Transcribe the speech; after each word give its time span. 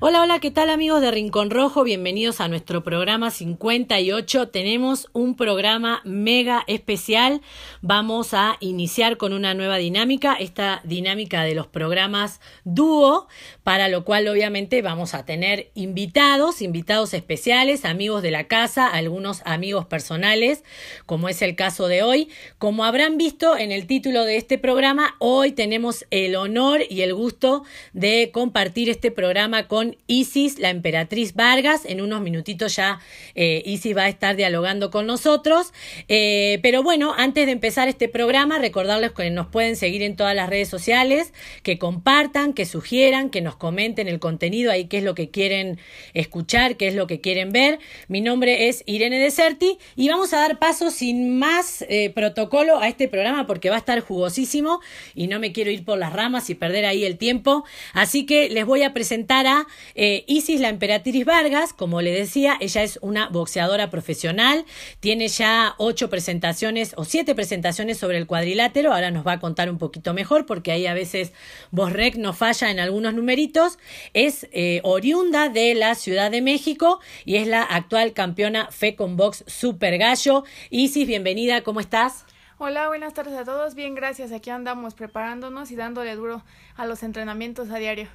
Hola, 0.00 0.22
hola, 0.22 0.38
¿qué 0.38 0.52
tal 0.52 0.70
amigos 0.70 1.00
de 1.00 1.10
Rincón 1.10 1.50
Rojo? 1.50 1.82
Bienvenidos 1.82 2.40
a 2.40 2.46
nuestro 2.46 2.84
programa 2.84 3.32
58. 3.32 4.46
Tenemos 4.46 5.08
un 5.12 5.34
programa 5.34 6.02
mega 6.04 6.62
especial. 6.68 7.40
Vamos 7.82 8.32
a 8.32 8.58
iniciar 8.60 9.16
con 9.16 9.32
una 9.32 9.54
nueva 9.54 9.76
dinámica, 9.76 10.34
esta 10.34 10.82
dinámica 10.84 11.42
de 11.42 11.56
los 11.56 11.66
programas 11.66 12.40
dúo, 12.62 13.26
para 13.64 13.88
lo 13.88 14.04
cual 14.04 14.28
obviamente 14.28 14.82
vamos 14.82 15.14
a 15.14 15.24
tener 15.24 15.72
invitados, 15.74 16.62
invitados 16.62 17.12
especiales, 17.12 17.84
amigos 17.84 18.22
de 18.22 18.30
la 18.30 18.46
casa, 18.46 18.86
algunos 18.86 19.42
amigos 19.46 19.86
personales, 19.86 20.62
como 21.06 21.28
es 21.28 21.42
el 21.42 21.56
caso 21.56 21.88
de 21.88 22.04
hoy. 22.04 22.28
Como 22.58 22.84
habrán 22.84 23.18
visto 23.18 23.58
en 23.58 23.72
el 23.72 23.88
título 23.88 24.22
de 24.22 24.36
este 24.36 24.58
programa, 24.58 25.16
hoy 25.18 25.50
tenemos 25.50 26.06
el 26.12 26.36
honor 26.36 26.82
y 26.88 27.00
el 27.00 27.14
gusto 27.14 27.64
de 27.94 28.30
compartir 28.32 28.90
este 28.90 29.10
programa 29.10 29.66
con 29.66 29.87
Isis, 30.06 30.58
la 30.58 30.70
emperatriz 30.70 31.34
Vargas. 31.34 31.84
En 31.84 32.00
unos 32.00 32.20
minutitos 32.20 32.76
ya 32.76 33.00
eh, 33.34 33.62
Isis 33.64 33.96
va 33.96 34.04
a 34.04 34.08
estar 34.08 34.36
dialogando 34.36 34.90
con 34.90 35.06
nosotros. 35.06 35.72
Eh, 36.08 36.58
pero 36.62 36.82
bueno, 36.82 37.14
antes 37.16 37.46
de 37.46 37.52
empezar 37.52 37.88
este 37.88 38.08
programa, 38.08 38.58
recordarles 38.58 39.12
que 39.12 39.30
nos 39.30 39.46
pueden 39.46 39.76
seguir 39.76 40.02
en 40.02 40.16
todas 40.16 40.34
las 40.34 40.48
redes 40.48 40.68
sociales, 40.68 41.32
que 41.62 41.78
compartan, 41.78 42.52
que 42.52 42.66
sugieran, 42.66 43.30
que 43.30 43.40
nos 43.40 43.56
comenten 43.56 44.08
el 44.08 44.18
contenido 44.18 44.70
ahí, 44.70 44.86
qué 44.86 44.98
es 44.98 45.04
lo 45.04 45.14
que 45.14 45.30
quieren 45.30 45.78
escuchar, 46.14 46.76
qué 46.76 46.88
es 46.88 46.94
lo 46.94 47.06
que 47.06 47.20
quieren 47.20 47.52
ver. 47.52 47.78
Mi 48.08 48.20
nombre 48.20 48.68
es 48.68 48.82
Irene 48.86 49.18
Deserti 49.18 49.78
y 49.96 50.08
vamos 50.08 50.32
a 50.32 50.40
dar 50.40 50.58
paso 50.58 50.90
sin 50.90 51.38
más 51.38 51.84
eh, 51.88 52.10
protocolo 52.10 52.78
a 52.80 52.88
este 52.88 53.08
programa 53.08 53.46
porque 53.46 53.70
va 53.70 53.76
a 53.76 53.78
estar 53.78 54.00
jugosísimo 54.00 54.80
y 55.14 55.26
no 55.28 55.38
me 55.38 55.52
quiero 55.52 55.70
ir 55.70 55.84
por 55.84 55.98
las 55.98 56.12
ramas 56.12 56.50
y 56.50 56.54
perder 56.54 56.84
ahí 56.84 57.04
el 57.04 57.18
tiempo. 57.18 57.64
Así 57.92 58.26
que 58.26 58.48
les 58.50 58.64
voy 58.66 58.82
a 58.82 58.92
presentar 58.92 59.46
a 59.46 59.66
eh, 59.94 60.24
Isis, 60.26 60.60
la 60.60 60.68
emperatriz 60.68 61.24
Vargas, 61.24 61.72
como 61.72 62.02
le 62.02 62.12
decía, 62.12 62.56
ella 62.60 62.82
es 62.82 62.98
una 63.02 63.28
boxeadora 63.28 63.90
profesional, 63.90 64.64
tiene 65.00 65.28
ya 65.28 65.74
ocho 65.78 66.10
presentaciones 66.10 66.94
o 66.96 67.04
siete 67.04 67.34
presentaciones 67.34 67.98
sobre 67.98 68.18
el 68.18 68.26
cuadrilátero, 68.26 68.92
ahora 68.92 69.10
nos 69.10 69.26
va 69.26 69.32
a 69.32 69.40
contar 69.40 69.70
un 69.70 69.78
poquito 69.78 70.14
mejor 70.14 70.46
porque 70.46 70.72
ahí 70.72 70.86
a 70.86 70.94
veces 70.94 71.32
Bosrec 71.70 72.16
nos 72.16 72.36
falla 72.36 72.70
en 72.70 72.80
algunos 72.80 73.14
numeritos, 73.14 73.78
es 74.14 74.46
eh, 74.52 74.80
oriunda 74.84 75.48
de 75.48 75.74
la 75.74 75.94
Ciudad 75.94 76.30
de 76.30 76.42
México 76.42 77.00
y 77.24 77.36
es 77.36 77.46
la 77.46 77.62
actual 77.62 78.12
campeona 78.12 78.68
FECON 78.70 79.16
Box 79.16 79.44
Super 79.46 79.98
Gallo. 79.98 80.44
Isis, 80.70 81.06
bienvenida, 81.06 81.62
¿cómo 81.62 81.80
estás? 81.80 82.24
Hola, 82.60 82.88
buenas 82.88 83.14
tardes 83.14 83.34
a 83.34 83.44
todos. 83.44 83.76
Bien, 83.76 83.94
gracias. 83.94 84.32
Aquí 84.32 84.50
andamos 84.50 84.94
preparándonos 84.94 85.70
y 85.70 85.76
dándole 85.76 86.16
duro 86.16 86.42
a 86.76 86.86
los 86.86 87.04
entrenamientos 87.04 87.70
a 87.70 87.78
diario. 87.78 88.08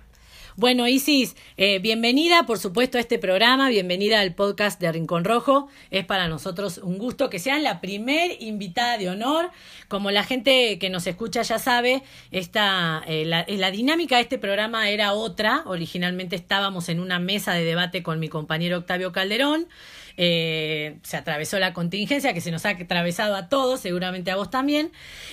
Bueno, 0.56 0.88
Isis, 0.88 1.36
eh, 1.58 1.80
bienvenida, 1.80 2.46
por 2.46 2.60
supuesto, 2.60 3.00
a 3.00 3.02
este 3.02 3.18
programa, 3.18 3.70
bienvenida 3.70 4.20
al 4.20 4.36
podcast 4.36 4.80
de 4.80 4.92
Rincón 4.92 5.24
Rojo. 5.24 5.68
Es 5.90 6.06
para 6.06 6.28
nosotros 6.28 6.78
un 6.78 7.00
gusto 7.00 7.32
que 7.32 7.40
sean 7.40 7.64
la 7.64 7.82
primer 7.82 8.40
invitada 8.40 9.00
de 9.00 9.10
honor. 9.10 9.50
Como 9.88 10.12
la 10.12 10.24
gente 10.24 10.78
que 10.78 10.92
nos 10.92 11.08
escucha 11.08 11.42
ya 11.42 11.58
sabe, 11.58 12.04
esta, 12.30 13.02
eh, 13.08 13.26
la, 13.26 13.46
la, 13.48 13.72
dinámica 13.72 14.18
de 14.18 14.22
este 14.22 14.38
programa 14.38 14.90
era 14.90 15.14
otra. 15.14 15.64
Originalmente 15.66 16.36
estábamos 16.36 16.88
en 16.88 17.00
una 17.00 17.18
mesa 17.18 17.54
de 17.54 17.64
debate 17.64 18.04
con 18.04 18.20
mi 18.20 18.30
compañero 18.30 18.78
Octavio 18.78 19.12
Calderón. 19.12 19.68
Eh, 20.16 20.98
se 21.02 21.18
atravesó 21.18 21.58
la 21.58 21.74
contingencia 21.74 22.34
que 22.34 22.42
se 22.42 22.52
nos 22.52 22.66
ha 22.66 22.70
atravesado 22.70 23.36
a 23.36 23.50
todos, 23.50 23.80
seguramente 23.80 24.30
a 24.30 24.36
vos 24.36 24.52
también, 24.52 24.92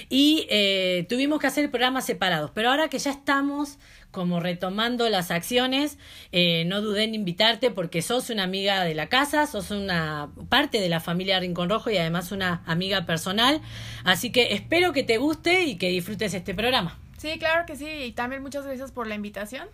y 0.09 0.47
eh, 0.49 1.05
tuvimos 1.09 1.39
que 1.39 1.47
hacer 1.47 1.71
programas 1.71 2.07
separados. 2.07 2.51
Pero 2.55 2.71
ahora 2.71 2.89
que 2.89 2.99
ya 2.99 3.11
estamos 3.11 3.79
como 4.11 4.41
retomando 4.41 5.08
las 5.08 5.30
acciones, 5.30 5.98
eh, 6.33 6.64
no 6.66 6.80
dudé 6.80 7.05
en 7.05 7.14
invitarte 7.14 7.70
porque 7.70 8.03
sos 8.03 8.30
una 8.30 8.42
amiga 8.42 8.84
de 8.84 8.94
la 8.94 9.08
casa, 9.08 9.47
sos 9.47 9.71
una 9.71 10.31
parte 10.48 10.81
de 10.81 10.88
la 10.88 11.00
familia 11.00 11.41
Rincón 11.41 11.69
Rojo 11.71 11.91
y 11.91 11.97
además 11.97 12.32
una 12.32 12.62
amiga 12.66 13.06
personal. 13.06 13.60
Así 14.04 14.31
que 14.32 14.54
espero 14.54 14.93
que 14.93 15.03
te 15.03 15.19
guste 15.19 15.65
y 15.65 15.76
que 15.76 15.88
disfrutes 15.88 16.34
este 16.34 16.54
programa. 16.54 16.99
Sí, 17.19 17.38
claro 17.38 17.66
que 17.66 17.76
sí. 17.76 17.87
Y 17.87 18.12
también 18.12 18.43
muchas 18.43 18.65
gracias 18.65 18.93
por 18.93 19.06
la 19.06 19.15
invitación. 19.15 19.69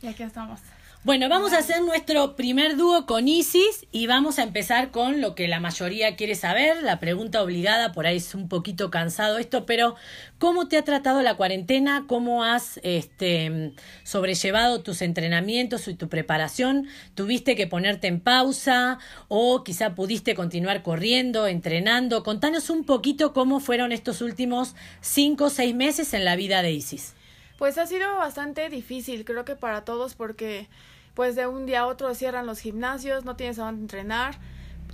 Y 0.00 0.06
aquí 0.06 0.22
estamos. 0.22 0.60
Bueno, 1.04 1.28
vamos 1.28 1.52
a 1.52 1.58
hacer 1.58 1.82
nuestro 1.82 2.36
primer 2.36 2.76
dúo 2.76 3.06
con 3.06 3.26
Isis 3.26 3.88
y 3.90 4.06
vamos 4.06 4.38
a 4.38 4.44
empezar 4.44 4.92
con 4.92 5.20
lo 5.20 5.34
que 5.34 5.48
la 5.48 5.58
mayoría 5.58 6.14
quiere 6.14 6.36
saber, 6.36 6.80
la 6.84 7.00
pregunta 7.00 7.42
obligada, 7.42 7.90
por 7.90 8.06
ahí 8.06 8.18
es 8.18 8.36
un 8.36 8.48
poquito 8.48 8.88
cansado 8.88 9.38
esto, 9.38 9.66
pero 9.66 9.96
¿cómo 10.38 10.68
te 10.68 10.78
ha 10.78 10.84
tratado 10.84 11.20
la 11.22 11.34
cuarentena? 11.34 12.04
¿Cómo 12.06 12.44
has 12.44 12.78
este, 12.84 13.72
sobrellevado 14.04 14.84
tus 14.84 15.02
entrenamientos 15.02 15.88
y 15.88 15.94
tu 15.94 16.08
preparación? 16.08 16.86
¿Tuviste 17.16 17.56
que 17.56 17.66
ponerte 17.66 18.06
en 18.06 18.20
pausa 18.20 19.00
o 19.26 19.64
quizá 19.64 19.96
pudiste 19.96 20.36
continuar 20.36 20.84
corriendo, 20.84 21.48
entrenando? 21.48 22.22
Contanos 22.22 22.70
un 22.70 22.84
poquito 22.84 23.32
cómo 23.32 23.58
fueron 23.58 23.90
estos 23.90 24.22
últimos 24.22 24.76
cinco 25.00 25.46
o 25.46 25.50
seis 25.50 25.74
meses 25.74 26.14
en 26.14 26.24
la 26.24 26.36
vida 26.36 26.62
de 26.62 26.70
Isis. 26.70 27.14
Pues 27.58 27.76
ha 27.78 27.86
sido 27.86 28.16
bastante 28.16 28.68
difícil, 28.68 29.24
creo 29.24 29.44
que 29.44 29.56
para 29.56 29.84
todos, 29.84 30.14
porque 30.14 30.68
pues 31.14 31.36
de 31.36 31.46
un 31.46 31.66
día 31.66 31.80
a 31.80 31.86
otro 31.86 32.14
cierran 32.14 32.46
los 32.46 32.60
gimnasios, 32.60 33.24
no 33.24 33.36
tienes 33.36 33.58
a 33.58 33.64
dónde 33.64 33.82
entrenar. 33.82 34.38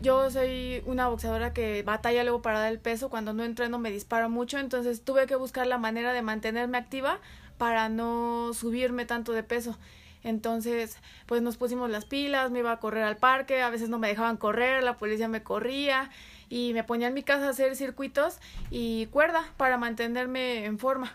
Yo 0.00 0.30
soy 0.30 0.82
una 0.86 1.08
boxeadora 1.08 1.52
que 1.52 1.82
batalla 1.82 2.22
luego 2.22 2.40
para 2.40 2.60
dar 2.60 2.72
el 2.72 2.78
peso, 2.78 3.10
cuando 3.10 3.32
no 3.32 3.42
entreno 3.42 3.78
me 3.78 3.90
disparo 3.90 4.28
mucho, 4.28 4.58
entonces 4.58 5.02
tuve 5.02 5.26
que 5.26 5.34
buscar 5.34 5.66
la 5.66 5.78
manera 5.78 6.12
de 6.12 6.22
mantenerme 6.22 6.78
activa 6.78 7.18
para 7.56 7.88
no 7.88 8.52
subirme 8.54 9.06
tanto 9.06 9.32
de 9.32 9.42
peso. 9.42 9.76
Entonces, 10.24 10.96
pues 11.26 11.42
nos 11.42 11.56
pusimos 11.56 11.90
las 11.90 12.04
pilas, 12.04 12.50
me 12.50 12.60
iba 12.60 12.72
a 12.72 12.80
correr 12.80 13.04
al 13.04 13.16
parque, 13.16 13.62
a 13.62 13.70
veces 13.70 13.88
no 13.88 13.98
me 13.98 14.08
dejaban 14.08 14.36
correr, 14.36 14.82
la 14.82 14.96
policía 14.96 15.28
me 15.28 15.42
corría 15.42 16.10
y 16.48 16.72
me 16.74 16.84
ponía 16.84 17.08
en 17.08 17.14
mi 17.14 17.22
casa 17.22 17.46
a 17.46 17.50
hacer 17.50 17.76
circuitos 17.76 18.38
y 18.70 19.06
cuerda 19.06 19.44
para 19.56 19.78
mantenerme 19.78 20.64
en 20.64 20.78
forma. 20.78 21.12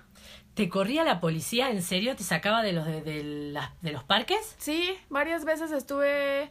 ¿Te 0.54 0.70
corría 0.70 1.04
la 1.04 1.20
policía? 1.20 1.72
¿En 1.72 1.82
serio? 1.82 2.16
¿Te 2.16 2.24
sacaba 2.24 2.62
de 2.62 2.74
los, 2.74 2.86
de, 2.86 3.02
de, 3.02 3.92
los 3.92 4.04
parques? 4.04 4.56
Sí, 4.60 4.96
varias 5.10 5.46
veces 5.46 5.72
estuve 5.72 6.50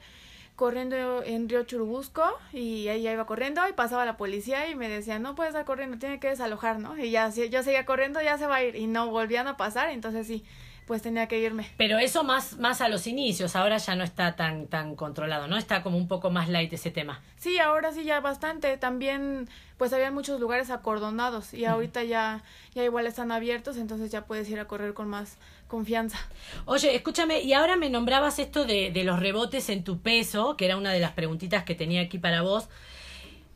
corriendo 0.57 1.23
en 1.23 1.49
Río 1.49 1.63
Churubusco 1.63 2.25
y 2.53 2.89
ahí 2.89 3.09
iba 3.09 3.27
corriendo 3.27 3.67
y 3.69 3.73
pasaba 3.73 4.05
la 4.05 4.17
policía 4.17 4.69
y 4.69 4.75
me 4.75 4.89
decía, 4.89 5.19
no 5.19 5.35
puedes 5.35 5.51
estar 5.51 5.65
corriendo, 5.65 5.99
tiene 5.99 6.19
que 6.19 6.29
desalojar, 6.29 6.79
¿no? 6.79 6.99
Y 6.99 7.11
ya 7.11 7.29
yo 7.31 7.63
seguía 7.63 7.87
corriendo, 7.87 8.21
ya 8.21 8.39
se 8.39 8.47
va 8.47 8.57
a 8.57 8.65
ir 8.65 8.75
y 8.75 8.87
no 8.87 9.09
volvían 9.09 9.47
a 9.47 9.57
pasar, 9.57 9.91
entonces 9.91 10.27
sí, 10.27 10.45
pues 10.87 11.03
tenía 11.03 11.29
que 11.29 11.39
irme. 11.39 11.69
Pero 11.77 11.99
eso 11.99 12.25
más, 12.25 12.59
más 12.59 12.81
a 12.81 12.89
los 12.89 13.07
inicios, 13.07 13.57
ahora 13.57 13.79
ya 13.79 13.95
no 13.95 14.05
está 14.05 14.37
tan, 14.37 14.67
tan 14.67 14.97
controlado, 14.97 15.47
¿no? 15.47 15.57
Está 15.57 15.83
como 15.83 15.97
un 15.97 16.09
poco 16.09 16.31
más 16.31 16.49
light 16.49 16.73
ese 16.73 16.91
tema. 16.91 17.21
Sí, 17.37 17.59
ahora 17.59 17.93
sí 17.93 18.05
ya 18.05 18.21
bastante. 18.21 18.77
También 18.77 19.49
pues 19.79 19.93
había 19.93 20.11
muchos 20.11 20.41
lugares 20.41 20.71
acordonados 20.71 21.55
y 21.55 21.65
ahorita 21.65 22.05
ya, 22.05 22.43
ya 22.75 22.85
igual 22.85 23.07
están 23.07 23.33
abiertos, 23.33 23.77
entonces 23.77 24.11
ya 24.11 24.27
puedes 24.27 24.49
ir 24.49 24.61
a 24.61 24.67
correr 24.67 24.95
con 24.95 25.09
más 25.09 25.39
confianza. 25.67 26.19
Oye, 26.67 26.95
escúchame, 26.95 27.41
y 27.41 27.53
ahora 27.53 27.77
me 27.77 27.91
nombrabas 27.91 28.39
esto 28.39 28.65
de, 28.65 28.91
de 28.93 29.05
los 29.05 29.19
rebotes 29.19 29.71
en 29.71 29.85
tu 29.85 30.01
peso, 30.01 30.57
que 30.57 30.67
era 30.67 30.77
una 30.77 30.93
de 30.93 31.01
las 31.01 31.13
preguntitas 31.13 31.65
que 31.65 31.75
tenía 31.75 32.03
aquí 32.03 32.19
para 32.19 32.43
vos 32.43 32.69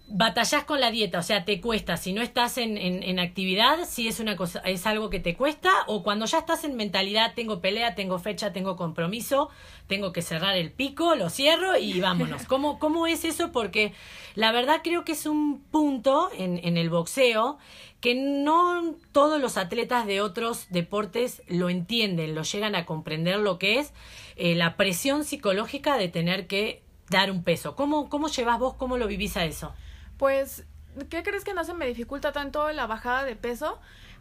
batallás 0.08 0.64
con 0.64 0.80
la 0.80 0.90
dieta, 0.90 1.18
o 1.18 1.22
sea, 1.22 1.44
te 1.44 1.60
cuesta, 1.60 1.96
si 1.96 2.12
no 2.12 2.22
estás 2.22 2.58
en, 2.58 2.76
en, 2.78 3.18
actividad, 3.18 3.78
si 3.88 4.06
es 4.06 4.20
una 4.20 4.36
cosa, 4.36 4.60
es 4.60 4.86
algo 4.86 5.10
que 5.10 5.18
te 5.18 5.34
cuesta, 5.34 5.72
o 5.88 6.02
cuando 6.02 6.26
ya 6.26 6.38
estás 6.38 6.64
en 6.64 6.76
mentalidad, 6.76 7.34
tengo 7.34 7.60
pelea, 7.60 7.94
tengo 7.94 8.18
fecha, 8.18 8.52
tengo 8.52 8.76
compromiso, 8.76 9.50
tengo 9.88 10.12
que 10.12 10.22
cerrar 10.22 10.56
el 10.56 10.70
pico, 10.70 11.16
lo 11.16 11.28
cierro 11.28 11.76
y 11.76 12.00
vámonos. 12.00 12.44
¿Cómo, 12.44 12.78
cómo 12.78 13.06
es 13.06 13.24
eso? 13.24 13.50
Porque 13.50 13.92
la 14.34 14.52
verdad 14.52 14.80
creo 14.84 15.04
que 15.04 15.12
es 15.12 15.26
un 15.26 15.60
punto 15.70 16.30
en, 16.36 16.60
en 16.62 16.76
el 16.76 16.88
boxeo 16.88 17.58
que 18.00 18.14
no 18.14 18.94
todos 19.10 19.40
los 19.40 19.56
atletas 19.56 20.06
de 20.06 20.20
otros 20.20 20.66
deportes 20.70 21.42
lo 21.48 21.70
entienden, 21.70 22.34
lo 22.34 22.42
llegan 22.42 22.74
a 22.76 22.86
comprender 22.86 23.38
lo 23.40 23.58
que 23.58 23.80
es 23.80 23.92
eh, 24.36 24.54
la 24.54 24.76
presión 24.76 25.24
psicológica 25.24 25.96
de 25.96 26.08
tener 26.08 26.46
que 26.46 26.82
dar 27.08 27.30
un 27.30 27.42
peso. 27.42 27.74
¿Cómo, 27.74 28.08
cómo 28.08 28.28
llevas 28.28 28.58
vos, 28.58 28.74
cómo 28.74 28.98
lo 28.98 29.06
vivís 29.08 29.36
a 29.36 29.44
eso? 29.44 29.74
Pues, 30.18 30.64
¿qué 31.10 31.22
crees 31.22 31.44
que 31.44 31.54
no 31.54 31.64
se 31.64 31.74
me 31.74 31.86
dificulta 31.86 32.32
tanto 32.32 32.70
la 32.72 32.86
bajada 32.86 33.24
de 33.24 33.36
peso? 33.36 33.78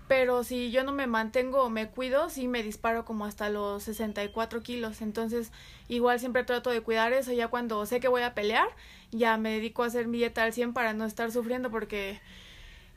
Pero 0.08 0.44
si 0.44 0.70
yo 0.72 0.84
no 0.84 0.92
me 0.92 1.08
mantengo 1.08 1.64
o 1.64 1.70
me 1.70 1.90
cuido, 1.90 2.30
sí 2.30 2.48
me 2.48 2.62
disparo 2.62 3.06
como 3.06 3.26
hasta 3.26 3.50
los 3.50 3.84
64 3.84 4.62
kilos. 4.62 5.02
Entonces, 5.02 5.52
igual 5.88 6.20
siempre 6.20 6.44
trato 6.44 6.70
de 6.70 6.82
cuidar 6.82 7.12
eso. 7.14 7.32
Ya 7.34 7.48
cuando 7.48 7.86
sé 7.88 8.00
que 8.00 8.08
voy 8.08 8.22
a 8.22 8.36
pelear, 8.36 8.68
ya 9.12 9.38
me 9.38 9.54
dedico 9.54 9.84
a 9.84 9.88
hacer 9.88 10.08
mi 10.08 10.20
dieta 10.20 10.44
al 10.44 10.54
100 10.54 10.74
para 10.74 10.94
no 10.94 11.06
estar 11.06 11.32
sufriendo 11.32 11.72
porque 11.72 12.20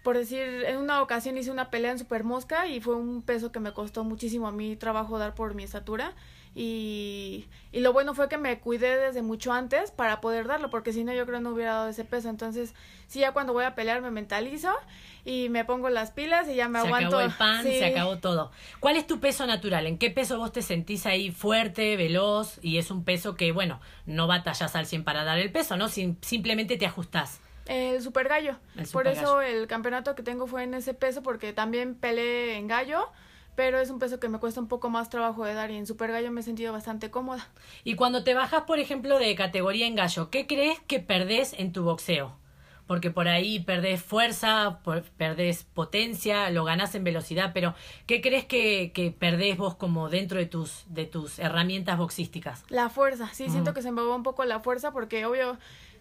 por 0.02 0.16
decir, 0.16 0.64
en 0.66 0.78
una 0.78 1.02
ocasión 1.02 1.36
hice 1.36 1.50
una 1.50 1.70
pelea 1.70 1.90
en 1.90 1.98
Super 1.98 2.24
Mosca 2.24 2.66
y 2.66 2.80
fue 2.80 2.94
un 2.94 3.20
peso 3.20 3.52
que 3.52 3.60
me 3.60 3.72
costó 3.72 4.04
muchísimo 4.04 4.46
a 4.46 4.52
mí 4.52 4.76
trabajo 4.76 5.18
dar 5.18 5.34
por 5.34 5.54
mi 5.54 5.64
estatura. 5.64 6.14
Y, 6.54 7.46
y 7.70 7.80
lo 7.80 7.92
bueno 7.92 8.14
fue 8.14 8.28
que 8.28 8.38
me 8.38 8.58
cuidé 8.58 8.96
desde 8.96 9.22
mucho 9.22 9.52
antes 9.52 9.90
para 9.90 10.20
poder 10.20 10.46
darlo, 10.46 10.70
porque 10.70 10.92
si 10.92 11.04
no 11.04 11.12
yo 11.12 11.26
creo 11.26 11.40
no 11.40 11.50
hubiera 11.50 11.74
dado 11.74 11.88
ese 11.88 12.04
peso. 12.04 12.28
Entonces, 12.28 12.74
sí, 13.06 13.20
ya 13.20 13.32
cuando 13.32 13.52
voy 13.52 13.64
a 13.64 13.74
pelear 13.74 14.00
me 14.00 14.10
mentalizo 14.10 14.72
y 15.24 15.48
me 15.50 15.64
pongo 15.64 15.90
las 15.90 16.10
pilas 16.10 16.48
y 16.48 16.54
ya 16.54 16.68
me 16.68 16.78
aguanto. 16.78 17.18
Se 17.18 17.24
acabó 17.24 17.32
el 17.32 17.32
pan, 17.32 17.62
se 17.62 17.84
acabó 17.84 18.18
todo. 18.18 18.50
¿Cuál 18.80 18.96
es 18.96 19.06
tu 19.06 19.20
peso 19.20 19.46
natural? 19.46 19.86
¿En 19.86 19.98
qué 19.98 20.10
peso 20.10 20.38
vos 20.38 20.52
te 20.52 20.62
sentís 20.62 21.06
ahí 21.06 21.30
fuerte, 21.30 21.96
veloz? 21.96 22.58
Y 22.62 22.78
es 22.78 22.90
un 22.90 23.04
peso 23.04 23.34
que, 23.34 23.52
bueno, 23.52 23.80
no 24.06 24.26
batallas 24.26 24.74
al 24.74 24.86
100 24.86 25.04
para 25.04 25.24
dar 25.24 25.38
el 25.38 25.52
peso, 25.52 25.76
¿no? 25.76 25.88
simplemente 25.88 26.76
te 26.76 26.86
ajustás. 26.86 27.40
El 27.66 28.00
super 28.00 28.28
gallo. 28.28 28.56
Por 28.92 29.06
eso 29.06 29.42
el 29.42 29.66
campeonato 29.66 30.14
que 30.14 30.22
tengo 30.22 30.46
fue 30.46 30.62
en 30.62 30.72
ese 30.72 30.94
peso, 30.94 31.22
porque 31.22 31.52
también 31.52 31.94
peleé 31.94 32.56
en 32.56 32.66
gallo 32.66 33.10
pero 33.58 33.80
es 33.80 33.90
un 33.90 33.98
peso 33.98 34.20
que 34.20 34.28
me 34.28 34.38
cuesta 34.38 34.60
un 34.60 34.68
poco 34.68 34.88
más 34.88 35.10
trabajo 35.10 35.44
de 35.44 35.52
dar 35.52 35.72
y 35.72 35.76
en 35.76 35.84
super 35.84 36.12
gallo 36.12 36.30
me 36.30 36.42
he 36.42 36.44
sentido 36.44 36.72
bastante 36.72 37.10
cómoda. 37.10 37.48
Y 37.82 37.96
cuando 37.96 38.22
te 38.22 38.32
bajas, 38.32 38.62
por 38.68 38.78
ejemplo, 38.78 39.18
de 39.18 39.34
categoría 39.34 39.88
en 39.88 39.96
gallo, 39.96 40.30
¿qué 40.30 40.46
crees 40.46 40.78
que 40.86 41.00
perdés 41.00 41.54
en 41.54 41.72
tu 41.72 41.82
boxeo? 41.82 42.36
Porque 42.86 43.10
por 43.10 43.26
ahí 43.26 43.58
perdés 43.58 44.00
fuerza, 44.00 44.78
perdés 45.16 45.64
potencia, 45.64 46.50
lo 46.50 46.62
ganás 46.62 46.94
en 46.94 47.02
velocidad, 47.02 47.50
pero 47.52 47.74
¿qué 48.06 48.20
crees 48.20 48.44
que, 48.44 48.92
que 48.94 49.10
perdés 49.10 49.56
vos 49.56 49.74
como 49.74 50.08
dentro 50.08 50.38
de 50.38 50.46
tus, 50.46 50.84
de 50.86 51.06
tus 51.06 51.40
herramientas 51.40 51.98
boxísticas? 51.98 52.62
La 52.68 52.90
fuerza, 52.90 53.28
sí, 53.32 53.50
siento 53.50 53.74
que 53.74 53.82
se 53.82 53.90
me 53.90 54.02
va 54.02 54.14
un 54.14 54.22
poco 54.22 54.44
la 54.44 54.60
fuerza 54.60 54.92
porque 54.92 55.26
obvio, 55.26 55.58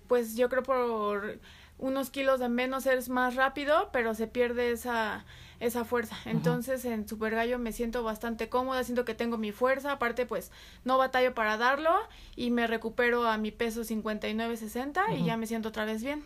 pues 0.08 0.36
yo 0.36 0.48
creo 0.50 0.62
por 0.62 1.40
unos 1.80 2.12
kilos 2.12 2.40
de 2.40 2.50
menos 2.50 2.86
eres 2.86 3.10
más 3.10 3.34
rápido, 3.34 3.90
pero 3.92 4.14
se 4.14 4.28
pierde 4.28 4.72
esa 4.72 5.26
esa 5.60 5.86
fuerza. 5.86 6.16
Entonces 6.26 6.86
en 6.86 7.08
Super 7.08 7.36
Gallo 7.36 7.60
me 7.60 7.72
siento 7.72 8.04
bastante 8.04 8.50
cómoda, 8.50 8.84
siento 8.84 9.06
que 9.06 9.14
tengo 9.14 9.38
mi 9.38 9.52
fuerza, 9.52 9.94
aparte 9.94 10.26
pues 10.26 10.52
no 10.84 10.98
batallo 10.98 11.34
para 11.34 11.58
darlo 11.58 11.92
y 12.36 12.52
me 12.52 12.68
recupero 12.68 13.28
a 13.28 13.38
mi 13.38 13.52
peso 13.52 13.82
59-60 13.82 15.18
y 15.18 15.26
ya 15.26 15.38
me 15.38 15.48
siento 15.48 15.70
otra 15.70 15.86
vez 15.86 16.04
bien. 16.04 16.24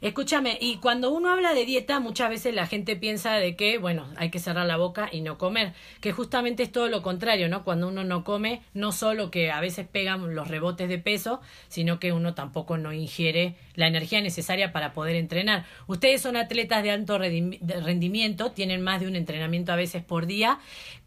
Escúchame, 0.00 0.58
y 0.60 0.76
cuando 0.76 1.10
uno 1.10 1.30
habla 1.30 1.54
de 1.54 1.64
dieta, 1.64 1.98
muchas 1.98 2.30
veces 2.30 2.54
la 2.54 2.66
gente 2.66 2.94
piensa 2.94 3.34
de 3.34 3.56
que, 3.56 3.78
bueno, 3.78 4.06
hay 4.16 4.30
que 4.30 4.38
cerrar 4.38 4.66
la 4.66 4.76
boca 4.76 5.08
y 5.10 5.22
no 5.22 5.38
comer, 5.38 5.74
que 6.00 6.12
justamente 6.12 6.62
es 6.62 6.70
todo 6.70 6.88
lo 6.88 7.02
contrario, 7.02 7.48
¿no? 7.48 7.64
Cuando 7.64 7.88
uno 7.88 8.04
no 8.04 8.22
come, 8.22 8.62
no 8.74 8.92
solo 8.92 9.30
que 9.30 9.50
a 9.50 9.60
veces 9.60 9.88
pegan 9.88 10.34
los 10.34 10.48
rebotes 10.48 10.88
de 10.88 10.98
peso, 10.98 11.40
sino 11.68 11.98
que 11.98 12.12
uno 12.12 12.34
tampoco 12.34 12.78
no 12.78 12.92
ingiere 12.92 13.56
la 13.74 13.88
energía 13.88 14.20
necesaria 14.20 14.72
para 14.72 14.92
poder 14.92 15.16
entrenar. 15.16 15.64
Ustedes 15.88 16.22
son 16.22 16.36
atletas 16.36 16.82
de 16.82 16.92
alto 16.92 17.18
rendimiento, 17.18 18.52
tienen 18.52 18.82
más 18.82 19.00
de 19.00 19.08
un 19.08 19.16
entrenamiento 19.16 19.72
a 19.72 19.76
veces 19.76 20.04
por 20.04 20.26
día. 20.26 20.60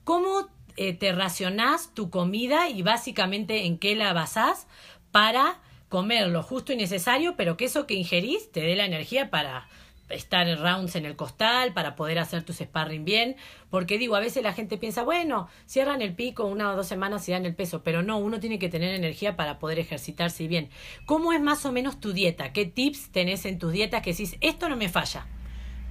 ¿Cómo 0.04 0.50
eh, 0.78 0.94
te 0.94 1.12
racionás 1.12 1.94
tu 1.94 2.10
comida 2.10 2.70
y 2.70 2.82
básicamente 2.82 3.66
en 3.66 3.78
qué 3.78 3.96
la 3.96 4.14
basás 4.14 4.68
para 5.12 5.60
comer 5.92 6.30
lo 6.30 6.42
justo 6.42 6.72
y 6.72 6.78
necesario, 6.78 7.36
pero 7.36 7.58
que 7.58 7.66
eso 7.66 7.86
que 7.86 7.94
ingerís 7.94 8.50
te 8.52 8.62
dé 8.62 8.76
la 8.76 8.86
energía 8.86 9.30
para 9.30 9.68
estar 10.10 10.48
en 10.48 10.58
rounds 10.58 10.96
en 10.96 11.06
el 11.06 11.18
costal, 11.18 11.74
para 11.74 11.96
poder 11.96 12.18
hacer 12.18 12.44
tus 12.44 12.58
sparring 12.58 13.04
bien, 13.04 13.36
porque 13.70 13.98
digo, 13.98 14.16
a 14.16 14.22
veces 14.22 14.42
la 14.42 14.54
gente 14.54 14.78
piensa, 14.78 15.04
bueno, 15.04 15.50
cierran 15.66 16.02
el 16.02 16.16
pico 16.16 16.46
una 16.46 16.72
o 16.72 16.76
dos 16.78 16.88
semanas 16.88 17.28
y 17.28 17.34
dan 17.34 17.46
el 17.46 17.56
peso, 17.56 17.84
pero 17.84 18.04
no, 18.04 18.18
uno 18.20 18.40
tiene 18.40 18.58
que 18.58 18.70
tener 18.70 18.96
energía 18.96 19.36
para 19.36 19.60
poder 19.60 19.80
ejercitarse 19.80 20.48
bien. 20.48 20.70
¿Cómo 21.06 21.34
es 21.34 21.42
más 21.42 21.66
o 21.66 21.74
menos 21.74 22.00
tu 22.00 22.14
dieta? 22.14 22.54
¿Qué 22.54 22.66
tips 22.66 23.12
tenés 23.12 23.46
en 23.46 23.60
tus 23.60 23.74
dietas 23.74 24.02
que 24.02 24.12
decís, 24.12 24.38
esto 24.40 24.70
no 24.70 24.78
me 24.78 24.88
falla? 24.88 25.28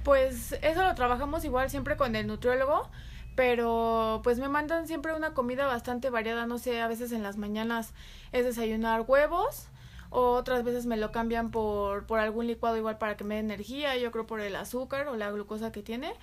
Pues 0.03 0.53
eso 0.63 0.83
lo 0.83 0.95
trabajamos 0.95 1.45
igual 1.45 1.69
siempre 1.69 1.95
con 1.95 2.15
el 2.15 2.25
nutriólogo, 2.25 2.89
pero 3.35 4.21
pues 4.23 4.39
me 4.39 4.49
mandan 4.49 4.87
siempre 4.87 5.13
una 5.13 5.35
comida 5.35 5.67
bastante 5.67 6.09
variada, 6.09 6.47
no 6.47 6.57
sé, 6.57 6.81
a 6.81 6.87
veces 6.87 7.11
en 7.11 7.21
las 7.21 7.37
mañanas 7.37 7.93
es 8.31 8.45
desayunar 8.45 9.05
huevos, 9.07 9.67
o 10.11 10.33
otras 10.33 10.63
veces 10.63 10.85
me 10.85 10.97
lo 10.97 11.11
cambian 11.11 11.49
por, 11.51 12.05
por 12.05 12.19
algún 12.19 12.45
licuado 12.45 12.77
igual 12.77 12.97
para 12.99 13.17
que 13.17 13.23
me 13.23 13.35
dé 13.35 13.39
energía, 13.39 13.97
yo 13.97 14.11
creo 14.11 14.27
por 14.27 14.41
el 14.41 14.55
azúcar 14.55 15.07
o 15.07 15.15
la 15.15 15.31
glucosa 15.31 15.71
que 15.71 15.81
tiene. 15.81 16.13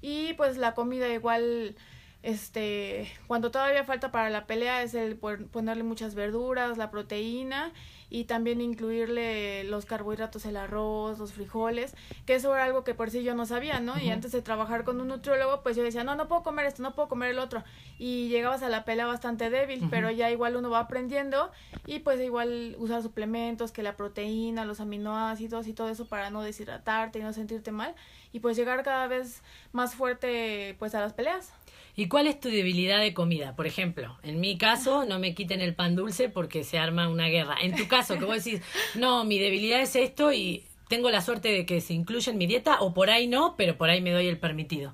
Y 0.00 0.32
pues 0.34 0.56
la 0.56 0.74
comida 0.74 1.08
igual, 1.08 1.76
este, 2.22 3.12
cuando 3.26 3.50
todavía 3.50 3.84
falta 3.84 4.10
para 4.10 4.30
la 4.30 4.46
pelea 4.46 4.82
es 4.82 4.94
el 4.94 5.16
ponerle 5.16 5.82
muchas 5.84 6.14
verduras, 6.14 6.78
la 6.78 6.90
proteína 6.90 7.72
y 8.14 8.26
también 8.26 8.60
incluirle 8.60 9.64
los 9.64 9.86
carbohidratos, 9.86 10.46
el 10.46 10.56
arroz, 10.56 11.18
los 11.18 11.32
frijoles, 11.32 11.96
que 12.26 12.36
eso 12.36 12.54
era 12.54 12.62
algo 12.62 12.84
que 12.84 12.94
por 12.94 13.10
sí 13.10 13.24
yo 13.24 13.34
no 13.34 13.44
sabía, 13.44 13.80
¿no? 13.80 13.98
Y 13.98 14.08
antes 14.10 14.30
de 14.30 14.40
trabajar 14.40 14.84
con 14.84 15.00
un 15.00 15.08
nutriólogo, 15.08 15.64
pues 15.64 15.74
yo 15.74 15.82
decía, 15.82 16.04
no, 16.04 16.14
no 16.14 16.28
puedo 16.28 16.44
comer 16.44 16.66
esto, 16.66 16.80
no 16.80 16.94
puedo 16.94 17.08
comer 17.08 17.30
el 17.30 17.40
otro. 17.40 17.64
Y 17.98 18.28
llegabas 18.28 18.62
a 18.62 18.68
la 18.68 18.84
pelea 18.84 19.06
bastante 19.06 19.50
débil, 19.50 19.88
pero 19.90 20.12
ya 20.12 20.30
igual 20.30 20.54
uno 20.54 20.70
va 20.70 20.78
aprendiendo 20.78 21.50
y 21.88 21.98
pues 21.98 22.20
igual 22.20 22.76
usar 22.78 23.02
suplementos, 23.02 23.72
que 23.72 23.82
la 23.82 23.96
proteína, 23.96 24.64
los 24.64 24.78
aminoácidos 24.78 25.66
y 25.66 25.72
todo 25.72 25.88
eso 25.88 26.06
para 26.06 26.30
no 26.30 26.40
deshidratarte 26.40 27.18
y 27.18 27.22
no 27.22 27.32
sentirte 27.32 27.72
mal 27.72 27.96
y 28.32 28.38
pues 28.38 28.56
llegar 28.56 28.84
cada 28.84 29.08
vez 29.08 29.42
más 29.72 29.96
fuerte 29.96 30.76
pues 30.78 30.94
a 30.94 31.00
las 31.00 31.14
peleas. 31.14 31.52
¿Y 31.96 32.08
cuál 32.08 32.26
es 32.26 32.40
tu 32.40 32.48
debilidad 32.48 32.98
de 32.98 33.14
comida? 33.14 33.54
Por 33.54 33.68
ejemplo, 33.68 34.18
en 34.24 34.40
mi 34.40 34.58
caso, 34.58 35.04
no 35.04 35.20
me 35.20 35.32
quiten 35.32 35.60
el 35.60 35.76
pan 35.76 35.94
dulce 35.94 36.28
porque 36.28 36.64
se 36.64 36.76
arma 36.76 37.08
una 37.08 37.28
guerra. 37.28 37.56
En 37.62 37.76
tu 37.76 37.86
caso, 37.86 38.03
que 38.06 38.24
vos 38.24 38.44
decís, 38.44 38.60
no, 38.94 39.24
mi 39.24 39.38
debilidad 39.38 39.80
es 39.80 39.96
esto 39.96 40.32
y 40.32 40.64
tengo 40.88 41.10
la 41.10 41.22
suerte 41.22 41.48
de 41.48 41.66
que 41.66 41.80
se 41.80 41.94
incluya 41.94 42.30
en 42.32 42.38
mi 42.38 42.46
dieta, 42.46 42.80
o 42.80 42.94
por 42.94 43.10
ahí 43.10 43.26
no, 43.26 43.56
pero 43.56 43.76
por 43.76 43.90
ahí 43.90 44.00
me 44.00 44.12
doy 44.12 44.26
el 44.26 44.38
permitido. 44.38 44.92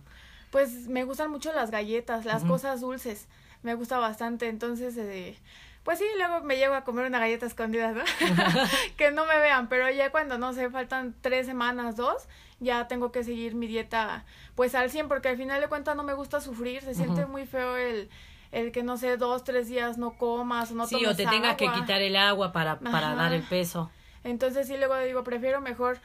Pues 0.51 0.89
me 0.89 1.05
gustan 1.05 1.31
mucho 1.31 1.53
las 1.53 1.71
galletas, 1.71 2.25
las 2.25 2.45
cosas 2.45 2.81
dulces. 2.81 3.29
Me 3.63 3.75
gusta 3.75 3.99
bastante, 3.99 4.49
entonces, 4.49 4.97
eh, 4.97 5.37
pues 5.85 5.99
sí, 5.99 6.07
luego 6.17 6.43
me 6.43 6.57
llevo 6.57 6.75
a 6.75 6.85
comer 6.85 7.07
una 7.07 7.19
galleta 7.19 7.47
escondida, 7.47 7.93
¿no? 7.93 8.03
que 8.97 9.11
no 9.11 9.27
me 9.27 9.39
vean, 9.39 9.69
pero 9.69 9.91
ya 9.91 10.11
cuando, 10.11 10.39
no 10.39 10.53
sé, 10.53 10.71
faltan 10.71 11.15
tres 11.21 11.47
semanas, 11.47 11.97
dos, 11.97 12.27
ya 12.61 12.89
tengo 12.89 13.13
que 13.13 13.25
seguir 13.25 13.55
mi 13.55 13.67
dieta 13.67 14.25
pues 14.55 14.75
al 14.75 14.91
100 14.91 15.09
porque 15.09 15.29
al 15.29 15.37
final 15.37 15.61
de 15.61 15.69
cuentas 15.69 15.97
no 15.97 16.03
me 16.03 16.13
gusta 16.13 16.41
sufrir, 16.41 16.83
se 16.83 16.95
siente 16.95 17.27
muy 17.27 17.47
feo 17.47 17.77
el 17.77 18.11
el 18.53 18.73
que 18.73 18.83
no 18.83 18.97
sé, 18.97 19.17
dos, 19.17 19.45
tres 19.45 19.69
días 19.69 19.99
no 19.99 20.17
comas 20.17 20.73
o 20.73 20.75
no 20.75 20.87
Sí, 20.87 21.05
o 21.07 21.15
te 21.15 21.27
tengas 21.27 21.57
que 21.57 21.71
quitar 21.73 22.03
el 22.03 22.17
agua 22.17 22.53
para, 22.53 22.79
para 22.79 23.15
dar 23.15 23.33
el 23.33 23.43
peso. 23.43 23.91
Entonces 24.25 24.67
sí, 24.67 24.77
luego 24.77 24.99
digo, 24.99 25.25
prefiero 25.25 25.61
mejor, 25.61 25.99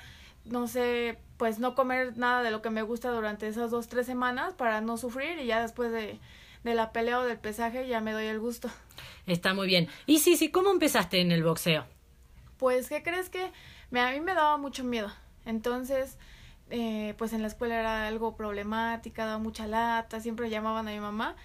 no 0.45 0.67
sé, 0.67 1.17
pues 1.37 1.59
no 1.59 1.75
comer 1.75 2.17
nada 2.17 2.43
de 2.43 2.51
lo 2.51 2.61
que 2.61 2.69
me 2.69 2.81
gusta 2.81 3.11
durante 3.11 3.47
esas 3.47 3.71
dos, 3.71 3.87
tres 3.87 4.05
semanas 4.05 4.53
para 4.53 4.79
no 4.81 4.97
sufrir 4.97 5.39
y 5.39 5.47
ya 5.47 5.61
después 5.61 5.91
de, 5.91 6.19
de 6.63 6.75
la 6.75 6.91
pelea 6.91 7.19
o 7.19 7.23
del 7.23 7.37
pesaje 7.37 7.87
ya 7.87 7.99
me 7.99 8.13
doy 8.13 8.25
el 8.25 8.39
gusto. 8.39 8.69
Está 9.25 9.53
muy 9.53 9.67
bien. 9.67 9.89
Y 10.05 10.19
sí, 10.19 10.37
sí, 10.37 10.49
¿cómo 10.49 10.71
empezaste 10.71 11.19
en 11.19 11.31
el 11.31 11.43
boxeo? 11.43 11.85
Pues, 12.57 12.87
¿qué 12.87 13.03
crees 13.03 13.29
que 13.29 13.51
me, 13.89 13.99
a 13.99 14.11
mí 14.11 14.21
me 14.21 14.33
daba 14.33 14.57
mucho 14.57 14.83
miedo? 14.83 15.11
Entonces, 15.45 16.17
eh, 16.69 17.15
pues 17.17 17.33
en 17.33 17.41
la 17.41 17.47
escuela 17.47 17.79
era 17.79 18.07
algo 18.07 18.35
problemática, 18.35 19.25
daba 19.25 19.39
mucha 19.39 19.67
lata, 19.67 20.19
siempre 20.19 20.49
llamaban 20.49 20.87
a 20.87 20.91
mi 20.91 20.99
mamá 20.99 21.35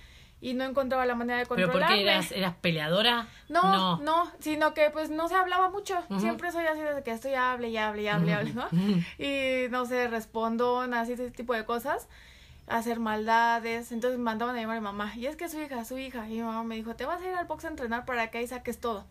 y 0.41 0.55
no 0.55 0.65
encontraba 0.65 1.05
la 1.07 1.15
manera 1.15 1.39
de 1.39 1.47
controlarme. 1.47 1.81
¿Pero 1.81 1.87
por 1.89 1.97
qué 1.97 2.03
eras, 2.03 2.33
eras 2.33 2.55
peleadora? 2.61 3.29
No, 3.49 3.99
no, 3.99 4.31
sino 4.39 4.73
que 4.75 4.91
pues 4.91 5.11
no 5.11 5.29
se 5.29 5.35
hablaba 5.35 5.71
mucho. 5.71 5.97
Siempre 6.19 6.51
soy 6.51 6.67
así 6.67 6.81
desde 6.81 7.03
que 7.03 7.11
estoy 7.11 7.35
hable 7.35 7.69
y 7.69 7.77
hable 7.77 8.03
y 8.03 8.09
hable, 8.09 8.35
hable, 8.35 8.55
¿no? 8.55 8.67
Y 9.19 9.69
no 9.71 9.85
sé, 9.87 10.09
respondo, 10.09 10.81
así 10.81 11.13
ese 11.13 11.31
tipo 11.31 11.55
de 11.55 11.65
cosas, 11.65 12.09
hacer 12.67 13.01
maldades. 13.01 13.93
Entonces 13.93 14.19
me 14.19 14.25
mandaban 14.25 14.57
a 14.57 14.61
llamar 14.61 14.79
a 14.79 14.81
mi 14.81 14.85
mamá. 14.85 15.13
Y 15.17 15.27
es 15.27 15.37
que 15.37 15.49
su 15.49 15.61
hija, 15.61 15.85
su 15.85 15.99
hija. 15.99 16.27
Y 16.29 16.35
mi 16.35 16.43
mamá 16.43 16.63
me 16.63 16.77
dijo, 16.77 16.97
te 16.97 17.05
vas 17.05 17.21
a 17.21 17.29
ir 17.29 17.35
al 17.35 17.47
box 17.47 17.67
a 17.67 17.69
entrenar 17.69 18.05
para 18.07 18.31
que 18.31 18.39
ahí 18.39 18.47
saques 18.47 18.81
todo. 18.81 19.05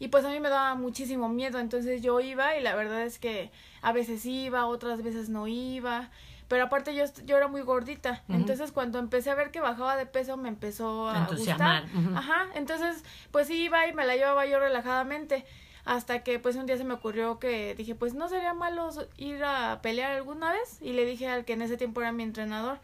Y 0.00 0.08
pues 0.08 0.24
a 0.24 0.30
mí 0.30 0.38
me 0.38 0.48
daba 0.48 0.74
muchísimo 0.76 1.28
miedo, 1.28 1.58
entonces 1.58 2.02
yo 2.02 2.20
iba 2.20 2.56
y 2.56 2.62
la 2.62 2.76
verdad 2.76 3.02
es 3.02 3.18
que 3.18 3.50
a 3.82 3.92
veces 3.92 4.24
iba, 4.26 4.66
otras 4.66 5.02
veces 5.02 5.28
no 5.28 5.48
iba. 5.48 6.10
Pero 6.48 6.64
aparte 6.64 6.94
yo, 6.94 7.04
yo 7.26 7.36
era 7.36 7.46
muy 7.46 7.60
gordita, 7.60 8.22
entonces 8.28 8.72
cuando 8.72 8.98
empecé 8.98 9.30
a 9.30 9.34
ver 9.34 9.50
que 9.50 9.60
bajaba 9.60 9.96
de 9.96 10.06
peso 10.06 10.36
me 10.38 10.48
empezó 10.48 11.08
a 11.08 11.26
gustar. 11.26 11.84
Ajá, 12.14 12.46
entonces 12.54 13.04
pues 13.30 13.50
iba 13.50 13.86
y 13.86 13.92
me 13.92 14.06
la 14.06 14.16
llevaba 14.16 14.46
yo 14.46 14.58
relajadamente 14.58 15.44
hasta 15.84 16.22
que 16.22 16.38
pues 16.38 16.56
un 16.56 16.66
día 16.66 16.76
se 16.78 16.84
me 16.84 16.94
ocurrió 16.94 17.38
que 17.38 17.74
dije 17.74 17.94
pues 17.94 18.14
no 18.14 18.28
sería 18.28 18.54
malo 18.54 18.90
ir 19.16 19.44
a 19.44 19.80
pelear 19.82 20.12
alguna 20.12 20.52
vez 20.52 20.78
y 20.80 20.92
le 20.92 21.04
dije 21.04 21.28
al 21.28 21.44
que 21.44 21.52
en 21.52 21.62
ese 21.62 21.76
tiempo 21.76 22.00
era 22.00 22.12
mi 22.12 22.22
entrenador 22.22 22.78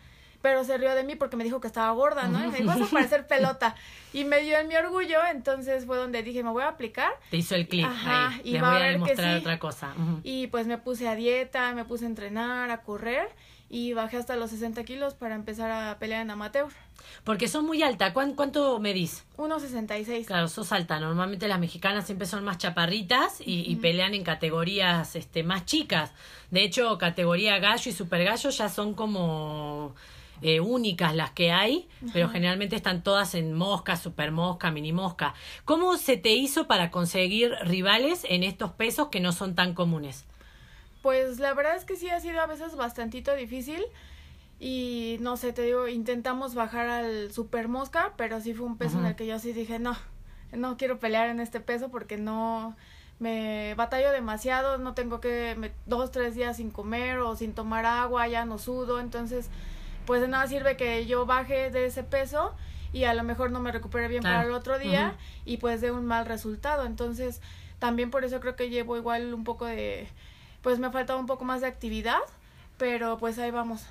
pero 0.44 0.62
se 0.62 0.76
rió 0.76 0.94
de 0.94 1.04
mí 1.04 1.16
porque 1.16 1.38
me 1.38 1.44
dijo 1.44 1.58
que 1.58 1.68
estaba 1.68 1.90
gorda, 1.92 2.28
¿no? 2.28 2.38
Y 2.44 2.48
me 2.48 2.58
dijo, 2.58 2.68
vas 2.68 2.82
a 2.82 2.84
parecer 2.92 3.26
pelota. 3.26 3.74
Y 4.12 4.24
me 4.24 4.42
dio 4.42 4.58
en 4.58 4.68
mi 4.68 4.76
orgullo, 4.76 5.20
entonces 5.32 5.86
fue 5.86 5.96
donde 5.96 6.22
dije, 6.22 6.42
me 6.42 6.50
voy 6.50 6.64
a 6.64 6.68
aplicar. 6.68 7.12
Te 7.30 7.38
hizo 7.38 7.54
el 7.54 7.66
clic 7.66 7.86
ahí, 8.04 8.42
y 8.44 8.58
voy 8.58 8.76
a, 8.76 8.88
demostrar 8.90 9.38
otra 9.38 9.58
cosa. 9.58 9.94
Y 10.22 10.48
pues 10.48 10.66
me 10.66 10.76
puse 10.76 11.08
a 11.08 11.14
dieta, 11.14 11.72
me 11.72 11.86
puse 11.86 12.04
a 12.04 12.08
entrenar, 12.08 12.70
a 12.70 12.82
correr, 12.82 13.26
y 13.70 13.92
bajé 13.92 14.18
hasta 14.18 14.36
los 14.36 14.50
60 14.50 14.84
kilos 14.84 15.14
para 15.14 15.34
empezar 15.34 15.70
a 15.70 15.98
pelear 15.98 16.22
en 16.22 16.30
amateur. 16.30 16.68
Porque 17.24 17.48
son 17.48 17.66
muy 17.66 17.82
alta. 17.82 18.12
¿Cuánto, 18.12 18.78
medís? 18.78 19.24
1,66. 19.36 20.26
Claro, 20.26 20.48
sos 20.48 20.72
alta. 20.72 21.00
Normalmente 21.00 21.48
las 21.48 21.58
mexicanas 21.58 22.06
siempre 22.06 22.26
son 22.26 22.44
más 22.44 22.58
chaparritas 22.58 23.38
y, 23.44 23.74
pelean 23.76 24.14
en 24.14 24.22
categorías 24.22 25.16
este, 25.16 25.42
más 25.42 25.64
chicas. 25.66 26.12
De 26.50 26.62
hecho, 26.62 26.96
categoría 26.98 27.58
gallo 27.58 27.90
y 27.90 27.92
super 27.92 28.24
gallo 28.24 28.50
ya 28.50 28.68
son 28.68 28.94
como 28.94 29.94
eh, 30.42 30.60
únicas 30.60 31.14
las 31.14 31.30
que 31.30 31.52
hay, 31.52 31.88
pero 32.12 32.28
generalmente 32.28 32.76
están 32.76 33.02
todas 33.02 33.34
en 33.34 33.54
mosca, 33.54 33.96
super 33.96 34.30
mosca, 34.30 34.70
mini 34.70 34.92
mosca. 34.92 35.34
¿Cómo 35.64 35.96
se 35.96 36.16
te 36.16 36.32
hizo 36.32 36.66
para 36.66 36.90
conseguir 36.90 37.52
rivales 37.62 38.26
en 38.28 38.42
estos 38.44 38.70
pesos 38.72 39.08
que 39.08 39.20
no 39.20 39.32
son 39.32 39.54
tan 39.54 39.74
comunes? 39.74 40.26
Pues 41.04 41.38
la 41.38 41.52
verdad 41.52 41.76
es 41.76 41.84
que 41.84 41.96
sí 41.96 42.08
ha 42.08 42.18
sido 42.18 42.40
a 42.40 42.46
veces 42.46 42.76
bastantito 42.76 43.34
difícil 43.34 43.84
y 44.58 45.18
no 45.20 45.36
sé, 45.36 45.52
te 45.52 45.60
digo, 45.60 45.86
intentamos 45.86 46.54
bajar 46.54 46.88
al 46.88 47.30
super 47.30 47.68
mosca, 47.68 48.14
pero 48.16 48.40
sí 48.40 48.54
fue 48.54 48.64
un 48.64 48.78
peso 48.78 49.00
en 49.00 49.04
el 49.04 49.14
que 49.14 49.26
yo 49.26 49.38
sí 49.38 49.52
dije, 49.52 49.78
no, 49.78 49.94
no 50.52 50.78
quiero 50.78 50.98
pelear 50.98 51.28
en 51.28 51.40
este 51.40 51.60
peso 51.60 51.90
porque 51.90 52.16
no 52.16 52.74
me 53.18 53.74
batallo 53.74 54.12
demasiado, 54.12 54.78
no 54.78 54.94
tengo 54.94 55.20
que 55.20 55.54
me, 55.58 55.72
dos, 55.84 56.10
tres 56.10 56.36
días 56.36 56.56
sin 56.56 56.70
comer 56.70 57.18
o 57.18 57.36
sin 57.36 57.52
tomar 57.52 57.84
agua, 57.84 58.26
ya 58.26 58.46
no 58.46 58.56
sudo, 58.56 58.98
entonces 58.98 59.50
pues 60.06 60.22
de 60.22 60.28
nada 60.28 60.46
sirve 60.46 60.78
que 60.78 61.04
yo 61.04 61.26
baje 61.26 61.70
de 61.70 61.84
ese 61.84 62.02
peso 62.02 62.54
y 62.94 63.04
a 63.04 63.12
lo 63.12 63.24
mejor 63.24 63.50
no 63.50 63.60
me 63.60 63.72
recupere 63.72 64.08
bien 64.08 64.22
para 64.22 64.44
el 64.44 64.52
otro 64.52 64.78
día 64.78 65.18
y 65.44 65.58
pues 65.58 65.82
dé 65.82 65.90
un 65.90 66.06
mal 66.06 66.24
resultado, 66.24 66.86
entonces 66.86 67.42
también 67.78 68.10
por 68.10 68.24
eso 68.24 68.40
creo 68.40 68.56
que 68.56 68.70
llevo 68.70 68.96
igual 68.96 69.34
un 69.34 69.44
poco 69.44 69.66
de 69.66 70.08
pues 70.64 70.78
me 70.80 70.90
faltaba 70.90 71.20
un 71.20 71.26
poco 71.26 71.44
más 71.44 71.60
de 71.60 71.68
actividad, 71.68 72.18
pero 72.78 73.18
pues 73.18 73.38
ahí 73.38 73.52
vamos. 73.52 73.86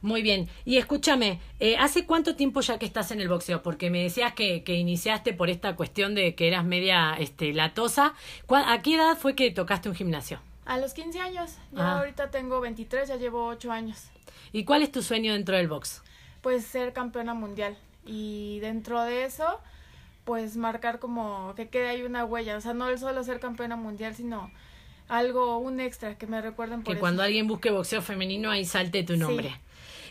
Muy 0.00 0.22
bien. 0.22 0.48
Y 0.64 0.78
escúchame, 0.78 1.38
eh, 1.60 1.76
¿hace 1.76 2.06
cuánto 2.06 2.34
tiempo 2.34 2.62
ya 2.62 2.78
que 2.78 2.86
estás 2.86 3.12
en 3.12 3.20
el 3.20 3.28
boxeo? 3.28 3.62
Porque 3.62 3.90
me 3.90 4.02
decías 4.02 4.32
que, 4.32 4.64
que 4.64 4.74
iniciaste 4.74 5.34
por 5.34 5.50
esta 5.50 5.76
cuestión 5.76 6.14
de 6.14 6.34
que 6.34 6.48
eras 6.48 6.64
media 6.64 7.14
este, 7.18 7.52
latosa. 7.52 8.14
¿A 8.48 8.82
qué 8.82 8.96
edad 8.96 9.16
fue 9.16 9.36
que 9.36 9.50
tocaste 9.50 9.90
un 9.90 9.94
gimnasio? 9.94 10.40
A 10.64 10.78
los 10.78 10.94
15 10.94 11.20
años. 11.20 11.52
Yo 11.72 11.82
ah. 11.82 11.98
ahorita 11.98 12.30
tengo 12.30 12.60
23, 12.60 13.08
ya 13.08 13.16
llevo 13.16 13.46
8 13.46 13.70
años. 13.70 14.08
¿Y 14.50 14.64
cuál 14.64 14.82
es 14.82 14.90
tu 14.90 15.02
sueño 15.02 15.34
dentro 15.34 15.56
del 15.56 15.68
box? 15.68 16.02
Pues 16.40 16.64
ser 16.64 16.94
campeona 16.94 17.34
mundial. 17.34 17.76
Y 18.06 18.58
dentro 18.60 19.02
de 19.02 19.24
eso, 19.24 19.60
pues 20.24 20.56
marcar 20.56 20.98
como 20.98 21.52
que 21.54 21.68
quede 21.68 21.88
ahí 21.88 22.02
una 22.02 22.24
huella. 22.24 22.56
O 22.56 22.60
sea, 22.62 22.72
no 22.72 22.88
el 22.88 22.98
solo 22.98 23.22
ser 23.22 23.40
campeona 23.40 23.76
mundial, 23.76 24.14
sino 24.14 24.50
algo, 25.08 25.58
un 25.58 25.80
extra 25.80 26.16
que 26.16 26.26
me 26.26 26.40
recuerden 26.40 26.82
por 26.82 26.94
Que 26.94 27.00
cuando 27.00 27.22
alguien 27.22 27.46
busque 27.46 27.70
boxeo 27.70 28.02
femenino 28.02 28.50
ahí 28.50 28.64
salte 28.64 29.02
tu 29.02 29.16
nombre. 29.16 29.60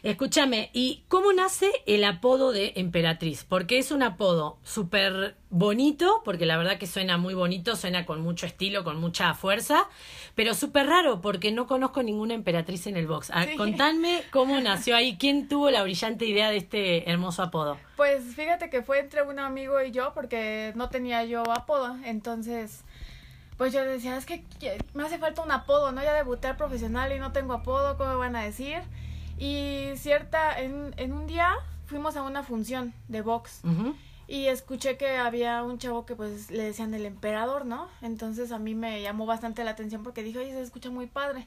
Escúchame, 0.03 0.71
¿y 0.73 1.03
cómo 1.09 1.31
nace 1.31 1.69
el 1.85 2.03
apodo 2.05 2.51
de 2.51 2.73
Emperatriz? 2.75 3.45
Porque 3.47 3.77
es 3.77 3.91
un 3.91 4.01
apodo 4.01 4.57
súper 4.63 5.35
bonito, 5.51 6.23
porque 6.25 6.47
la 6.47 6.57
verdad 6.57 6.79
que 6.79 6.87
suena 6.87 7.19
muy 7.19 7.35
bonito, 7.35 7.75
suena 7.75 8.07
con 8.07 8.19
mucho 8.19 8.47
estilo, 8.47 8.83
con 8.83 8.99
mucha 8.99 9.35
fuerza, 9.35 9.87
pero 10.33 10.55
súper 10.55 10.87
raro 10.87 11.21
porque 11.21 11.51
no 11.51 11.67
conozco 11.67 12.01
ninguna 12.01 12.33
emperatriz 12.33 12.87
en 12.87 12.97
el 12.97 13.05
box. 13.05 13.31
Contadme 13.57 14.23
cómo 14.31 14.59
nació 14.59 14.95
ahí, 14.95 15.17
quién 15.19 15.47
tuvo 15.47 15.69
la 15.69 15.83
brillante 15.83 16.25
idea 16.25 16.49
de 16.49 16.57
este 16.57 17.07
hermoso 17.07 17.43
apodo. 17.43 17.77
Pues 17.95 18.23
fíjate 18.35 18.71
que 18.71 18.81
fue 18.81 18.97
entre 18.99 19.21
un 19.21 19.37
amigo 19.37 19.79
y 19.83 19.91
yo 19.91 20.13
porque 20.15 20.71
no 20.73 20.89
tenía 20.89 21.25
yo 21.25 21.43
apodo, 21.51 21.95
entonces 22.05 22.85
pues 23.61 23.73
yo 23.73 23.85
decía, 23.85 24.17
es 24.17 24.25
que 24.25 24.43
me 24.95 25.03
hace 25.03 25.19
falta 25.19 25.43
un 25.43 25.51
apodo, 25.51 25.91
¿no? 25.91 26.01
Ya 26.01 26.15
debuté 26.15 26.51
profesional 26.55 27.13
y 27.13 27.19
no 27.19 27.31
tengo 27.31 27.53
apodo, 27.53 27.95
¿cómo 27.95 28.09
me 28.09 28.15
van 28.15 28.35
a 28.35 28.41
decir? 28.41 28.81
Y 29.37 29.91
cierta, 29.97 30.59
en, 30.59 30.95
en 30.97 31.13
un 31.13 31.27
día 31.27 31.53
fuimos 31.85 32.15
a 32.15 32.23
una 32.23 32.41
función 32.41 32.91
de 33.07 33.21
box 33.21 33.61
y 34.27 34.47
escuché 34.47 34.97
que 34.97 35.17
había 35.17 35.61
un 35.61 35.77
chavo 35.77 36.07
que 36.07 36.15
pues 36.15 36.49
le 36.49 36.63
decían 36.63 36.95
el 36.95 37.05
emperador, 37.05 37.67
¿no? 37.67 37.87
Entonces 38.01 38.51
a 38.51 38.57
mí 38.57 38.73
me 38.73 38.99
llamó 39.03 39.27
bastante 39.27 39.63
la 39.63 39.69
atención 39.69 40.01
porque 40.01 40.23
dije, 40.23 40.39
oye, 40.39 40.53
se 40.53 40.61
escucha 40.63 40.89
muy 40.89 41.05
padre. 41.05 41.45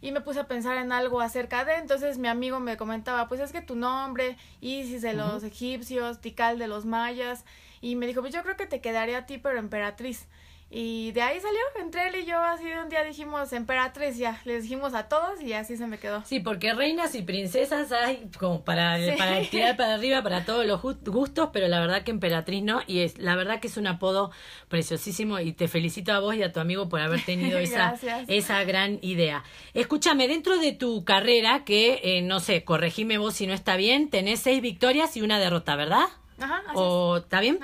Y 0.00 0.10
me 0.10 0.20
puse 0.20 0.40
a 0.40 0.48
pensar 0.48 0.78
en 0.78 0.90
algo 0.90 1.20
acerca 1.20 1.64
de, 1.64 1.76
entonces 1.76 2.18
mi 2.18 2.26
amigo 2.26 2.58
me 2.58 2.76
comentaba, 2.76 3.28
pues 3.28 3.40
es 3.40 3.52
que 3.52 3.60
tu 3.62 3.76
nombre, 3.76 4.36
Isis 4.60 5.00
de 5.00 5.12
los 5.12 5.44
egipcios, 5.44 6.20
Tikal 6.20 6.58
de 6.58 6.66
los 6.66 6.86
mayas, 6.86 7.44
y 7.80 7.94
me 7.94 8.08
dijo, 8.08 8.20
pues 8.20 8.34
yo 8.34 8.42
creo 8.42 8.56
que 8.56 8.66
te 8.66 8.80
quedaría 8.80 9.18
a 9.18 9.26
ti, 9.26 9.38
pero 9.38 9.60
emperatriz. 9.60 10.26
Y 10.74 11.12
de 11.12 11.20
ahí 11.20 11.38
salió, 11.38 11.60
entre 11.82 12.08
él 12.08 12.16
y 12.22 12.24
yo, 12.24 12.40
así 12.40 12.64
de 12.64 12.80
un 12.80 12.88
día 12.88 13.04
dijimos 13.04 13.52
emperatriz, 13.52 14.16
ya, 14.16 14.40
les 14.46 14.62
dijimos 14.62 14.94
a 14.94 15.06
todos 15.06 15.42
y 15.42 15.52
así 15.52 15.76
se 15.76 15.86
me 15.86 15.98
quedó. 15.98 16.24
Sí, 16.24 16.40
porque 16.40 16.72
reinas 16.72 17.14
y 17.14 17.20
princesas 17.20 17.92
hay 17.92 18.30
como 18.38 18.64
para, 18.64 18.96
para 19.18 19.42
tirar 19.42 19.76
para 19.76 19.94
arriba, 19.94 20.22
para 20.22 20.46
todos 20.46 20.64
los 20.64 20.80
gustos, 20.80 21.50
pero 21.52 21.68
la 21.68 21.78
verdad 21.78 22.04
que 22.04 22.10
emperatriz 22.10 22.62
no, 22.62 22.80
y 22.86 23.00
es 23.00 23.18
la 23.18 23.36
verdad 23.36 23.60
que 23.60 23.68
es 23.68 23.76
un 23.76 23.86
apodo 23.86 24.30
preciosísimo 24.68 25.40
y 25.40 25.52
te 25.52 25.68
felicito 25.68 26.10
a 26.14 26.20
vos 26.20 26.34
y 26.36 26.42
a 26.42 26.52
tu 26.52 26.60
amigo 26.60 26.88
por 26.88 27.02
haber 27.02 27.22
tenido 27.22 27.58
esa, 27.58 27.94
esa 28.28 28.64
gran 28.64 28.98
idea. 29.02 29.44
Escúchame, 29.74 30.26
dentro 30.26 30.56
de 30.56 30.72
tu 30.72 31.04
carrera, 31.04 31.64
que 31.66 32.00
eh, 32.02 32.22
no 32.22 32.40
sé, 32.40 32.64
corregime 32.64 33.18
vos 33.18 33.34
si 33.34 33.46
no 33.46 33.52
está 33.52 33.76
bien, 33.76 34.08
tenés 34.08 34.40
seis 34.40 34.62
victorias 34.62 35.18
y 35.18 35.20
una 35.20 35.38
derrota, 35.38 35.76
¿verdad? 35.76 36.06
Ajá, 36.42 36.62
o, 36.74 37.18
¿Está 37.18 37.40
bien? 37.40 37.58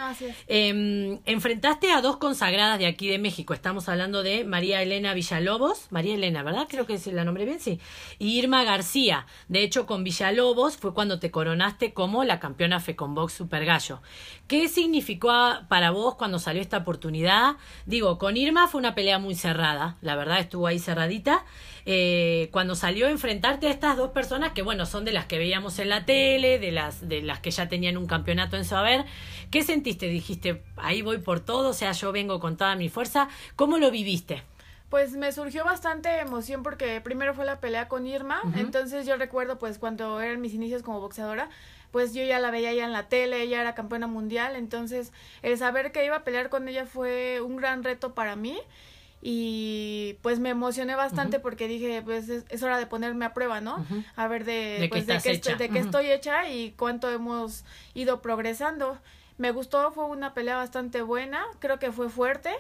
Em, 0.47 1.21
enfrentaste 1.25 1.93
a 1.93 2.01
dos 2.01 2.17
consagradas 2.17 2.79
de 2.79 2.87
aquí 2.87 3.09
de 3.09 3.19
México. 3.19 3.55
Estamos 3.55 3.89
hablando 3.89 4.23
de 4.23 4.45
María 4.45 4.83
Elena 4.83 5.15
Villalobos. 5.15 5.87
María 5.91 6.15
Elena, 6.15 6.43
¿verdad? 6.43 6.67
Creo 6.69 6.87
que 6.87 6.95
es 6.95 7.07
la 7.09 7.25
nombre 7.25 7.45
bien, 7.45 7.61
sí. 7.61 7.81
Y 8.19 8.39
Irma 8.39 8.65
García. 8.65 9.27
De 9.49 9.63
hecho, 9.63 9.87
con 9.87 10.05
Villalobos 10.05 10.77
fue 10.77 10.95
cuando 10.95 11.19
te 11.19 11.31
coronaste 11.31 11.93
como 11.93 12.25
la 12.25 12.41
campeona 12.41 12.81
Fecombox 12.81 13.33
Super 13.33 13.65
Gallo. 13.65 14.01
¿Qué 14.47 14.69
significó 14.69 15.33
para 15.69 15.91
vos 15.91 16.15
cuando 16.15 16.39
salió 16.39 16.63
esta 16.63 16.79
oportunidad? 16.79 17.57
Digo, 17.87 18.19
con 18.19 18.37
Irma 18.37 18.69
fue 18.69 18.79
una 18.79 18.95
pelea 18.95 19.19
muy 19.19 19.35
cerrada. 19.35 19.97
La 20.01 20.17
verdad, 20.17 20.39
estuvo 20.39 20.67
ahí 20.67 20.79
cerradita. 20.79 21.45
Eh, 21.91 22.51
cuando 22.53 22.75
salió 22.75 23.07
a 23.07 23.11
enfrentarte 23.11 23.67
a 23.67 23.71
estas 23.71 23.97
dos 23.97 24.11
personas 24.11 24.53
que 24.53 24.61
bueno 24.61 24.85
son 24.85 25.07
de 25.07 25.13
las 25.13 25.25
que 25.25 25.39
veíamos 25.39 25.79
en 25.79 25.89
la 25.89 26.05
tele 26.05 26.59
de 26.59 26.71
las 26.71 27.09
de 27.09 27.23
las 27.23 27.41
que 27.41 27.51
ya 27.51 27.67
tenían 27.67 27.97
un 27.97 28.07
campeonato 28.07 28.59
en 28.59 28.67
su 28.67 28.77
haber 28.77 29.07
qué 29.51 29.63
sentiste 29.63 30.07
dijiste 30.07 30.63
ahí 30.77 31.01
voy 31.01 31.17
por 31.17 31.41
todo 31.41 31.71
o 31.71 31.73
sea 31.73 31.93
yo 31.93 32.13
vengo 32.13 32.41
con 32.41 32.59
toda 32.59 32.75
mi 32.75 32.91
fuerza 32.91 33.31
cómo 33.57 33.79
lo 33.79 33.91
viviste 33.91 34.43
pues 34.91 35.13
me 35.13 35.33
surgió 35.33 35.65
bastante 35.65 36.21
emoción 36.21 36.63
porque 36.63 37.01
primero 37.01 37.33
fue 37.33 37.47
la 37.47 37.59
pelea 37.59 37.89
con 37.89 38.07
Irma, 38.07 38.43
entonces 38.57 39.07
yo 39.07 39.17
recuerdo 39.17 39.59
pues 39.59 39.79
cuando 39.79 40.21
eran 40.21 40.41
mis 40.41 40.55
inicios 40.55 40.83
como 40.83 41.01
boxeadora, 41.01 41.51
pues 41.91 42.15
yo 42.15 42.23
ya 42.23 42.39
la 42.39 42.51
veía 42.51 42.73
ya 42.73 42.85
en 42.85 42.93
la 42.93 43.09
tele, 43.09 43.43
ella 43.43 43.61
era 43.61 43.75
campeona 43.75 44.07
mundial, 44.07 44.57
entonces 44.57 45.13
el 45.43 45.59
saber 45.59 45.93
que 45.93 46.07
iba 46.07 46.17
a 46.17 46.25
pelear 46.25 46.49
con 46.49 46.69
ella 46.69 46.87
fue 46.87 47.41
un 47.43 47.57
gran 47.57 47.85
reto 47.85 48.15
para 48.15 48.35
mí 48.35 48.59
y 49.21 50.17
pues 50.23 50.39
me 50.39 50.51
emocioné 50.51 50.95
bastante 50.95 51.41
porque 51.41 51.67
dije 51.67 52.03
pues 52.03 52.29
es, 52.29 52.63
hora 52.63 52.79
de 52.79 52.87
ponerme 52.87 53.25
a 53.25 53.35
prueba 53.35 53.61
no 53.61 53.85
a 54.15 54.29
ver 54.29 54.45
de, 54.45 54.79
de 54.81 54.89
pues 54.89 55.07
de 55.07 55.19
qué 55.21 55.33
estoy, 55.33 55.55
de 55.55 55.79
estoy 55.79 56.11
hecha 56.11 56.49
y 56.49 56.73
cuánto 56.73 57.11
hemos 57.11 57.65
ido 57.95 58.23
progresando. 58.23 58.99
Me 59.37 59.51
gustó 59.53 59.93
fue 59.93 60.07
una 60.07 60.35
pelea 60.35 60.57
bastante 60.57 61.03
buena 61.03 61.45
creo 61.59 61.79
que 61.79 61.93
fue 61.93 62.09
fuerte 62.09 62.51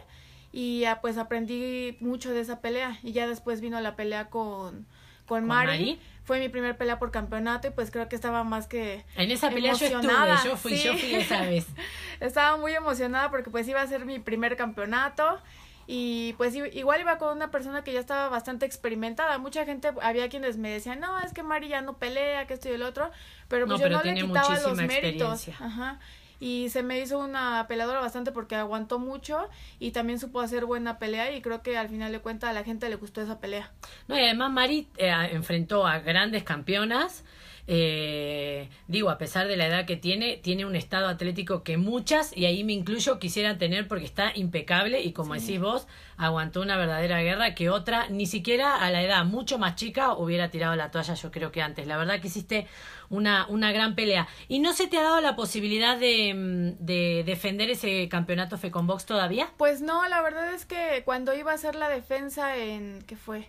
y 0.52 0.80
ya 0.80 1.00
pues 1.00 1.18
aprendí 1.18 1.96
mucho 2.00 2.32
de 2.32 2.40
esa 2.40 2.60
pelea. 2.60 2.98
Y 3.02 3.12
ya 3.12 3.26
después 3.28 3.60
vino 3.60 3.80
la 3.80 3.96
pelea 3.96 4.28
con 4.30 4.86
con, 5.26 5.46
Mari? 5.46 6.00
fue 6.24 6.40
mi 6.40 6.48
primer 6.48 6.76
pelea 6.76 6.98
por 6.98 7.10
campeonato 7.10 7.68
y 7.68 7.70
pues 7.70 7.90
creo 7.90 8.08
que 8.08 8.16
estaba 8.16 8.44
más 8.44 8.66
que 8.66 9.04
en 9.14 9.30
esa 9.30 9.50
pelea 9.50 9.72
emocionada. 9.72 10.42
yo 10.42 10.52
estuve 10.52 10.52
yo 10.52 10.56
fui 10.56 10.76
yo 10.78 10.96
fui 10.96 11.14
esa 11.14 11.42
vez. 11.42 11.66
Estaba 12.20 12.56
muy 12.56 12.72
emocionada 12.72 13.30
porque 13.30 13.50
pues 13.50 13.68
iba 13.68 13.80
a 13.82 13.86
ser 13.86 14.06
mi 14.06 14.18
primer 14.18 14.56
campeonato 14.56 15.40
y 15.90 16.34
pues 16.34 16.54
igual 16.54 17.00
iba 17.00 17.16
con 17.16 17.34
una 17.34 17.50
persona 17.50 17.82
que 17.82 17.94
ya 17.94 18.00
estaba 18.00 18.28
bastante 18.28 18.66
experimentada. 18.66 19.38
Mucha 19.38 19.64
gente, 19.64 19.90
había 20.02 20.28
quienes 20.28 20.58
me 20.58 20.70
decían, 20.70 21.00
no, 21.00 21.18
es 21.20 21.32
que 21.32 21.42
Mari 21.42 21.68
ya 21.68 21.80
no 21.80 21.96
pelea, 21.96 22.46
que 22.46 22.52
esto 22.52 22.68
y 22.68 22.72
el 22.72 22.82
otro, 22.82 23.10
pero 23.48 23.66
pues 23.66 23.80
yo 23.80 23.88
no 23.88 24.02
le 24.02 24.12
quitaba 24.12 24.60
los 24.60 24.76
méritos. 24.76 25.48
Ajá. 25.48 25.98
Y 26.40 26.68
se 26.68 26.82
me 26.82 27.00
hizo 27.00 27.18
una 27.18 27.64
peleadora 27.68 28.00
bastante 28.00 28.32
porque 28.32 28.54
aguantó 28.54 28.98
mucho 28.98 29.48
y 29.78 29.92
también 29.92 30.18
supo 30.20 30.42
hacer 30.42 30.66
buena 30.66 30.98
pelea 30.98 31.34
y 31.34 31.40
creo 31.40 31.62
que 31.62 31.78
al 31.78 31.88
final 31.88 32.12
de 32.12 32.20
cuentas 32.20 32.50
a 32.50 32.52
la 32.52 32.64
gente 32.64 32.86
le 32.90 32.96
gustó 32.96 33.22
esa 33.22 33.40
pelea. 33.40 33.72
No, 34.08 34.16
y 34.18 34.20
además 34.20 34.52
Mari 34.52 34.88
eh, 34.98 35.10
enfrentó 35.32 35.86
a 35.86 36.00
grandes 36.00 36.44
campeonas 36.44 37.24
eh, 37.70 38.70
digo, 38.86 39.10
a 39.10 39.18
pesar 39.18 39.46
de 39.46 39.58
la 39.58 39.66
edad 39.66 39.84
que 39.84 39.96
tiene, 39.96 40.38
tiene 40.38 40.64
un 40.64 40.74
estado 40.74 41.06
atlético 41.06 41.62
que 41.62 41.76
muchas, 41.76 42.34
y 42.34 42.46
ahí 42.46 42.64
me 42.64 42.72
incluyo, 42.72 43.18
quisieran 43.18 43.58
tener 43.58 43.86
porque 43.86 44.06
está 44.06 44.32
impecable 44.34 45.02
y 45.02 45.12
como 45.12 45.34
decís 45.34 45.60
vos, 45.60 45.86
aguantó 46.16 46.62
una 46.62 46.78
verdadera 46.78 47.20
guerra 47.20 47.54
que 47.54 47.68
otra, 47.68 48.08
ni 48.08 48.24
siquiera 48.24 48.74
a 48.74 48.90
la 48.90 49.02
edad 49.02 49.26
mucho 49.26 49.58
más 49.58 49.76
chica, 49.76 50.14
hubiera 50.14 50.50
tirado 50.50 50.76
la 50.76 50.90
toalla, 50.90 51.12
yo 51.12 51.30
creo 51.30 51.52
que 51.52 51.60
antes. 51.60 51.86
La 51.86 51.98
verdad 51.98 52.22
que 52.22 52.28
hiciste 52.28 52.66
una, 53.10 53.46
una 53.48 53.70
gran 53.70 53.94
pelea. 53.94 54.28
¿Y 54.48 54.60
no 54.60 54.72
se 54.72 54.86
te 54.86 54.96
ha 54.96 55.02
dado 55.02 55.20
la 55.20 55.36
posibilidad 55.36 55.98
de, 55.98 56.32
mm, 56.34 56.84
de 56.84 57.22
defender 57.26 57.68
ese 57.68 58.08
campeonato 58.08 58.56
Fecombox 58.56 59.04
todavía? 59.04 59.50
Pues 59.58 59.82
no, 59.82 60.08
la 60.08 60.22
verdad 60.22 60.54
es 60.54 60.64
que 60.64 61.02
cuando 61.04 61.34
iba 61.34 61.52
a 61.52 61.56
hacer 61.56 61.74
la 61.74 61.90
defensa 61.90 62.56
en, 62.56 63.02
¿qué 63.06 63.16
fue? 63.16 63.46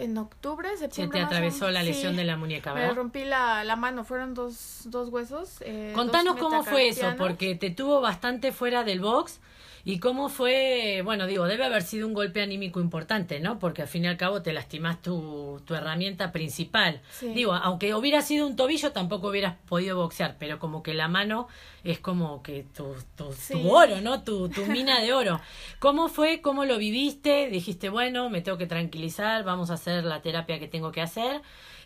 En 0.00 0.18
octubre, 0.18 0.68
septiembre. 0.76 1.20
Se 1.20 1.26
te 1.26 1.26
atravesó 1.26 1.70
la 1.70 1.82
lesión 1.82 2.16
de 2.16 2.24
la 2.24 2.36
muñeca, 2.36 2.72
¿verdad? 2.72 2.88
Me 2.90 2.94
rompí 2.94 3.24
la, 3.24 3.64
la 3.64 3.76
mano, 3.76 4.04
fueron 4.04 4.34
dos, 4.34 4.82
dos 4.86 5.08
huesos. 5.08 5.58
Eh, 5.60 5.92
Contanos 5.94 6.36
cómo 6.36 6.62
fue 6.64 6.88
eso, 6.88 7.14
porque 7.18 7.54
te 7.54 7.70
tuvo 7.70 8.00
bastante 8.00 8.52
fuera 8.52 8.84
del 8.84 9.00
box. 9.00 9.40
¿Y 9.82 9.98
cómo 9.98 10.28
fue? 10.28 11.00
Bueno, 11.04 11.26
digo, 11.26 11.46
debe 11.46 11.64
haber 11.64 11.82
sido 11.82 12.06
un 12.06 12.12
golpe 12.12 12.42
anímico 12.42 12.80
importante, 12.80 13.40
¿no? 13.40 13.58
Porque 13.58 13.80
al 13.80 13.88
fin 13.88 14.04
y 14.04 14.08
al 14.08 14.18
cabo 14.18 14.42
te 14.42 14.52
lastimas 14.52 15.00
tu, 15.00 15.58
tu 15.64 15.74
herramienta 15.74 16.32
principal. 16.32 17.00
Digo, 17.22 17.54
aunque 17.54 17.94
hubiera 17.94 18.20
sido 18.20 18.46
un 18.46 18.56
tobillo, 18.56 18.92
tampoco 18.92 19.28
hubieras 19.28 19.56
podido 19.68 19.96
boxear, 19.96 20.36
pero 20.38 20.58
como 20.58 20.82
que 20.82 20.92
la 20.92 21.08
mano 21.08 21.48
es 21.84 21.98
como 21.98 22.42
que 22.42 22.64
tu, 22.74 22.94
tu, 23.16 23.34
tu 23.50 23.70
oro, 23.70 24.00
¿no? 24.00 24.22
Tu, 24.22 24.48
tu 24.48 24.66
mina 24.66 25.00
de 25.00 25.12
oro. 25.12 25.40
¿Cómo 25.78 26.08
fue? 26.08 26.40
¿Cómo 26.40 26.64
lo 26.64 26.78
viviste? 26.78 27.48
Dijiste, 27.48 27.88
bueno, 27.88 28.30
me 28.30 28.40
tengo 28.40 28.58
que 28.58 28.66
tranquilizar, 28.66 29.44
vamos 29.44 29.70
a 29.70 29.74
hacer 29.74 30.04
la 30.04 30.22
terapia 30.22 30.58
que 30.58 30.68
tengo 30.68 30.92
que 30.92 31.00
hacer. 31.00 31.42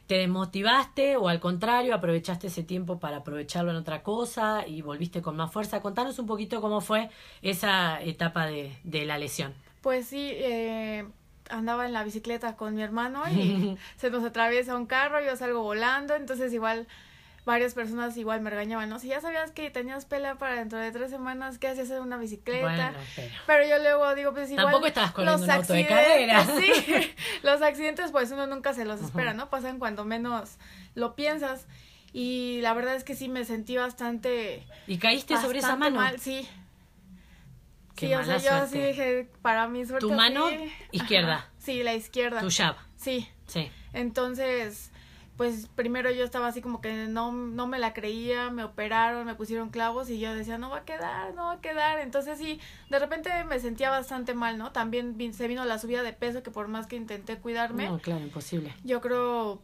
¿Te 0.07 0.17
desmotivaste 0.17 1.17
o 1.17 1.29
al 1.29 1.41
contrario 1.41 1.95
aprovechaste 1.95 2.49
ese 2.49 2.63
tiempo 2.63 2.99
para 2.99 3.19
aprovecharlo 3.19 3.71
en 3.71 3.79
otra 3.79 4.03
cosa 4.03 4.67
y 4.67 4.83
volviste 4.83 5.23
con 5.23 5.35
más 5.35 5.51
fuerza? 5.51 5.81
Contanos 5.81 6.19
un 6.19 6.27
poquito 6.27 6.61
cómo 6.61 6.83
fue 6.83 7.09
esa 7.41 8.03
etapa 8.03 8.47
de, 8.47 8.77
de 8.85 9.07
la 9.07 9.17
lesión. 9.17 9.55
Pues 9.81 10.07
sí, 10.07 10.31
eh, 10.35 11.07
andaba 11.49 11.87
en 11.87 11.93
la 11.93 12.05
bicicleta 12.05 12.57
con 12.57 12.75
mi 12.75 12.83
hermano 12.83 13.23
y 13.31 13.79
se 13.97 14.11
nos 14.11 14.25
atraviesa 14.25 14.77
un 14.77 14.87
carro, 14.87 15.25
yo 15.25 15.37
salgo 15.37 15.63
volando, 15.63 16.15
entonces 16.15 16.53
igual 16.53 16.87
varias 17.45 17.75
personas 17.75 18.17
igual 18.17 18.41
me 18.41 18.51
regañaban, 18.51 18.89
¿no? 18.89 18.99
Si 18.99 19.09
ya 19.09 19.21
sabías 19.21 19.51
que 19.51 19.71
tenías 19.71 20.07
pelea 20.07 20.37
para 20.37 20.55
dentro 20.55 20.79
de 20.79 20.91
tres 20.93 21.11
semanas, 21.11 21.59
¿qué 21.59 21.69
hacías 21.69 21.91
en 21.91 22.01
una 22.01 22.17
bicicleta? 22.17 22.95
pero... 23.47 23.69
yo 23.69 23.79
luego 23.79 24.15
digo, 24.15 24.33
pues 24.33 24.51
igual... 24.51 24.67
Tampoco 24.67 24.87
estabas 24.87 25.13
corriendo 25.13 25.45
un 25.45 25.51
auto 25.51 25.73
de 25.73 25.87
carrera. 25.87 26.47
Sí, 26.55 26.73
los 27.43 27.61
accidentes 27.63 28.11
pues 28.13 28.31
uno 28.31 28.47
nunca 28.47 28.73
se 28.73 28.85
los 28.85 29.01
espera, 29.01 29.35
¿no? 29.35 29.51
Pasan 29.51 29.79
cuando 29.79 30.05
menos 30.05 30.57
lo 30.95 31.15
piensas. 31.15 31.67
Y 32.13 32.61
la 32.63 32.75
verdad 32.75 32.95
es 32.95 33.05
que 33.05 33.15
sí 33.15 33.29
me 33.29 33.45
sentí 33.45 33.77
bastante... 33.77 34.65
¿Y 34.87 34.99
caíste 34.99 35.37
sobre 35.37 35.59
esa 35.59 35.77
mano? 35.77 35.97
Mal, 35.97 36.21
sí. 36.21 36.49
sí, 37.97 38.15
o 38.15 38.25
sea, 38.25 38.39
yo 38.39 38.67
sí 38.69 38.79
dije, 38.79 39.29
para 39.43 39.69
mi 39.69 39.85
suerte... 39.85 40.07
¿Tu 40.07 40.13
mano 40.13 40.47
izquierda? 40.93 41.51
Sí, 41.59 41.83
la 41.83 41.95
izquierda. 41.95 42.41
¿Tu 42.41 42.51
jab? 42.51 42.77
Sí. 42.97 43.29
Sí. 43.47 43.71
Entonces 43.93 44.93
pues 45.37 45.69
primero 45.75 46.11
yo 46.13 46.25
estaba 46.25 46.47
así 46.47 46.61
como 46.61 46.81
que 46.81 47.09
no, 47.09 47.33
no 47.33 47.67
me 47.67 47.79
la 47.79 47.93
creía, 47.93 48.51
me 48.51 48.63
operaron, 48.63 49.27
me 49.27 49.35
pusieron 49.35 49.71
clavos 49.71 50.09
y 50.09 50.21
yo 50.21 50.35
decía, 50.35 50.59
no 50.59 50.71
va 50.71 50.79
a 50.79 50.85
quedar, 50.85 51.35
no 51.35 51.47
va 51.47 51.53
a 51.55 51.61
quedar. 51.61 51.99
Entonces 51.99 52.39
sí, 52.39 52.61
de 52.89 52.99
repente 52.99 53.31
me 53.45 53.59
sentía 53.59 53.91
bastante 53.91 54.35
mal, 54.35 54.59
¿no? 54.59 54.71
También 54.71 55.17
se 55.35 55.49
vino 55.49 55.65
la 55.65 55.79
subida 55.79 56.03
de 56.03 56.13
peso 56.13 56.43
que 56.43 56.53
por 56.53 56.69
más 56.69 56.87
que 56.87 56.97
intenté 56.97 57.39
cuidarme. 57.39 57.89
No, 57.89 57.99
claro, 57.99 58.23
imposible. 58.23 58.75
Yo 58.85 59.01
creo, 59.01 59.61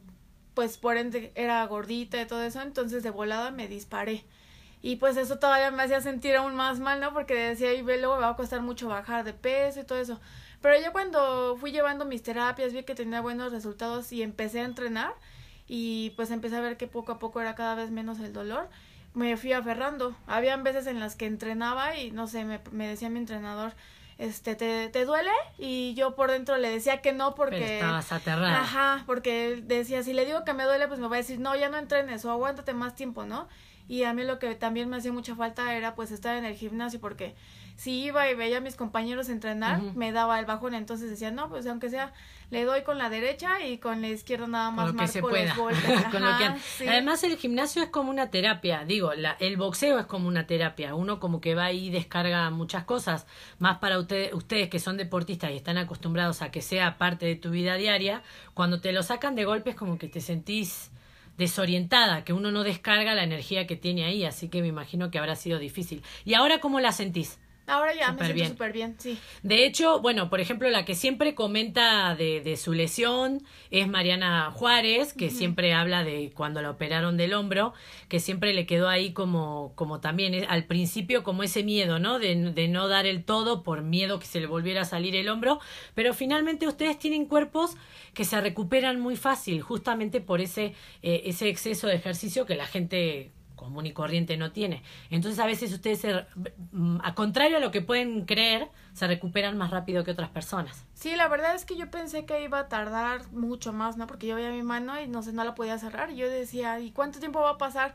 pues 0.54 0.76
por 0.76 0.96
ende 0.96 1.30
era 1.36 1.64
gordita 1.66 2.20
y 2.20 2.26
todo 2.26 2.42
eso, 2.42 2.60
entonces 2.62 3.04
de 3.04 3.10
volada 3.10 3.52
me 3.52 3.68
disparé. 3.68 4.24
Y 4.82 4.96
pues 4.96 5.16
eso 5.18 5.38
todavía 5.38 5.70
me 5.70 5.82
hacía 5.82 6.00
sentir 6.00 6.36
aún 6.36 6.54
más 6.54 6.80
mal, 6.80 7.00
¿no? 7.00 7.12
Porque 7.12 7.34
decía, 7.34 7.74
y 7.74 7.82
luego 7.82 8.16
me 8.16 8.22
va 8.22 8.30
a 8.30 8.36
costar 8.36 8.62
mucho 8.62 8.88
bajar 8.88 9.24
de 9.24 9.34
peso 9.34 9.80
y 9.80 9.84
todo 9.84 10.00
eso. 10.00 10.20
Pero 10.62 10.80
yo 10.82 10.92
cuando 10.92 11.56
fui 11.58 11.70
llevando 11.70 12.04
mis 12.04 12.22
terapias, 12.22 12.72
vi 12.72 12.82
que 12.82 12.94
tenía 12.94 13.20
buenos 13.20 13.52
resultados 13.52 14.10
y 14.12 14.22
empecé 14.22 14.60
a 14.60 14.64
entrenar, 14.64 15.12
y 15.72 16.10
pues 16.16 16.32
empecé 16.32 16.56
a 16.56 16.60
ver 16.60 16.76
que 16.76 16.88
poco 16.88 17.12
a 17.12 17.20
poco 17.20 17.40
era 17.40 17.54
cada 17.54 17.76
vez 17.76 17.92
menos 17.92 18.18
el 18.18 18.32
dolor, 18.32 18.68
me 19.14 19.36
fui 19.36 19.52
aferrando. 19.52 20.16
Habían 20.26 20.64
veces 20.64 20.88
en 20.88 20.98
las 20.98 21.14
que 21.14 21.26
entrenaba 21.26 21.96
y 21.96 22.10
no 22.10 22.26
sé, 22.26 22.44
me, 22.44 22.58
me 22.72 22.88
decía 22.88 23.08
mi 23.08 23.20
entrenador, 23.20 23.74
este, 24.18 24.56
¿te, 24.56 24.88
¿te 24.88 25.04
duele? 25.04 25.30
Y 25.58 25.94
yo 25.94 26.16
por 26.16 26.32
dentro 26.32 26.56
le 26.56 26.70
decía 26.70 27.00
que 27.00 27.12
no 27.12 27.36
porque... 27.36 27.60
Pero 27.60 27.74
estabas 27.74 28.10
aterrada. 28.10 28.60
Ajá, 28.60 29.04
porque 29.06 29.62
decía, 29.64 30.02
si 30.02 30.12
le 30.12 30.26
digo 30.26 30.44
que 30.44 30.54
me 30.54 30.64
duele, 30.64 30.88
pues 30.88 30.98
me 30.98 31.06
va 31.06 31.14
a 31.14 31.18
decir, 31.18 31.38
no, 31.38 31.54
ya 31.54 31.68
no 31.68 31.78
entrenes 31.78 32.24
o 32.24 32.32
aguántate 32.32 32.74
más 32.74 32.96
tiempo, 32.96 33.24
¿no? 33.24 33.46
Y 33.86 34.02
a 34.02 34.12
mí 34.12 34.24
lo 34.24 34.40
que 34.40 34.56
también 34.56 34.88
me 34.88 34.96
hacía 34.96 35.12
mucha 35.12 35.36
falta 35.36 35.76
era 35.76 35.94
pues 35.94 36.10
estar 36.10 36.34
en 36.34 36.44
el 36.44 36.56
gimnasio 36.56 36.98
porque 37.00 37.36
si 37.80 38.02
iba 38.02 38.30
y 38.30 38.34
veía 38.34 38.58
a 38.58 38.60
mis 38.60 38.76
compañeros 38.76 39.30
entrenar, 39.30 39.80
me 39.94 40.12
daba 40.12 40.38
el 40.38 40.44
bajón, 40.44 40.74
entonces 40.74 41.08
decía, 41.08 41.30
no, 41.30 41.48
pues 41.48 41.66
aunque 41.66 41.88
sea, 41.88 42.12
le 42.50 42.64
doy 42.64 42.82
con 42.82 42.98
la 42.98 43.08
derecha 43.08 43.64
y 43.64 43.78
con 43.78 44.02
la 44.02 44.08
izquierda 44.08 44.46
nada 44.46 44.70
más 44.70 44.86
con 44.88 44.96
lo 44.96 45.02
que 45.02 45.08
se 45.08 45.22
pueda. 45.22 45.54
con 45.54 45.72
lo 45.72 46.36
que... 46.36 46.86
Además 46.86 47.24
el 47.24 47.38
gimnasio 47.38 47.82
es 47.82 47.88
como 47.88 48.10
una 48.10 48.30
terapia, 48.30 48.84
digo, 48.84 49.14
la, 49.14 49.34
el 49.40 49.56
boxeo 49.56 49.98
es 49.98 50.04
como 50.04 50.28
una 50.28 50.46
terapia, 50.46 50.94
uno 50.94 51.20
como 51.20 51.40
que 51.40 51.54
va 51.54 51.72
y 51.72 51.88
descarga 51.88 52.50
muchas 52.50 52.84
cosas, 52.84 53.26
más 53.58 53.78
para 53.78 53.98
ustedes, 53.98 54.34
ustedes 54.34 54.68
que 54.68 54.78
son 54.78 54.98
deportistas 54.98 55.50
y 55.50 55.56
están 55.56 55.78
acostumbrados 55.78 56.42
a 56.42 56.50
que 56.50 56.60
sea 56.60 56.98
parte 56.98 57.24
de 57.24 57.36
tu 57.36 57.48
vida 57.48 57.76
diaria, 57.76 58.22
cuando 58.52 58.82
te 58.82 58.92
lo 58.92 59.02
sacan 59.02 59.34
de 59.34 59.46
golpes 59.46 59.74
como 59.74 59.96
que 59.96 60.08
te 60.08 60.20
sentís 60.20 60.90
desorientada, 61.38 62.24
que 62.24 62.34
uno 62.34 62.52
no 62.52 62.62
descarga 62.62 63.14
la 63.14 63.24
energía 63.24 63.66
que 63.66 63.76
tiene 63.76 64.04
ahí, 64.04 64.26
así 64.26 64.50
que 64.50 64.60
me 64.60 64.68
imagino 64.68 65.10
que 65.10 65.18
habrá 65.18 65.34
sido 65.34 65.58
difícil. 65.58 66.02
¿Y 66.26 66.34
ahora 66.34 66.60
cómo 66.60 66.78
la 66.78 66.92
sentís? 66.92 67.38
Ahora 67.70 67.94
ya 67.94 68.12
me 68.12 68.24
siento 68.24 68.44
súper 68.50 68.72
bien, 68.72 68.96
sí. 68.98 69.18
De 69.42 69.64
hecho, 69.64 70.00
bueno, 70.00 70.28
por 70.28 70.40
ejemplo, 70.40 70.68
la 70.70 70.84
que 70.84 70.94
siempre 70.94 71.34
comenta 71.34 72.14
de, 72.16 72.40
de 72.40 72.56
su 72.56 72.72
lesión 72.72 73.42
es 73.70 73.88
Mariana 73.88 74.50
Juárez, 74.50 75.12
que 75.12 75.30
siempre 75.30 75.72
habla 75.72 76.04
de 76.04 76.32
cuando 76.34 76.60
la 76.62 76.70
operaron 76.70 77.16
del 77.16 77.34
hombro, 77.34 77.72
que 78.08 78.20
siempre 78.20 78.52
le 78.52 78.66
quedó 78.66 78.88
ahí 78.88 79.12
como, 79.12 79.72
como 79.76 80.00
también 80.00 80.34
eh, 80.34 80.46
al 80.48 80.64
principio 80.64 81.22
como 81.22 81.42
ese 81.42 81.62
miedo, 81.62 81.98
¿no? 81.98 82.18
De, 82.18 82.34
de 82.34 82.68
no 82.68 82.88
dar 82.88 83.06
el 83.06 83.24
todo 83.24 83.62
por 83.62 83.82
miedo 83.82 84.18
que 84.18 84.26
se 84.26 84.40
le 84.40 84.46
volviera 84.46 84.82
a 84.82 84.84
salir 84.84 85.14
el 85.14 85.28
hombro, 85.28 85.60
pero 85.94 86.12
finalmente 86.12 86.66
ustedes 86.66 86.98
tienen 86.98 87.26
cuerpos 87.26 87.76
que 88.14 88.24
se 88.24 88.40
recuperan 88.40 89.00
muy 89.00 89.16
fácil, 89.16 89.62
justamente 89.62 90.20
por 90.20 90.40
ese, 90.40 90.74
eh, 91.02 91.22
ese 91.26 91.48
exceso 91.48 91.86
de 91.86 91.94
ejercicio 91.94 92.46
que 92.46 92.56
la 92.56 92.66
gente 92.66 93.30
común 93.60 93.84
y 93.84 93.92
corriente 93.92 94.38
no 94.38 94.52
tiene. 94.52 94.82
Entonces 95.10 95.38
a 95.38 95.46
veces 95.46 95.70
ustedes, 95.72 96.02
mm, 96.72 96.98
a 97.04 97.14
contrario 97.14 97.58
a 97.58 97.60
lo 97.60 97.70
que 97.70 97.82
pueden 97.82 98.24
creer, 98.24 98.68
se 98.94 99.06
recuperan 99.06 99.58
más 99.58 99.70
rápido 99.70 100.02
que 100.02 100.10
otras 100.10 100.30
personas. 100.30 100.86
Sí, 100.94 101.14
la 101.14 101.28
verdad 101.28 101.54
es 101.54 101.66
que 101.66 101.76
yo 101.76 101.90
pensé 101.90 102.24
que 102.24 102.42
iba 102.42 102.58
a 102.58 102.68
tardar 102.68 103.30
mucho 103.32 103.74
más, 103.74 103.98
¿no? 103.98 104.06
Porque 104.06 104.26
yo 104.26 104.36
veía 104.36 104.50
mi 104.50 104.62
mano 104.62 104.98
y 104.98 105.06
no 105.06 105.22
sé, 105.22 105.34
no 105.34 105.44
la 105.44 105.54
podía 105.54 105.78
cerrar. 105.78 106.10
Y 106.10 106.16
yo 106.16 106.28
decía, 106.28 106.80
¿y 106.80 106.90
cuánto 106.90 107.18
tiempo 107.18 107.40
va 107.40 107.50
a 107.50 107.58
pasar? 107.58 107.94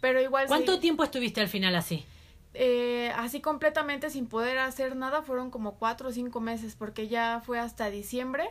Pero 0.00 0.20
igual... 0.20 0.46
¿Cuánto 0.46 0.78
tiempo 0.78 1.02
estuviste 1.02 1.40
al 1.40 1.48
final 1.48 1.74
así? 1.74 2.04
Eh, 2.52 3.12
así 3.16 3.40
completamente 3.40 4.10
sin 4.10 4.26
poder 4.26 4.58
hacer 4.58 4.96
nada 4.96 5.22
fueron 5.22 5.50
como 5.50 5.76
cuatro 5.76 6.08
o 6.08 6.12
cinco 6.12 6.40
meses 6.40 6.74
porque 6.74 7.06
ya 7.06 7.40
fue 7.44 7.60
hasta 7.60 7.90
diciembre 7.90 8.48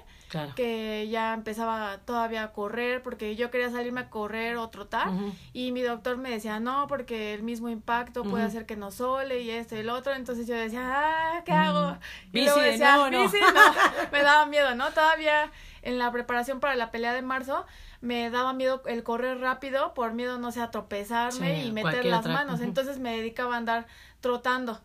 que 0.56 1.10
ya 1.10 1.34
empezaba 1.34 1.98
todavía 2.06 2.44
a 2.44 2.54
correr 2.54 3.04
porque 3.04 3.36
yo 3.36 3.52
quería 3.52 3.70
salirme 3.72 4.02
a 4.02 4.10
correr 4.10 4.56
o 4.56 4.70
trotar 4.70 5.10
y 5.52 5.74
mi 5.74 5.82
doctor 5.82 6.16
me 6.16 6.30
decía 6.30 6.62
no 6.62 6.88
porque 6.88 7.34
el 7.34 7.44
mismo 7.44 7.68
impacto 7.68 8.24
puede 8.24 8.46
hacer 8.46 8.66
que 8.66 8.78
no 8.78 8.92
sole 8.92 9.42
y 9.42 9.50
esto 9.50 9.76
y 9.76 9.80
el 9.80 9.90
otro 9.90 10.14
entonces 10.14 10.48
yo 10.48 10.56
decía 10.56 10.82
ah 10.86 11.44
qué 11.44 11.52
hago 11.52 11.98
y 12.32 12.46
luego 12.46 12.62
decía 12.62 12.96
no, 12.96 13.12
no. 13.12 13.30
me 14.14 14.22
daba 14.22 14.46
miedo 14.46 14.76
no 14.76 14.92
todavía 14.92 15.52
en 15.82 15.98
la 15.98 16.12
preparación 16.12 16.60
para 16.60 16.76
la 16.76 16.92
pelea 16.92 17.14
de 17.14 17.22
marzo 17.22 17.66
me 18.02 18.30
daba 18.30 18.54
miedo 18.54 18.82
el 18.86 19.04
correr 19.04 19.40
rápido 19.40 19.94
por 19.94 20.14
miedo, 20.14 20.38
no 20.40 20.52
sé, 20.52 20.62
a 20.62 20.72
tropezarme 20.72 21.66
y 21.66 21.72
meter 21.72 22.06
las 22.06 22.26
manos. 22.28 22.62
Entonces 22.62 23.00
me 23.00 23.18
dedicaba 23.18 23.56
a 23.56 23.58
andar 23.58 23.88
trotando. 24.22 24.80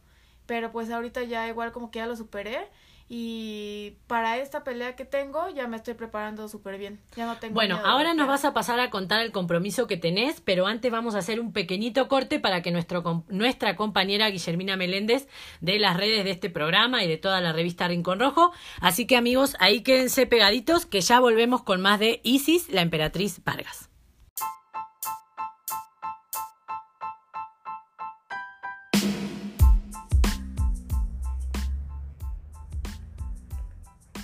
Pero 0.47 0.73
pues 0.73 0.91
ahorita 0.91 1.23
ya 1.23 1.49
igual 1.49 1.73
como 1.73 1.91
que 1.91 2.01
ya 2.01 2.07
lo 2.07 2.17
superé 2.17 2.69
y 3.17 3.93
para 4.09 4.39
esta 4.39 4.65
pelea 4.65 4.97
que 4.97 5.05
tengo 5.05 5.49
ya 5.49 5.69
me 5.69 5.77
estoy 5.77 5.95
preparando 5.95 6.49
súper 6.49 6.79
bien. 6.79 6.99
Ya 7.15 7.27
no 7.27 7.37
tengo 7.37 7.55
Bueno, 7.55 7.81
ahora 7.85 8.13
nos 8.13 8.27
vas 8.27 8.45
a 8.45 8.53
pasar 8.53 8.81
a 8.81 8.91
contar 8.91 9.21
el 9.21 9.31
compromiso 9.31 9.87
que 9.87 9.97
tenés, 9.97 10.41
pero 10.41 10.67
antes 10.67 10.91
vamos 10.91 11.15
a 11.15 11.19
hacer 11.19 11.39
un 11.39 11.53
pequeñito 11.53 12.09
corte 12.09 12.41
para 12.41 12.61
que 12.61 12.73
nuestro, 12.73 13.25
nuestra 13.29 13.77
compañera 13.77 14.31
Guillermina 14.31 14.77
Meléndez 14.77 15.29
de 15.61 15.79
las 15.79 15.97
redes 15.97 16.25
de 16.25 16.33
este 16.33 16.51
programa 16.51 17.05
y 17.05 17.09
de 17.09 17.17
toda 17.17 17.41
la 17.41 17.53
revista 17.53 17.87
Rincón 17.87 18.19
Rojo. 18.19 18.51
Así 18.81 19.07
que 19.07 19.17
amigos, 19.17 19.55
ahí 19.61 19.83
quédense 19.83 20.27
pegaditos 20.27 20.85
que 20.85 21.01
ya 21.01 21.21
volvemos 21.21 21.63
con 21.63 21.81
más 21.81 22.01
de 22.01 22.21
Isis, 22.25 22.69
la 22.69 22.81
emperatriz 22.81 23.45
Vargas. 23.45 23.94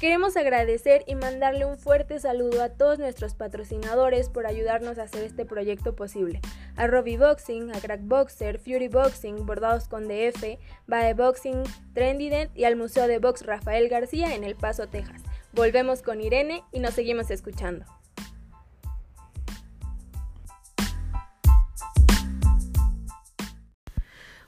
Queremos 0.00 0.34
agradecer 0.38 1.04
y 1.06 1.14
mandarle 1.14 1.66
un 1.66 1.76
fuerte 1.76 2.18
saludo 2.20 2.62
a 2.62 2.70
todos 2.70 2.98
nuestros 2.98 3.34
patrocinadores 3.34 4.30
por 4.30 4.46
ayudarnos 4.46 4.98
a 4.98 5.02
hacer 5.02 5.24
este 5.24 5.44
proyecto 5.44 5.94
posible. 5.94 6.40
A 6.76 6.86
Robbie 6.86 7.18
Boxing, 7.18 7.70
a 7.70 7.80
Crack 7.80 8.00
Boxer, 8.04 8.58
Fury 8.58 8.88
Boxing, 8.88 9.44
Bordados 9.44 9.88
con 9.88 10.08
DF, 10.08 10.58
Bae 10.86 11.12
Boxing, 11.12 11.64
Trendident 11.92 12.50
y 12.56 12.64
al 12.64 12.76
Museo 12.76 13.08
de 13.08 13.18
Box 13.18 13.44
Rafael 13.44 13.90
García 13.90 14.34
en 14.34 14.42
El 14.42 14.56
Paso, 14.56 14.88
Texas. 14.88 15.20
Volvemos 15.52 16.00
con 16.00 16.22
Irene 16.22 16.64
y 16.72 16.80
nos 16.80 16.94
seguimos 16.94 17.30
escuchando. 17.30 17.84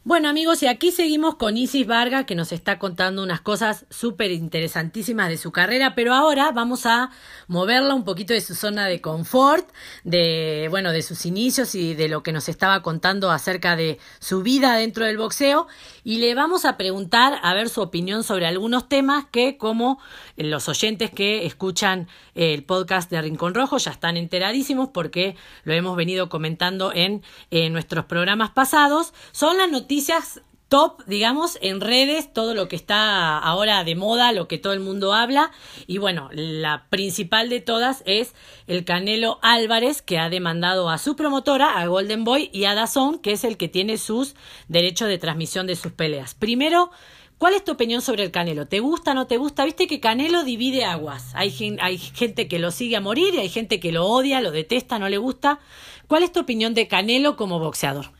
Bueno 0.04 0.28
amigos, 0.28 0.64
y 0.64 0.66
aquí 0.66 0.90
seguimos 0.90 1.36
con 1.36 1.56
Isis 1.56 1.86
Vargas 1.86 2.24
que 2.24 2.34
nos 2.34 2.50
está 2.50 2.80
contando 2.80 3.22
unas 3.22 3.40
cosas 3.40 3.86
súper 3.88 4.32
interesantísimas 4.32 5.28
de 5.28 5.36
su 5.36 5.52
carrera, 5.52 5.94
pero 5.94 6.12
ahora 6.12 6.50
vamos 6.50 6.86
a 6.86 7.10
moverla 7.46 7.94
un 7.94 8.02
poquito 8.02 8.34
de 8.34 8.40
su 8.40 8.56
zona 8.56 8.86
de 8.86 9.00
confort, 9.00 9.70
de 10.02 10.66
bueno, 10.70 10.90
de 10.90 11.02
sus 11.02 11.24
inicios 11.24 11.76
y 11.76 11.94
de 11.94 12.08
lo 12.08 12.24
que 12.24 12.32
nos 12.32 12.48
estaba 12.48 12.82
contando 12.82 13.30
acerca 13.30 13.76
de 13.76 14.00
su 14.18 14.42
vida 14.42 14.74
dentro 14.74 15.04
del 15.04 15.18
boxeo. 15.18 15.68
Y 16.02 16.18
le 16.18 16.34
vamos 16.34 16.64
a 16.64 16.76
preguntar 16.76 17.38
a 17.40 17.54
ver 17.54 17.68
su 17.68 17.80
opinión 17.80 18.24
sobre 18.24 18.48
algunos 18.48 18.88
temas 18.88 19.26
que 19.30 19.56
como 19.56 20.00
los 20.36 20.68
oyentes 20.68 21.12
que 21.12 21.46
escuchan 21.46 22.08
el 22.34 22.64
podcast 22.64 23.08
de 23.08 23.22
Rincón 23.22 23.54
Rojo 23.54 23.78
ya 23.78 23.92
están 23.92 24.16
enteradísimos 24.16 24.88
porque 24.88 25.36
lo 25.62 25.74
hemos 25.74 25.96
venido 25.96 26.28
comentando 26.28 26.92
en, 26.92 27.22
en 27.52 27.72
nuestros 27.72 28.06
programas 28.06 28.50
pasados, 28.50 29.14
son 29.30 29.58
las 29.58 29.70
noticias 29.70 29.91
noticias 29.92 30.40
top, 30.68 31.04
digamos, 31.06 31.58
en 31.60 31.82
redes, 31.82 32.32
todo 32.32 32.54
lo 32.54 32.66
que 32.66 32.76
está 32.76 33.36
ahora 33.36 33.84
de 33.84 33.94
moda, 33.94 34.32
lo 34.32 34.48
que 34.48 34.56
todo 34.56 34.72
el 34.72 34.80
mundo 34.80 35.12
habla. 35.12 35.50
Y 35.86 35.98
bueno, 35.98 36.30
la 36.32 36.86
principal 36.88 37.50
de 37.50 37.60
todas 37.60 38.02
es 38.06 38.34
el 38.66 38.86
Canelo 38.86 39.38
Álvarez, 39.42 40.00
que 40.00 40.18
ha 40.18 40.30
demandado 40.30 40.88
a 40.88 40.96
su 40.96 41.14
promotora, 41.14 41.78
a 41.78 41.86
Golden 41.88 42.24
Boy, 42.24 42.48
y 42.54 42.64
a 42.64 42.74
Dazón, 42.74 43.18
que 43.18 43.32
es 43.32 43.44
el 43.44 43.58
que 43.58 43.68
tiene 43.68 43.98
sus 43.98 44.34
derechos 44.68 45.08
de 45.08 45.18
transmisión 45.18 45.66
de 45.66 45.76
sus 45.76 45.92
peleas. 45.92 46.34
Primero, 46.34 46.90
¿Cuál 47.36 47.54
es 47.54 47.64
tu 47.64 47.72
opinión 47.72 48.02
sobre 48.02 48.22
el 48.22 48.30
Canelo? 48.30 48.68
¿Te 48.68 48.78
gusta, 48.78 49.14
no 49.14 49.26
te 49.26 49.36
gusta? 49.36 49.64
Viste 49.64 49.88
que 49.88 49.98
Canelo 49.98 50.44
divide 50.44 50.84
aguas. 50.84 51.32
Hay, 51.34 51.76
hay 51.80 51.98
gente 51.98 52.46
que 52.46 52.60
lo 52.60 52.70
sigue 52.70 52.94
a 52.94 53.00
morir 53.00 53.34
y 53.34 53.38
hay 53.38 53.48
gente 53.48 53.80
que 53.80 53.90
lo 53.90 54.06
odia, 54.06 54.40
lo 54.40 54.52
detesta, 54.52 55.00
no 55.00 55.08
le 55.08 55.18
gusta. 55.18 55.58
¿Cuál 56.06 56.22
es 56.22 56.30
tu 56.30 56.38
opinión 56.38 56.72
de 56.72 56.86
Canelo 56.86 57.34
como 57.34 57.58
boxeador? 57.58 58.12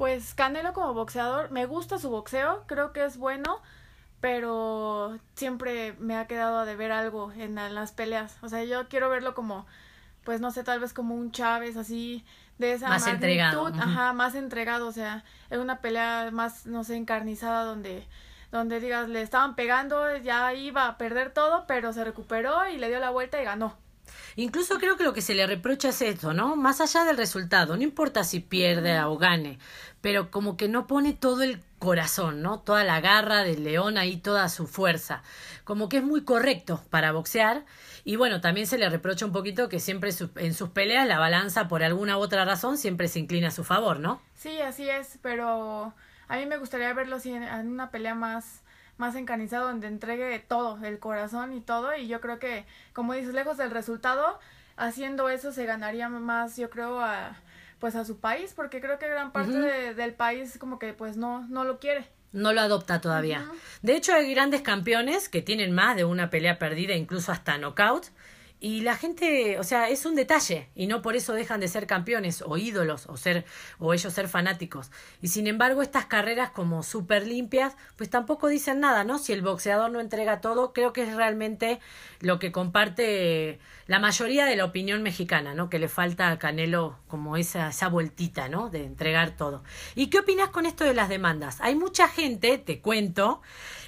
Pues 0.00 0.32
Canelo 0.32 0.72
como 0.72 0.94
boxeador, 0.94 1.50
me 1.50 1.66
gusta 1.66 1.98
su 1.98 2.08
boxeo, 2.08 2.64
creo 2.66 2.90
que 2.94 3.04
es 3.04 3.18
bueno, 3.18 3.60
pero 4.22 5.18
siempre 5.34 5.94
me 5.98 6.16
ha 6.16 6.26
quedado 6.26 6.64
de 6.64 6.74
ver 6.74 6.90
algo 6.90 7.32
en, 7.32 7.56
las 7.56 7.92
peleas. 7.92 8.38
O 8.40 8.48
sea, 8.48 8.64
yo 8.64 8.88
quiero 8.88 9.10
verlo 9.10 9.34
como, 9.34 9.66
pues 10.24 10.40
no 10.40 10.52
sé, 10.52 10.64
tal 10.64 10.80
vez 10.80 10.94
como 10.94 11.14
un 11.14 11.32
Chávez 11.32 11.76
así, 11.76 12.24
de 12.56 12.72
esa 12.72 12.88
más 12.88 13.06
entregado. 13.06 13.66
Ajá, 13.66 14.14
más 14.14 14.34
entregado, 14.34 14.86
o 14.88 14.92
sea, 14.92 15.22
en 15.50 15.60
una 15.60 15.82
pelea 15.82 16.30
más, 16.32 16.64
no 16.64 16.82
sé, 16.82 16.96
encarnizada 16.96 17.64
donde 17.64 18.08
donde 18.52 18.80
digas, 18.80 19.06
le 19.06 19.20
estaban 19.20 19.54
pegando, 19.54 20.16
ya 20.16 20.54
iba 20.54 20.86
a 20.86 20.96
perder 20.96 21.34
todo, 21.34 21.66
pero 21.66 21.92
se 21.92 22.04
recuperó 22.04 22.66
y 22.70 22.78
le 22.78 22.88
dio 22.88 23.00
la 23.00 23.10
vuelta 23.10 23.38
y 23.38 23.44
ganó. 23.44 23.76
Incluso 24.36 24.78
creo 24.78 24.96
que 24.96 25.04
lo 25.04 25.12
que 25.12 25.22
se 25.22 25.34
le 25.34 25.46
reprocha 25.46 25.90
es 25.90 26.02
esto, 26.02 26.32
¿no? 26.32 26.56
Más 26.56 26.80
allá 26.80 27.04
del 27.04 27.16
resultado, 27.16 27.76
no 27.76 27.82
importa 27.82 28.24
si 28.24 28.40
pierde 28.40 29.00
o 29.02 29.18
gane, 29.18 29.58
pero 30.00 30.30
como 30.30 30.56
que 30.56 30.68
no 30.68 30.86
pone 30.86 31.12
todo 31.12 31.42
el 31.42 31.60
corazón, 31.78 32.42
¿no? 32.42 32.60
Toda 32.60 32.84
la 32.84 33.00
garra 33.00 33.42
del 33.42 33.64
león 33.64 33.98
ahí, 33.98 34.16
toda 34.16 34.48
su 34.48 34.66
fuerza. 34.66 35.22
Como 35.64 35.88
que 35.88 35.98
es 35.98 36.04
muy 36.04 36.24
correcto 36.24 36.82
para 36.90 37.12
boxear. 37.12 37.64
Y 38.04 38.16
bueno, 38.16 38.40
también 38.40 38.66
se 38.66 38.78
le 38.78 38.88
reprocha 38.88 39.26
un 39.26 39.32
poquito 39.32 39.68
que 39.68 39.80
siempre 39.80 40.10
en 40.36 40.54
sus 40.54 40.70
peleas 40.70 41.06
la 41.06 41.18
balanza, 41.18 41.68
por 41.68 41.82
alguna 41.82 42.18
u 42.18 42.20
otra 42.20 42.44
razón, 42.44 42.78
siempre 42.78 43.08
se 43.08 43.18
inclina 43.18 43.48
a 43.48 43.50
su 43.50 43.64
favor, 43.64 43.98
¿no? 44.00 44.20
Sí, 44.36 44.60
así 44.60 44.88
es, 44.88 45.18
pero 45.22 45.92
a 46.28 46.36
mí 46.36 46.46
me 46.46 46.58
gustaría 46.58 46.92
verlo 46.94 47.18
en 47.24 47.68
una 47.68 47.90
pelea 47.90 48.14
más 48.14 48.62
más 49.00 49.16
encanizado 49.16 49.66
donde 49.66 49.88
entregue 49.88 50.38
todo, 50.38 50.78
el 50.84 50.98
corazón 50.98 51.54
y 51.54 51.60
todo 51.60 51.96
y 51.96 52.06
yo 52.06 52.20
creo 52.20 52.38
que 52.38 52.64
como 52.92 53.14
dices 53.14 53.34
lejos 53.34 53.56
del 53.56 53.70
resultado 53.70 54.38
haciendo 54.76 55.28
eso 55.30 55.52
se 55.52 55.64
ganaría 55.64 56.08
más 56.08 56.56
yo 56.56 56.70
creo 56.70 57.00
a 57.00 57.36
pues 57.80 57.96
a 57.96 58.04
su 58.04 58.18
país 58.20 58.52
porque 58.54 58.80
creo 58.80 58.98
que 58.98 59.08
gran 59.08 59.32
parte 59.32 59.94
del 59.94 60.12
país 60.12 60.58
como 60.58 60.78
que 60.78 60.92
pues 60.92 61.16
no 61.16 61.46
no 61.48 61.64
lo 61.64 61.80
quiere. 61.80 62.06
No 62.32 62.52
lo 62.52 62.60
adopta 62.60 63.00
todavía. 63.00 63.44
De 63.82 63.96
hecho, 63.96 64.14
hay 64.14 64.32
grandes 64.32 64.62
campeones 64.62 65.28
que 65.28 65.42
tienen 65.42 65.72
más 65.74 65.96
de 65.96 66.04
una 66.04 66.30
pelea 66.30 66.60
perdida, 66.60 66.94
incluso 66.94 67.32
hasta 67.32 67.58
knockout, 67.58 68.06
y 68.60 68.82
la 68.82 68.94
gente, 68.94 69.58
o 69.58 69.64
sea, 69.64 69.88
es 69.88 70.04
un 70.04 70.14
detalle 70.14 70.68
y 70.74 70.86
no 70.86 71.00
por 71.00 71.16
eso 71.16 71.32
dejan 71.32 71.60
de 71.60 71.68
ser 71.68 71.86
campeones 71.86 72.44
o 72.46 72.58
ídolos 72.58 73.06
o 73.06 73.16
ser 73.16 73.46
o 73.78 73.94
ellos 73.94 74.12
ser 74.12 74.28
fanáticos. 74.28 74.90
Y 75.22 75.28
sin 75.28 75.46
embargo, 75.46 75.80
estas 75.80 76.04
carreras 76.04 76.50
como 76.50 76.82
súper 76.82 77.26
limpias, 77.26 77.74
pues 77.96 78.10
tampoco 78.10 78.48
dicen 78.48 78.80
nada, 78.80 79.02
¿no? 79.02 79.18
Si 79.18 79.32
el 79.32 79.40
boxeador 79.40 79.90
no 79.90 79.98
entrega 79.98 80.42
todo, 80.42 80.74
creo 80.74 80.92
que 80.92 81.02
es 81.04 81.14
realmente 81.14 81.80
lo 82.20 82.38
que 82.38 82.52
comparte 82.52 83.58
la 83.86 83.98
mayoría 83.98 84.44
de 84.44 84.56
la 84.56 84.66
opinión 84.66 85.02
mexicana, 85.02 85.54
¿no? 85.54 85.70
Que 85.70 85.78
le 85.78 85.88
falta 85.88 86.30
a 86.30 86.38
Canelo 86.38 86.98
como 87.08 87.38
esa 87.38 87.70
esa 87.70 87.88
vueltita, 87.88 88.48
¿no? 88.50 88.68
De 88.68 88.84
entregar 88.84 89.36
todo. 89.36 89.64
¿Y 89.94 90.08
qué 90.08 90.18
opinas 90.18 90.50
con 90.50 90.66
esto 90.66 90.84
de 90.84 90.92
las 90.92 91.08
demandas? 91.08 91.60
Hay 91.62 91.74
mucha 91.74 92.08
gente, 92.08 92.58
te 92.58 92.80
cuento, 92.80 93.40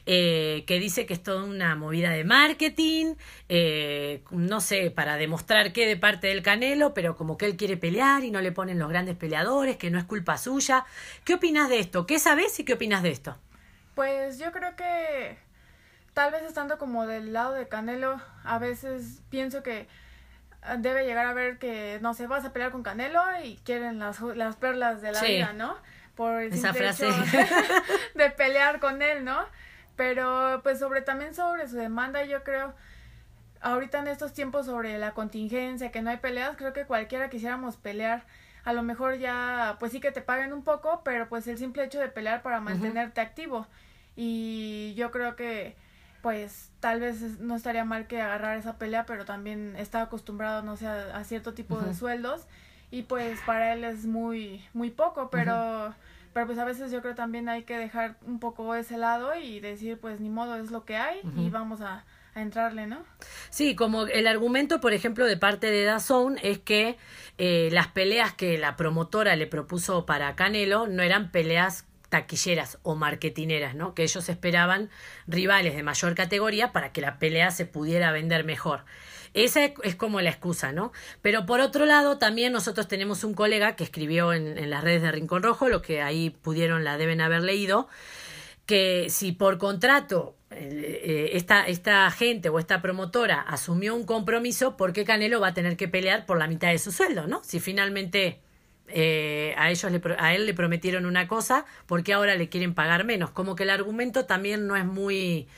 eh, 0.04 0.64
que 0.66 0.78
dice 0.80 1.06
que 1.06 1.14
es 1.14 1.22
toda 1.22 1.44
una 1.44 1.76
movida 1.76 2.10
de 2.10 2.24
marketing, 2.24 3.14
eh, 3.48 4.22
no 4.30 4.60
sé, 4.60 4.90
para 4.90 5.16
demostrar 5.16 5.72
qué 5.72 5.86
de 5.86 5.96
parte 5.96 6.26
del 6.26 6.42
Canelo, 6.42 6.92
pero 6.92 7.16
como 7.16 7.38
que 7.38 7.46
él 7.46 7.56
quiere 7.56 7.76
pelear 7.76 8.24
y 8.24 8.30
no 8.30 8.40
le 8.40 8.50
ponen 8.50 8.78
los 8.78 8.88
grandes 8.88 9.16
peleadores, 9.16 9.76
que 9.76 9.90
no 9.90 9.98
es 9.98 10.04
culpa 10.04 10.38
suya. 10.38 10.84
¿Qué 11.24 11.34
opinas 11.34 11.68
de 11.68 11.78
esto? 11.78 12.06
¿Qué 12.06 12.18
sabes 12.18 12.58
y 12.58 12.64
qué 12.64 12.74
opinas 12.74 13.02
de 13.02 13.10
esto? 13.10 13.38
Pues 13.94 14.38
yo 14.38 14.50
creo 14.50 14.74
que 14.74 15.36
tal 16.14 16.32
vez 16.32 16.42
estando 16.42 16.78
como 16.78 17.06
del 17.06 17.32
lado 17.32 17.54
de 17.54 17.68
Canelo, 17.68 18.20
a 18.44 18.58
veces 18.58 19.22
pienso 19.30 19.62
que 19.62 19.86
debe 20.78 21.04
llegar 21.04 21.26
a 21.26 21.32
ver 21.32 21.58
que, 21.58 21.98
no 22.02 22.14
sé, 22.14 22.26
vas 22.26 22.44
a 22.44 22.52
pelear 22.52 22.70
con 22.70 22.82
Canelo 22.82 23.22
y 23.44 23.56
quieren 23.64 23.98
las, 23.98 24.20
las 24.20 24.56
perlas 24.56 25.02
de 25.02 25.12
la 25.12 25.22
vida, 25.22 25.52
¿no? 25.52 25.76
Por 26.14 26.42
el 26.42 26.52
Esa 26.52 26.74
frase. 26.74 27.08
de 28.14 28.30
pelear 28.30 28.78
con 28.80 29.02
él, 29.02 29.24
¿no? 29.24 29.44
Pero 29.96 30.60
pues 30.62 30.78
sobre 30.78 31.02
también 31.02 31.34
sobre 31.34 31.68
su 31.68 31.76
demanda, 31.76 32.24
yo 32.24 32.42
creo, 32.42 32.74
ahorita 33.60 34.00
en 34.00 34.08
estos 34.08 34.32
tiempos 34.32 34.66
sobre 34.66 34.98
la 34.98 35.12
contingencia, 35.12 35.92
que 35.92 36.02
no 36.02 36.10
hay 36.10 36.18
peleas, 36.18 36.56
creo 36.56 36.72
que 36.72 36.84
cualquiera 36.84 37.30
quisiéramos 37.30 37.76
pelear. 37.76 38.24
A 38.64 38.72
lo 38.72 38.82
mejor 38.82 39.18
ya, 39.18 39.76
pues 39.80 39.92
sí 39.92 40.00
que 40.00 40.12
te 40.12 40.22
paguen 40.22 40.52
un 40.52 40.62
poco, 40.62 41.02
pero 41.04 41.28
pues 41.28 41.46
el 41.48 41.58
simple 41.58 41.84
hecho 41.84 42.00
de 42.00 42.08
pelear 42.08 42.42
para 42.42 42.60
mantenerte 42.60 43.20
activo. 43.20 43.66
Y 44.16 44.94
yo 44.96 45.10
creo 45.10 45.36
que 45.36 45.76
pues 46.22 46.70
tal 46.78 47.00
vez 47.00 47.40
no 47.40 47.56
estaría 47.56 47.84
mal 47.84 48.06
que 48.06 48.20
agarrar 48.22 48.56
esa 48.56 48.78
pelea, 48.78 49.04
pero 49.06 49.24
también 49.24 49.74
está 49.76 50.02
acostumbrado, 50.02 50.62
no 50.62 50.76
sé, 50.76 50.86
a, 50.86 51.22
cierto 51.24 51.52
tipo 51.52 51.80
de 51.80 51.94
sueldos 51.94 52.46
y 52.92 53.02
pues 53.02 53.40
para 53.40 53.72
él 53.72 53.82
es 53.82 54.06
muy 54.06 54.64
muy 54.72 54.90
poco, 54.90 55.30
pero 55.30 55.94
pero 56.32 56.46
pues 56.46 56.58
a 56.58 56.64
veces 56.64 56.90
yo 56.90 57.02
creo 57.02 57.14
también 57.14 57.48
hay 57.48 57.64
que 57.64 57.76
dejar 57.76 58.16
un 58.26 58.38
poco 58.38 58.74
ese 58.74 58.98
lado 58.98 59.34
y 59.34 59.60
decir 59.60 59.98
pues 59.98 60.20
ni 60.20 60.30
modo 60.30 60.56
es 60.56 60.70
lo 60.70 60.84
que 60.84 60.96
hay 60.96 61.20
y 61.36 61.50
vamos 61.50 61.80
a, 61.80 62.04
entrarle, 62.34 62.86
¿no? 62.86 63.04
Sí, 63.50 63.74
como 63.74 64.06
el 64.06 64.26
argumento, 64.26 64.80
por 64.80 64.94
ejemplo, 64.94 65.26
de 65.26 65.36
parte 65.36 65.70
de 65.70 65.84
Dazón 65.84 66.38
es 66.42 66.58
que 66.58 66.96
eh, 67.36 67.68
las 67.72 67.88
peleas 67.88 68.32
que 68.32 68.56
la 68.56 68.74
promotora 68.76 69.36
le 69.36 69.46
propuso 69.46 70.06
para 70.06 70.34
Canelo 70.34 70.86
no 70.86 71.02
eran 71.02 71.30
peleas 71.30 71.84
taquilleras 72.08 72.78
o 72.82 72.94
marketineras, 72.94 73.74
¿no? 73.74 73.94
Que 73.94 74.02
ellos 74.02 74.28
esperaban 74.28 74.90
rivales 75.26 75.74
de 75.74 75.82
mayor 75.82 76.14
categoría 76.14 76.70
para 76.70 76.92
que 76.92 77.00
la 77.00 77.18
pelea 77.18 77.50
se 77.50 77.64
pudiera 77.64 78.12
vender 78.12 78.44
mejor. 78.44 78.84
Esa 79.34 79.64
es 79.64 79.94
como 79.96 80.20
la 80.20 80.30
excusa, 80.30 80.72
¿no? 80.72 80.92
Pero 81.22 81.46
por 81.46 81.60
otro 81.60 81.86
lado, 81.86 82.18
también 82.18 82.52
nosotros 82.52 82.88
tenemos 82.88 83.24
un 83.24 83.34
colega 83.34 83.76
que 83.76 83.84
escribió 83.84 84.32
en, 84.32 84.58
en 84.58 84.70
las 84.70 84.84
redes 84.84 85.02
de 85.02 85.12
Rincón 85.12 85.42
Rojo, 85.42 85.68
lo 85.68 85.82
que 85.82 86.02
ahí 86.02 86.30
pudieron, 86.30 86.84
la 86.84 86.98
deben 86.98 87.20
haber 87.20 87.42
leído, 87.42 87.88
que 88.66 89.08
si 89.08 89.32
por 89.32 89.58
contrato 89.58 90.36
eh, 90.54 91.30
esta, 91.34 91.66
esta 91.66 92.10
gente 92.10 92.48
o 92.48 92.58
esta 92.58 92.82
promotora 92.82 93.40
asumió 93.40 93.94
un 93.94 94.04
compromiso, 94.04 94.76
¿por 94.76 94.92
qué 94.92 95.04
Canelo 95.04 95.40
va 95.40 95.48
a 95.48 95.54
tener 95.54 95.76
que 95.76 95.88
pelear 95.88 96.26
por 96.26 96.38
la 96.38 96.46
mitad 96.46 96.70
de 96.70 96.78
su 96.78 96.92
sueldo, 96.92 97.26
¿no? 97.26 97.42
Si 97.44 97.60
finalmente 97.60 98.40
eh, 98.88 99.54
a 99.56 99.70
ellos 99.70 99.90
le, 99.90 100.00
a 100.18 100.34
él 100.34 100.46
le 100.46 100.54
prometieron 100.54 101.06
una 101.06 101.26
cosa, 101.28 101.64
¿por 101.86 102.02
qué 102.02 102.12
ahora 102.12 102.34
le 102.34 102.48
quieren 102.48 102.74
pagar 102.74 103.04
menos? 103.04 103.30
Como 103.30 103.56
que 103.56 103.62
el 103.62 103.70
argumento 103.70 104.26
también 104.26 104.66
no 104.66 104.76
es 104.76 104.84
muy 104.84 105.48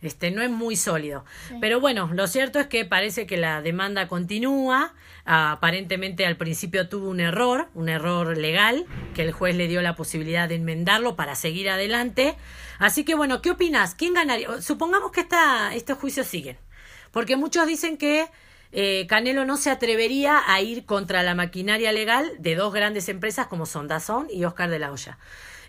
este, 0.00 0.30
no 0.30 0.42
es 0.42 0.50
muy 0.50 0.76
sólido. 0.76 1.24
Pero 1.60 1.80
bueno, 1.80 2.10
lo 2.12 2.26
cierto 2.26 2.60
es 2.60 2.66
que 2.66 2.84
parece 2.84 3.26
que 3.26 3.36
la 3.36 3.62
demanda 3.62 4.06
continúa. 4.08 4.94
aparentemente 5.24 6.24
al 6.24 6.36
principio 6.36 6.88
tuvo 6.88 7.08
un 7.08 7.20
error, 7.20 7.68
un 7.74 7.88
error 7.88 8.36
legal, 8.36 8.86
que 9.14 9.22
el 9.22 9.32
juez 9.32 9.56
le 9.56 9.68
dio 9.68 9.82
la 9.82 9.94
posibilidad 9.94 10.48
de 10.48 10.54
enmendarlo 10.54 11.16
para 11.16 11.34
seguir 11.34 11.68
adelante. 11.68 12.36
Así 12.78 13.04
que 13.04 13.14
bueno, 13.14 13.42
¿qué 13.42 13.50
opinas? 13.50 13.94
¿Quién 13.94 14.14
ganaría? 14.14 14.62
Supongamos 14.62 15.10
que 15.10 15.20
esta, 15.20 15.74
estos 15.74 15.98
juicios 15.98 16.26
siguen. 16.26 16.56
Porque 17.10 17.36
muchos 17.36 17.66
dicen 17.66 17.96
que 17.98 18.26
eh, 18.70 19.06
Canelo 19.08 19.44
no 19.44 19.56
se 19.56 19.70
atrevería 19.70 20.42
a 20.46 20.60
ir 20.60 20.84
contra 20.84 21.22
la 21.22 21.34
maquinaria 21.34 21.90
legal 21.92 22.30
de 22.38 22.54
dos 22.54 22.72
grandes 22.72 23.08
empresas 23.08 23.46
como 23.46 23.66
son 23.66 23.88
Dazón 23.88 24.28
y 24.30 24.44
Oscar 24.44 24.70
de 24.70 24.78
la 24.78 24.92
Hoya. 24.92 25.18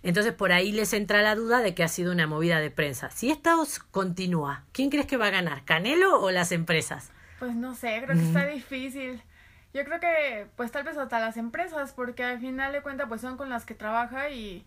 Entonces 0.03 0.33
por 0.33 0.51
ahí 0.51 0.71
les 0.71 0.93
entra 0.93 1.21
la 1.21 1.35
duda 1.35 1.59
de 1.59 1.75
que 1.75 1.83
ha 1.83 1.87
sido 1.87 2.11
una 2.11 2.27
movida 2.27 2.59
de 2.59 2.71
prensa. 2.71 3.11
Si 3.11 3.29
esta 3.31 3.55
continúa, 3.91 4.63
¿quién 4.71 4.89
crees 4.89 5.05
que 5.05 5.17
va 5.17 5.27
a 5.27 5.31
ganar? 5.31 5.65
¿Canelo 5.65 6.21
o 6.21 6.31
las 6.31 6.51
empresas? 6.51 7.11
Pues 7.39 7.55
no 7.55 7.75
sé, 7.75 8.01
creo 8.03 8.17
que 8.17 8.23
está 8.25 8.45
difícil. 8.45 9.21
Yo 9.73 9.83
creo 9.85 9.99
que 9.99 10.47
pues 10.55 10.71
tal 10.71 10.83
vez 10.83 10.97
hasta 10.97 11.19
las 11.19 11.37
empresas, 11.37 11.93
porque 11.93 12.23
al 12.23 12.39
final 12.39 12.73
de 12.73 12.81
cuentas 12.81 13.07
pues 13.07 13.21
son 13.21 13.37
con 13.37 13.49
las 13.49 13.65
que 13.65 13.75
trabaja 13.75 14.29
y, 14.29 14.65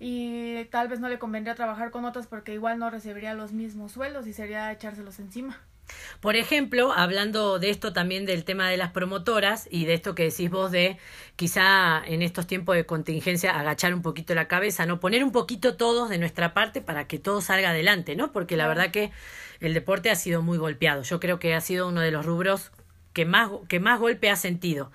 y 0.00 0.64
tal 0.66 0.88
vez 0.88 1.00
no 1.00 1.08
le 1.08 1.18
convendría 1.18 1.54
trabajar 1.54 1.90
con 1.90 2.04
otras 2.04 2.26
porque 2.26 2.52
igual 2.52 2.78
no 2.78 2.90
recibiría 2.90 3.34
los 3.34 3.52
mismos 3.52 3.92
sueldos 3.92 4.26
y 4.26 4.32
sería 4.32 4.72
echárselos 4.72 5.18
encima. 5.20 5.60
Por 6.20 6.36
ejemplo, 6.36 6.92
hablando 6.92 7.58
de 7.58 7.70
esto 7.70 7.92
también 7.92 8.26
del 8.26 8.44
tema 8.44 8.68
de 8.68 8.76
las 8.76 8.90
promotoras 8.90 9.68
y 9.70 9.84
de 9.84 9.94
esto 9.94 10.14
que 10.14 10.24
decís 10.24 10.50
vos 10.50 10.70
de 10.70 10.98
quizá 11.36 12.02
en 12.06 12.22
estos 12.22 12.46
tiempos 12.46 12.76
de 12.76 12.86
contingencia 12.86 13.58
agachar 13.58 13.94
un 13.94 14.02
poquito 14.02 14.34
la 14.34 14.48
cabeza, 14.48 14.86
no 14.86 15.00
poner 15.00 15.22
un 15.24 15.32
poquito 15.32 15.76
todos 15.76 16.08
de 16.08 16.18
nuestra 16.18 16.54
parte 16.54 16.80
para 16.80 17.06
que 17.06 17.18
todo 17.18 17.40
salga 17.40 17.70
adelante, 17.70 18.16
¿no? 18.16 18.32
Porque 18.32 18.56
la 18.56 18.66
verdad 18.66 18.90
que 18.90 19.12
el 19.60 19.74
deporte 19.74 20.10
ha 20.10 20.16
sido 20.16 20.42
muy 20.42 20.58
golpeado. 20.58 21.02
Yo 21.02 21.20
creo 21.20 21.38
que 21.38 21.54
ha 21.54 21.60
sido 21.60 21.88
uno 21.88 22.00
de 22.00 22.10
los 22.10 22.26
rubros 22.26 22.72
que 23.12 23.24
más 23.24 23.50
que 23.68 23.80
más 23.80 23.98
golpe 23.98 24.30
ha 24.30 24.36
sentido. 24.36 24.90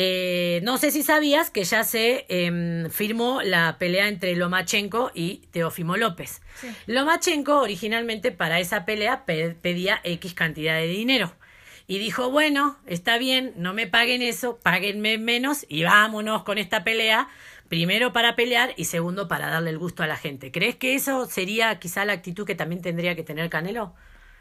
Eh, 0.00 0.60
no 0.62 0.78
sé 0.78 0.92
si 0.92 1.02
sabías 1.02 1.50
que 1.50 1.64
ya 1.64 1.82
se 1.82 2.24
em, 2.28 2.88
firmó 2.88 3.42
la 3.42 3.78
pelea 3.78 4.06
entre 4.06 4.36
Lomachenko 4.36 5.10
y 5.12 5.38
Teófimo 5.50 5.96
López. 5.96 6.40
Lomachenko 6.86 7.58
originalmente 7.58 8.30
para 8.30 8.60
esa 8.60 8.84
pelea 8.84 9.24
pedía 9.26 10.00
X 10.04 10.34
cantidad 10.34 10.76
de 10.76 10.86
dinero. 10.86 11.32
Y 11.88 11.98
dijo, 11.98 12.30
bueno, 12.30 12.78
está 12.86 13.18
bien, 13.18 13.54
no 13.56 13.74
me 13.74 13.88
paguen 13.88 14.22
eso, 14.22 14.60
páguenme 14.62 15.18
menos 15.18 15.66
y 15.68 15.82
vámonos 15.82 16.44
con 16.44 16.58
esta 16.58 16.84
pelea. 16.84 17.28
Primero 17.68 18.12
para 18.12 18.36
pelear 18.36 18.74
y 18.76 18.84
segundo 18.84 19.26
para 19.26 19.48
darle 19.48 19.70
el 19.70 19.78
gusto 19.78 20.04
a 20.04 20.06
la 20.06 20.16
gente. 20.16 20.52
¿Crees 20.52 20.76
que 20.76 20.94
eso 20.94 21.26
sería 21.26 21.76
quizá 21.80 22.04
la 22.04 22.12
actitud 22.12 22.46
que 22.46 22.54
también 22.54 22.82
tendría 22.82 23.16
que 23.16 23.24
tener 23.24 23.50
Canelo? 23.50 23.96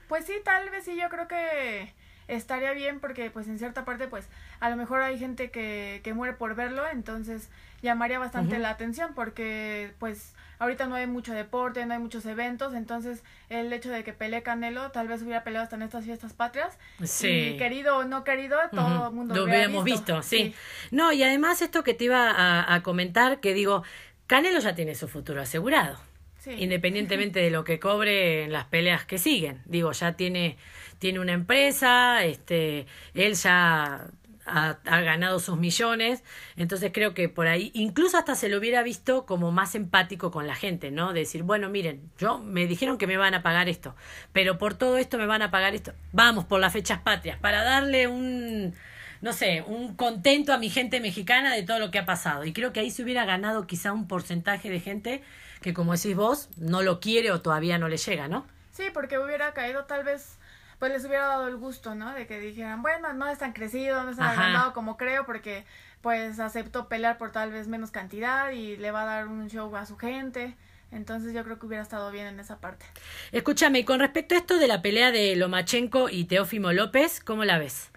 Pues 0.08 0.24
sí, 0.26 0.34
tal 0.46 0.70
vez 0.70 0.86
sí, 0.86 0.96
yo 0.96 1.10
creo 1.10 1.28
que 1.28 1.96
estaría 2.28 2.72
bien 2.74 3.00
porque 3.00 3.30
pues 3.30 3.48
en 3.48 3.58
cierta 3.58 3.86
parte 3.86 4.08
pues 4.08 4.28
a 4.60 4.70
lo 4.70 4.76
mejor 4.76 5.02
hay 5.02 5.18
gente 5.18 5.50
que, 5.50 6.02
que 6.04 6.14
muere 6.14 6.34
por 6.34 6.56
verlo, 6.56 6.88
entonces 6.88 7.50
llamaría 7.82 8.20
bastante 8.20 8.60
la 8.60 8.72
atención 8.72 9.14
porque 9.14 9.92
pues 10.00 10.34
ahorita 10.60 10.88
no 10.88 10.96
hay 10.96 11.08
mucho 11.08 11.34
deporte, 11.34 11.86
no 11.86 11.94
hay 11.94 12.00
muchos 12.00 12.26
eventos, 12.26 12.74
entonces 12.74 13.24
el 13.50 13.72
hecho 13.72 13.90
de 13.90 14.04
que 14.04 14.14
pelee 14.14 14.42
Canelo 14.42 14.92
tal 14.92 15.08
vez 15.08 15.22
hubiera 15.22 15.44
peleado 15.44 15.64
hasta 15.64 15.76
en 15.76 15.84
estas 15.84 16.06
fiestas 16.06 16.34
patrias. 16.34 16.78
Sí. 17.04 17.28
Y 17.28 17.58
querido 17.58 17.98
o 17.98 18.04
no 18.04 18.24
querido, 18.24 18.58
todo 18.72 19.08
el 19.08 19.14
mundo 19.14 19.36
lo 19.36 19.44
hubiéramos 19.44 19.84
visto. 19.84 20.22
sí. 20.24 20.54
No, 20.92 21.12
y 21.12 21.24
además 21.24 21.62
esto 21.62 21.84
que 21.84 21.94
te 21.94 22.06
iba 22.06 22.32
a, 22.32 22.74
a 22.74 22.84
comentar, 22.84 23.40
que 23.40 23.54
digo, 23.54 23.84
Canelo 24.26 24.60
ya 24.60 24.76
tiene 24.76 24.96
su 24.96 25.08
futuro 25.08 25.42
asegurado. 25.42 25.98
Independientemente 26.46 27.42
de 27.42 27.52
lo 27.52 27.64
que 27.64 27.80
cobre 27.80 28.44
en 28.44 28.54
las 28.54 28.66
peleas 28.66 29.06
que 29.06 29.18
siguen. 29.18 29.62
Digo, 29.66 29.92
ya 29.92 30.14
tiene, 30.14 30.58
tiene 31.00 31.20
una 31.20 31.34
empresa, 31.34 32.24
este, 32.24 32.88
él 33.14 33.34
ya 33.36 34.08
ha, 34.48 34.78
ganado 34.84 35.40
sus 35.40 35.58
millones, 35.58 36.24
entonces 36.56 36.92
creo 36.94 37.14
que 37.14 37.30
por 37.30 37.48
ahí, 37.48 37.72
incluso 37.74 38.18
hasta 38.18 38.36
se 38.36 38.50
lo 38.50 38.58
hubiera 38.58 38.82
visto 38.84 39.26
como 39.26 39.52
más 39.52 39.76
empático 39.76 40.32
con 40.32 40.48
la 40.48 40.56
gente, 40.56 40.92
¿no? 40.92 41.14
De 41.14 41.22
decir, 41.22 41.44
bueno, 41.44 41.70
miren, 41.70 42.10
yo 42.18 42.40
me 42.40 42.66
dijeron 42.66 42.98
que 42.98 43.08
me 43.08 43.18
van 43.18 43.34
a 43.34 43.44
pagar 43.44 43.70
esto, 43.70 43.96
pero 44.34 44.58
por 44.58 44.74
todo 44.74 44.98
esto 44.98 45.18
me 45.18 45.26
van 45.26 45.42
a 45.42 45.52
pagar 45.52 45.76
esto. 45.76 45.94
Vamos 46.14 46.46
por 46.46 46.60
las 46.60 46.74
fechas 46.74 47.00
patrias, 47.00 47.38
para 47.40 47.64
darle 47.64 48.08
un, 48.08 48.74
no 49.22 49.34
sé, 49.34 49.64
un 49.68 49.96
contento 49.96 50.54
a 50.54 50.58
mi 50.58 50.70
gente 50.70 51.00
mexicana 51.00 51.54
de 51.54 51.64
todo 51.64 51.80
lo 51.80 51.92
que 51.92 52.00
ha 52.00 52.06
pasado. 52.06 52.46
Y 52.46 52.54
creo 52.54 52.74
que 52.74 52.80
ahí 52.80 52.92
se 52.92 53.04
hubiera 53.04 53.26
ganado 53.26 53.68
quizá 53.68 53.92
un 53.92 54.08
porcentaje 54.08 54.70
de 54.70 54.80
gente 54.80 55.24
que, 55.62 55.74
como 55.74 55.94
decís 55.94 56.16
vos, 56.16 56.50
no 56.58 56.82
lo 56.84 57.00
quiere 57.00 57.32
o 57.32 57.42
todavía 57.42 57.78
no 57.78 57.88
le 57.88 57.98
llega, 57.98 58.28
¿no? 58.28 58.46
Sí, 58.72 58.84
porque 58.94 59.18
hubiera 59.18 59.54
caído 59.54 59.86
tal 59.86 60.04
vez, 60.04 60.37
pues 60.80 60.92
les 60.92 61.06
hubiera 61.06 61.28
dado 61.28 61.48
el 61.48 61.58
gusto, 61.58 61.96
¿no? 61.96 62.14
De 62.14 62.28
que 62.28 62.40
dijeran, 62.40 62.82
bueno, 62.82 63.14
no 63.14 63.28
es 63.28 63.40
tan 63.40 63.54
crecido, 63.54 64.04
no 64.04 64.12
es 64.12 64.18
tan 64.18 64.28
agrandado 64.28 64.74
como 64.74 64.98
creo, 64.98 65.26
porque 65.26 65.66
pues 66.02 66.40
aceptó 66.40 66.88
pelear 66.88 67.18
por 67.18 67.32
tal 67.32 67.52
vez 67.52 67.68
menos 67.68 67.92
cantidad 67.92 68.52
y 68.52 68.78
le 68.78 68.92
va 68.92 69.02
a 69.02 69.06
dar 69.06 69.28
un 69.28 69.50
show 69.50 69.76
a 69.76 69.86
su 69.86 69.98
gente. 69.98 70.56
Entonces 70.92 71.34
yo 71.34 71.44
creo 71.44 71.60
que 71.60 71.66
hubiera 71.66 71.84
estado 71.84 72.12
bien 72.12 72.28
en 72.28 72.40
esa 72.40 72.60
parte. 72.60 72.86
Escúchame, 73.32 73.80
y 73.80 73.84
con 73.84 74.00
respecto 74.00 74.36
a 74.36 74.38
esto 74.38 74.58
de 74.58 74.68
la 74.68 74.82
pelea 74.82 75.12
de 75.12 75.36
Lomachenko 75.36 76.10
y 76.10 76.26
Teófimo 76.26 76.72
López, 76.72 77.22
¿cómo 77.22 77.44
la 77.44 77.58
ves? 77.58 77.92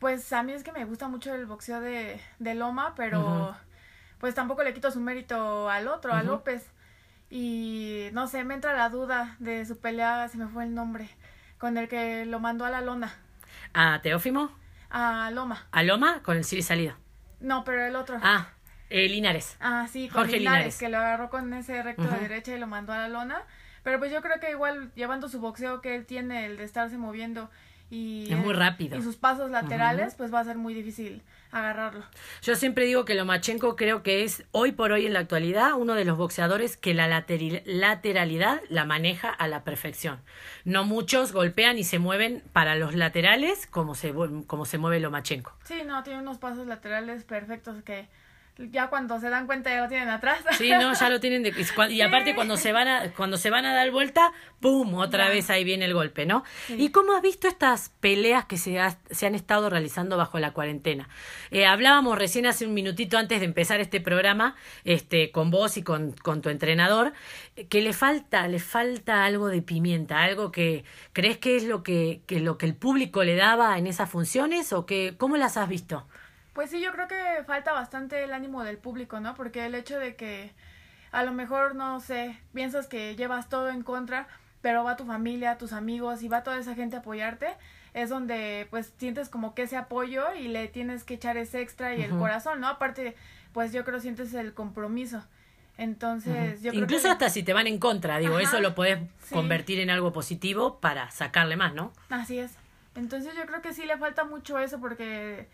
Pues 0.00 0.32
a 0.32 0.42
mí 0.42 0.52
es 0.52 0.64
que 0.64 0.72
me 0.72 0.84
gusta 0.84 1.06
mucho 1.06 1.32
el 1.32 1.46
boxeo 1.46 1.80
de, 1.80 2.20
de 2.40 2.54
Loma, 2.54 2.94
pero 2.96 3.54
pues 4.18 4.34
tampoco 4.34 4.64
le 4.64 4.74
quito 4.74 4.90
su 4.90 4.98
mérito 4.98 5.70
al 5.70 5.86
otro, 5.86 6.12
a 6.12 6.22
López. 6.24 6.66
Y 7.30 8.08
no 8.12 8.26
sé, 8.26 8.42
me 8.44 8.54
entra 8.54 8.74
la 8.74 8.88
duda 8.88 9.36
de 9.38 9.64
su 9.64 9.78
pelea, 9.78 10.28
se 10.28 10.36
me 10.36 10.48
fue 10.48 10.64
el 10.64 10.74
nombre, 10.74 11.08
con 11.62 11.78
el 11.78 11.86
que 11.86 12.26
lo 12.26 12.40
mandó 12.40 12.64
a 12.64 12.70
la 12.70 12.80
lona. 12.80 13.14
¿A 13.72 14.00
Teófimo? 14.02 14.50
A 14.90 15.30
Loma. 15.30 15.64
¿A 15.70 15.84
Loma? 15.84 16.20
Con 16.24 16.36
el 16.36 16.42
Siri 16.42 16.60
salido. 16.60 16.96
No, 17.38 17.62
pero 17.62 17.86
el 17.86 17.94
otro. 17.94 18.18
Ah, 18.20 18.48
eh, 18.90 19.08
Linares. 19.08 19.56
Ah, 19.60 19.86
sí, 19.88 20.08
con 20.08 20.22
Jorge 20.22 20.40
Linares, 20.40 20.76
que 20.76 20.88
lo 20.88 20.98
agarró 20.98 21.30
con 21.30 21.54
ese 21.54 21.80
recto 21.84 22.02
de 22.02 22.18
derecha 22.18 22.52
y 22.52 22.58
lo 22.58 22.66
mandó 22.66 22.92
a 22.92 22.98
la 22.98 23.08
lona. 23.08 23.42
Pero 23.84 24.00
pues 24.00 24.10
yo 24.10 24.22
creo 24.22 24.40
que 24.40 24.50
igual 24.50 24.90
llevando 24.96 25.28
su 25.28 25.38
boxeo 25.38 25.80
que 25.82 25.94
él 25.94 26.04
tiene, 26.04 26.46
el 26.46 26.56
de 26.56 26.64
estarse 26.64 26.98
moviendo 26.98 27.48
y, 27.90 28.26
es 28.32 28.38
muy 28.38 28.54
rápido. 28.54 28.98
y 28.98 29.02
sus 29.02 29.14
pasos 29.14 29.48
laterales, 29.52 30.16
pues 30.16 30.34
va 30.34 30.40
a 30.40 30.44
ser 30.44 30.56
muy 30.56 30.74
difícil 30.74 31.22
agarrarlo. 31.52 32.04
Yo 32.42 32.56
siempre 32.56 32.86
digo 32.86 33.04
que 33.04 33.14
Lomachenko 33.14 33.76
creo 33.76 34.02
que 34.02 34.24
es 34.24 34.44
hoy 34.50 34.72
por 34.72 34.90
hoy 34.90 35.06
en 35.06 35.12
la 35.12 35.20
actualidad 35.20 35.74
uno 35.74 35.94
de 35.94 36.04
los 36.04 36.16
boxeadores 36.16 36.76
que 36.76 36.94
la 36.94 37.06
lateralidad 37.06 38.60
la 38.68 38.84
maneja 38.84 39.28
a 39.30 39.46
la 39.48 39.62
perfección. 39.62 40.20
No 40.64 40.84
muchos 40.84 41.32
golpean 41.32 41.78
y 41.78 41.84
se 41.84 41.98
mueven 41.98 42.42
para 42.52 42.74
los 42.74 42.94
laterales 42.94 43.66
como 43.66 43.94
se, 43.94 44.12
como 44.46 44.64
se 44.64 44.78
mueve 44.78 44.98
Lomachenko. 44.98 45.52
Sí, 45.64 45.82
no, 45.86 46.02
tiene 46.02 46.20
unos 46.20 46.38
pasos 46.38 46.66
laterales 46.66 47.24
perfectos 47.24 47.82
que 47.84 48.08
ya 48.58 48.88
cuando 48.88 49.18
se 49.18 49.30
dan 49.30 49.46
cuenta 49.46 49.70
ya 49.70 49.82
lo 49.82 49.88
tienen 49.88 50.08
atrás. 50.08 50.38
Sí, 50.58 50.70
no, 50.70 50.92
ya 50.92 51.08
lo 51.08 51.20
tienen 51.20 51.42
de, 51.42 51.52
y 51.90 52.00
aparte 52.02 52.34
cuando 52.34 52.56
se 52.56 52.72
van 52.72 52.88
a 52.88 53.12
cuando 53.12 53.36
se 53.36 53.50
van 53.50 53.64
a 53.64 53.74
dar 53.74 53.90
vuelta, 53.90 54.32
pum, 54.60 54.94
otra 54.94 55.28
vez 55.28 55.50
ahí 55.50 55.64
viene 55.64 55.86
el 55.86 55.94
golpe, 55.94 56.26
¿no? 56.26 56.44
¿Y 56.68 56.90
cómo 56.90 57.14
has 57.14 57.22
visto 57.22 57.48
estas 57.48 57.88
peleas 58.00 58.44
que 58.44 58.58
se, 58.58 58.78
se 59.10 59.26
han 59.26 59.34
estado 59.34 59.70
realizando 59.70 60.16
bajo 60.16 60.38
la 60.38 60.52
cuarentena? 60.52 61.08
Eh, 61.50 61.66
hablábamos 61.66 62.18
recién 62.18 62.46
hace 62.46 62.66
un 62.66 62.74
minutito 62.74 63.16
antes 63.18 63.40
de 63.40 63.46
empezar 63.46 63.80
este 63.80 64.00
programa, 64.00 64.54
este 64.84 65.30
con 65.32 65.50
vos 65.50 65.76
y 65.76 65.82
con, 65.82 66.12
con 66.12 66.42
tu 66.42 66.50
entrenador, 66.50 67.12
que 67.68 67.80
le 67.80 67.92
falta 67.92 68.46
le 68.48 68.58
falta 68.58 69.24
algo 69.24 69.48
de 69.48 69.62
pimienta, 69.62 70.22
algo 70.22 70.52
que 70.52 70.84
crees 71.12 71.38
que 71.38 71.56
es 71.56 71.64
lo 71.64 71.82
que, 71.82 72.22
que 72.26 72.40
lo 72.40 72.58
que 72.58 72.66
el 72.66 72.74
público 72.74 73.24
le 73.24 73.34
daba 73.34 73.78
en 73.78 73.86
esas 73.86 74.10
funciones 74.10 74.72
o 74.72 74.84
que 74.86 75.14
cómo 75.16 75.36
las 75.36 75.56
has 75.56 75.68
visto? 75.68 76.06
Pues 76.52 76.70
sí, 76.70 76.80
yo 76.80 76.92
creo 76.92 77.08
que 77.08 77.42
falta 77.46 77.72
bastante 77.72 78.24
el 78.24 78.32
ánimo 78.32 78.62
del 78.62 78.78
público, 78.78 79.20
¿no? 79.20 79.34
Porque 79.34 79.64
el 79.64 79.74
hecho 79.74 79.98
de 79.98 80.16
que 80.16 80.52
a 81.10 81.22
lo 81.24 81.32
mejor, 81.32 81.74
no 81.74 82.00
sé, 82.00 82.38
piensas 82.54 82.86
que 82.86 83.16
llevas 83.16 83.48
todo 83.48 83.68
en 83.70 83.82
contra, 83.82 84.28
pero 84.60 84.84
va 84.84 84.96
tu 84.96 85.04
familia, 85.04 85.58
tus 85.58 85.72
amigos 85.72 86.22
y 86.22 86.28
va 86.28 86.42
toda 86.42 86.58
esa 86.58 86.74
gente 86.74 86.96
a 86.96 87.00
apoyarte, 87.00 87.48
es 87.94 88.08
donde 88.08 88.66
pues 88.70 88.92
sientes 88.96 89.28
como 89.28 89.54
que 89.54 89.62
ese 89.62 89.76
apoyo 89.76 90.34
y 90.34 90.48
le 90.48 90.68
tienes 90.68 91.04
que 91.04 91.14
echar 91.14 91.36
ese 91.36 91.60
extra 91.60 91.94
y 91.94 92.02
el 92.02 92.10
corazón, 92.10 92.60
¿no? 92.60 92.68
Aparte, 92.68 93.14
pues 93.52 93.72
yo 93.72 93.84
creo 93.84 94.00
sientes 94.00 94.32
el 94.34 94.54
compromiso. 94.54 95.22
Entonces, 95.78 96.62
yo 96.62 96.70
creo 96.70 96.82
Incluso 96.82 97.10
hasta 97.10 97.28
si 97.28 97.42
te 97.42 97.52
van 97.52 97.66
en 97.66 97.78
contra, 97.78 98.18
digo, 98.18 98.38
eso 98.38 98.60
lo 98.60 98.74
puedes 98.74 98.98
convertir 99.30 99.80
en 99.80 99.90
algo 99.90 100.12
positivo 100.12 100.78
para 100.80 101.10
sacarle 101.10 101.56
más, 101.56 101.74
¿no? 101.74 101.92
Así 102.08 102.38
es. 102.38 102.52
Entonces 102.94 103.34
yo 103.34 103.44
creo 103.46 103.62
que 103.62 103.72
sí 103.72 103.84
le 103.84 103.96
falta 103.96 104.24
mucho 104.24 104.58
eso 104.58 104.78
porque 104.80 105.48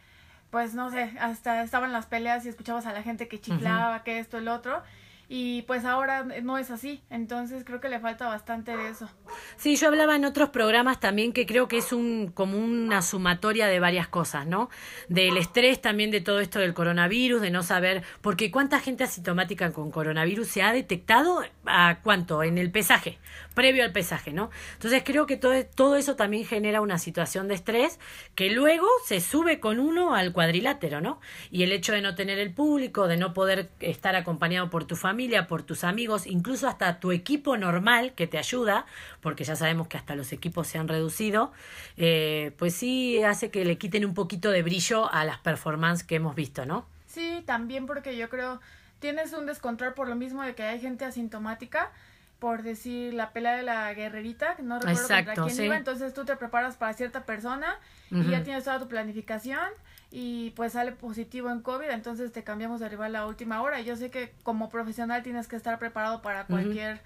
pues 0.51 0.75
no 0.75 0.91
sé, 0.91 1.13
hasta 1.21 1.63
estaban 1.63 1.93
las 1.93 2.07
peleas 2.07 2.45
y 2.47 2.49
escuchabas 2.49 2.87
a 2.87 2.93
la 2.93 3.03
gente 3.03 3.29
que 3.29 3.41
chiflaba, 3.41 4.03
que 4.03 4.19
esto, 4.19 4.39
el 4.39 4.49
otro, 4.49 4.83
y 5.31 5.63
pues 5.63 5.85
ahora 5.85 6.25
no 6.43 6.57
es 6.57 6.71
así, 6.71 7.03
entonces 7.11 7.63
creo 7.65 7.81
que 7.83 7.91
le 7.91 8.01
falta 8.01 8.27
bastante 8.27 8.75
de 8.75 8.89
eso. 8.89 9.11
Sí, 9.57 9.77
yo 9.77 9.89
hablaba 9.89 10.17
en 10.17 10.25
otros 10.25 10.49
programas 10.49 11.01
también 11.01 11.35
que 11.35 11.45
creo 11.45 11.69
que 11.69 11.77
es 11.77 11.93
un 11.93 12.33
como 12.33 12.57
una 12.57 13.03
sumatoria 13.03 13.67
de 13.67 13.79
varias 13.79 14.09
cosas, 14.09 14.47
¿no? 14.47 14.71
Del 15.09 15.37
estrés 15.37 15.83
también 15.83 16.11
de 16.11 16.23
todo 16.23 16.41
esto 16.41 16.61
del 16.61 16.73
coronavirus, 16.73 17.43
de 17.43 17.51
no 17.51 17.63
saber, 17.63 18.05
porque 18.23 18.51
cuánta 18.51 18.81
gente 18.81 19.05
asintomática 19.05 19.71
con 19.73 19.91
coronavirus 19.91 20.49
se 20.49 20.63
ha 20.63 20.73
detectado 20.73 21.43
a 21.67 21.99
cuánto 22.03 22.43
en 22.43 22.57
el 22.57 22.71
pesaje, 22.71 23.19
previo 23.55 23.85
al 23.85 23.93
pesaje, 23.93 24.33
¿no? 24.33 24.51
Entonces 24.75 25.03
creo 25.05 25.27
que 25.27 25.37
todo, 25.37 25.53
todo 25.75 25.97
eso 25.97 26.17
también 26.17 26.47
genera 26.47 26.81
una 26.81 26.97
situación 26.97 27.49
de 27.49 27.55
estrés 27.55 28.01
que 28.35 28.49
luego 28.49 28.87
se 29.05 29.21
sube 29.21 29.61
con 29.61 29.79
uno 29.79 30.15
al 30.15 30.33
cuadrilátero, 30.33 31.03
¿no? 31.03 31.21
Y 31.51 31.65
el 31.65 31.73
hecho 31.73 31.93
de 31.93 32.01
no 32.01 32.15
tener 32.15 32.39
el 32.39 32.55
público, 32.55 33.09
de 33.09 33.19
no 33.19 33.35
poder 33.35 33.69
estar 33.81 34.17
acompañado 34.17 34.71
por 34.71 34.85
tu 34.85 34.97
familia, 34.97 35.18
por 35.49 35.63
tus 35.63 35.85
amigos, 35.85 36.27
incluso 36.27 36.69
hasta 36.69 37.01
tu 37.01 37.11
equipo 37.11 37.57
normal 37.57 38.13
que 38.15 38.27
te 38.27 38.39
ayuda, 38.39 38.87
porque 39.21 39.45
ya 39.45 39.57
sabemos 39.57 39.89
que 39.89 39.97
hasta 39.97 40.15
los 40.15 40.33
equipos 40.33 40.67
se 40.69 40.79
han 40.79 40.87
reducido, 40.87 41.53
eh, 41.97 42.53
pues 42.57 42.75
sí 42.75 43.23
hace 43.23 43.51
que 43.51 43.65
le 43.65 43.79
quiten 43.79 44.05
un 44.05 44.15
poquito 44.15 44.51
de 44.51 44.63
brillo 44.63 45.13
a 45.13 45.25
las 45.25 45.39
performances 45.39 46.07
que 46.07 46.17
hemos 46.17 46.35
visto, 46.35 46.67
¿no? 46.67 46.87
Sí, 47.07 47.43
también 47.47 47.87
porque 47.87 48.17
yo 48.17 48.29
creo 48.29 48.61
tienes 49.01 49.33
un 49.33 49.47
descontrol 49.47 49.95
por 49.95 50.09
lo 50.09 50.15
mismo 50.15 50.43
de 50.43 50.55
que 50.55 50.63
hay 50.63 50.81
gente 50.81 51.05
asintomática 51.05 51.91
por 52.39 52.63
decir 52.63 53.15
la 53.15 53.33
pelea 53.33 53.57
de 53.57 53.65
la 53.65 53.93
guerrerita, 53.95 54.57
no 54.63 54.79
recuerdo 54.79 55.09
contra 55.09 55.35
quién 55.35 55.65
iba, 55.65 55.77
entonces 55.77 56.15
tú 56.15 56.25
te 56.25 56.37
preparas 56.37 56.77
para 56.77 56.93
cierta 56.93 57.25
persona 57.25 57.77
y 58.11 58.31
ya 58.31 58.45
tienes 58.45 58.65
toda 58.65 58.79
tu 58.79 58.87
planificación 58.87 59.69
y 60.11 60.51
pues 60.51 60.73
sale 60.73 60.93
positivo 60.93 61.51
en 61.51 61.61
COVID, 61.61 61.91
entonces 61.91 62.33
te 62.33 62.43
cambiamos 62.43 62.81
de 62.81 62.89
rival 62.89 63.15
a 63.17 63.27
última 63.27 63.63
hora. 63.63 63.81
Y 63.81 63.85
yo 63.85 63.97
sé 63.97 64.11
que 64.11 64.33
como 64.43 64.69
profesional 64.69 65.23
tienes 65.23 65.49
que 65.49 65.57
estar 65.57 65.79
preparado 65.79 66.23
para 66.23 66.47
cualquier 66.47 67.01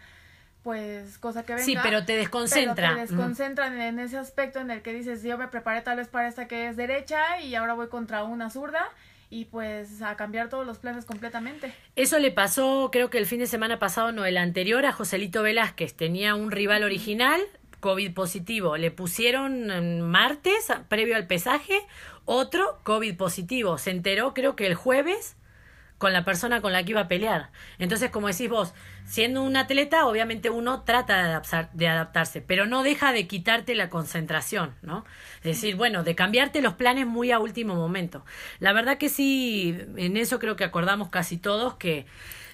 pues 0.62 1.18
cosa 1.18 1.44
que 1.44 1.54
venga. 1.54 1.64
Sí, 1.64 1.76
pero 1.82 2.04
te 2.04 2.16
desconcentra. 2.16 2.94
te 2.94 3.00
desconcentran 3.00 3.80
en 3.80 3.98
ese 3.98 4.16
aspecto 4.18 4.60
en 4.60 4.70
el 4.70 4.82
que 4.82 4.92
dices, 4.92 5.22
yo 5.22 5.36
me 5.36 5.48
preparé 5.48 5.82
tal 5.82 5.96
vez 5.96 6.08
para 6.08 6.28
esta 6.28 6.46
que 6.46 6.68
es 6.68 6.76
derecha 6.76 7.40
y 7.40 7.54
ahora 7.54 7.74
voy 7.74 7.88
contra 7.88 8.22
una 8.22 8.50
zurda 8.50 8.88
y 9.28 9.46
pues 9.46 10.02
a 10.02 10.14
cambiar 10.16 10.48
todos 10.50 10.66
los 10.66 10.78
planes 10.78 11.04
completamente. 11.04 11.74
Eso 11.96 12.18
le 12.18 12.30
pasó, 12.30 12.90
creo 12.92 13.10
que 13.10 13.18
el 13.18 13.26
fin 13.26 13.40
de 13.40 13.46
semana 13.46 13.78
pasado, 13.78 14.12
no, 14.12 14.24
el 14.24 14.36
anterior, 14.36 14.84
a 14.86 14.92
Joselito 14.92 15.42
Velázquez. 15.42 15.94
Tenía 15.94 16.34
un 16.34 16.50
rival 16.50 16.84
original, 16.84 17.40
COVID 17.82 18.14
positivo. 18.14 18.78
Le 18.78 18.90
pusieron 18.90 20.00
martes, 20.00 20.72
previo 20.88 21.16
al 21.16 21.26
pesaje, 21.26 21.78
otro 22.24 22.80
COVID 22.84 23.16
positivo. 23.16 23.76
Se 23.76 23.90
enteró, 23.90 24.32
creo 24.32 24.56
que 24.56 24.68
el 24.68 24.76
jueves, 24.76 25.36
con 25.98 26.12
la 26.12 26.24
persona 26.24 26.60
con 26.60 26.72
la 26.72 26.84
que 26.84 26.92
iba 26.92 27.02
a 27.02 27.08
pelear. 27.08 27.50
Entonces, 27.78 28.10
como 28.10 28.28
decís 28.28 28.48
vos, 28.48 28.72
siendo 29.04 29.42
un 29.42 29.56
atleta, 29.56 30.06
obviamente 30.06 30.48
uno 30.48 30.82
trata 30.82 31.40
de, 31.40 31.68
de 31.74 31.88
adaptarse, 31.88 32.40
pero 32.40 32.66
no 32.66 32.82
deja 32.82 33.12
de 33.12 33.26
quitarte 33.26 33.74
la 33.74 33.90
concentración, 33.90 34.74
¿no? 34.82 35.04
Es 35.38 35.56
decir, 35.56 35.76
bueno, 35.76 36.04
de 36.04 36.14
cambiarte 36.14 36.62
los 36.62 36.74
planes 36.74 37.06
muy 37.06 37.32
a 37.32 37.40
último 37.40 37.74
momento. 37.74 38.24
La 38.60 38.72
verdad 38.72 38.96
que 38.96 39.08
sí, 39.08 39.76
en 39.96 40.16
eso 40.16 40.38
creo 40.38 40.56
que 40.56 40.64
acordamos 40.64 41.08
casi 41.08 41.36
todos 41.36 41.74
que 41.74 42.06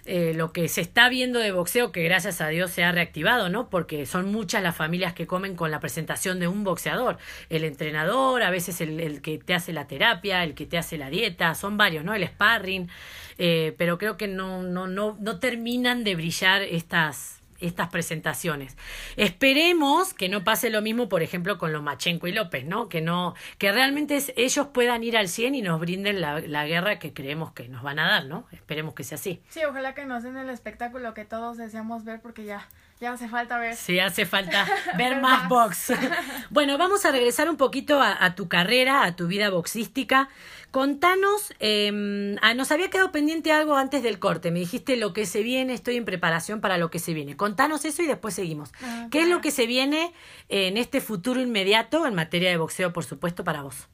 eh, 0.08 0.32
lo 0.34 0.52
que 0.52 0.68
se 0.68 0.80
está 0.80 1.08
viendo 1.10 1.38
de 1.38 1.52
boxeo, 1.52 1.92
que 1.92 2.02
gracias 2.02 2.40
a 2.40 2.48
Dios 2.48 2.70
se 2.70 2.82
ha 2.82 2.92
reactivado, 2.92 3.50
¿no? 3.50 3.68
Porque 3.68 4.06
son 4.06 4.32
muchas 4.32 4.62
las 4.62 4.74
familias 4.74 5.12
que 5.12 5.26
comen 5.26 5.54
con 5.54 5.70
la 5.70 5.80
presentación 5.80 6.40
de 6.40 6.48
un 6.48 6.64
boxeador. 6.64 7.18
El 7.50 7.64
entrenador, 7.64 8.42
a 8.42 8.50
veces 8.50 8.80
el, 8.80 9.00
el 9.00 9.20
que 9.20 9.38
te 9.38 9.54
hace 9.54 9.74
la 9.74 9.86
terapia, 9.86 10.44
el 10.44 10.54
que 10.54 10.64
te 10.64 10.78
hace 10.78 10.96
la 10.96 11.10
dieta, 11.10 11.54
son 11.54 11.76
varios, 11.76 12.04
¿no? 12.04 12.14
El 12.14 12.26
sparring, 12.26 12.88
eh, 13.36 13.74
pero 13.76 13.98
creo 13.98 14.16
que 14.16 14.28
no, 14.28 14.62
no, 14.62 14.86
no, 14.86 15.16
no 15.20 15.38
terminan 15.38 16.04
de 16.04 16.14
brillar 16.14 16.62
estas 16.62 17.37
estas 17.60 17.88
presentaciones. 17.88 18.76
Esperemos 19.16 20.14
que 20.14 20.28
no 20.28 20.44
pase 20.44 20.70
lo 20.70 20.82
mismo, 20.82 21.08
por 21.08 21.22
ejemplo, 21.22 21.58
con 21.58 21.72
los 21.72 21.82
Machenko 21.82 22.26
y 22.26 22.32
López, 22.32 22.64
¿no? 22.64 22.88
Que 22.88 23.00
no, 23.00 23.34
que 23.58 23.72
realmente 23.72 24.18
ellos 24.36 24.68
puedan 24.68 25.02
ir 25.04 25.16
al 25.16 25.28
100 25.28 25.54
y 25.54 25.62
nos 25.62 25.80
brinden 25.80 26.20
la, 26.20 26.40
la, 26.40 26.66
guerra 26.66 26.98
que 26.98 27.12
creemos 27.12 27.52
que 27.52 27.68
nos 27.68 27.82
van 27.82 27.98
a 27.98 28.08
dar, 28.08 28.26
¿no? 28.26 28.46
Esperemos 28.52 28.94
que 28.94 29.04
sea 29.04 29.16
así. 29.16 29.42
Sí, 29.48 29.60
ojalá 29.64 29.94
que 29.94 30.04
nos 30.04 30.22
den 30.22 30.36
el 30.36 30.50
espectáculo 30.50 31.14
que 31.14 31.24
todos 31.24 31.56
deseamos 31.56 32.04
ver 32.04 32.20
porque 32.20 32.44
ya 32.44 32.68
ya 33.00 33.12
hace 33.12 33.28
falta 33.28 33.58
ver. 33.58 33.76
Sí, 33.76 33.98
hace 34.00 34.26
falta 34.26 34.66
ver 34.98 35.20
más 35.20 35.48
box. 35.48 35.92
bueno, 36.50 36.78
vamos 36.78 37.04
a 37.04 37.12
regresar 37.12 37.48
un 37.48 37.56
poquito 37.56 38.00
a, 38.02 38.34
tu 38.34 38.48
carrera, 38.48 39.04
a 39.04 39.16
tu 39.16 39.26
vida 39.26 39.50
boxística. 39.50 40.28
Contanos, 40.70 41.54
eh, 41.60 41.90
nos 41.92 42.72
había 42.72 42.90
quedado 42.90 43.10
pendiente 43.10 43.52
algo 43.52 43.76
antes 43.76 44.02
del 44.02 44.18
corte. 44.18 44.50
Me 44.50 44.58
dijiste 44.58 44.96
lo 44.96 45.12
que 45.12 45.24
se 45.24 45.42
viene, 45.42 45.72
estoy 45.72 45.96
en 45.96 46.04
preparación 46.04 46.60
para 46.60 46.76
lo 46.76 46.90
que 46.90 46.98
se 46.98 47.14
viene. 47.14 47.36
Contanos 47.36 47.84
eso 47.84 48.02
y 48.02 48.06
después 48.06 48.34
seguimos. 48.34 48.72
Ah, 48.82 49.08
¿Qué 49.10 49.22
es 49.22 49.28
lo 49.28 49.40
que 49.40 49.50
se 49.50 49.66
viene 49.66 50.12
en 50.48 50.76
este 50.76 51.00
futuro 51.00 51.40
inmediato 51.40 52.06
en 52.06 52.14
materia 52.14 52.50
de 52.50 52.58
boxeo, 52.58 52.92
por 52.92 53.04
supuesto, 53.04 53.44
para 53.44 53.62
vos? 53.62 53.88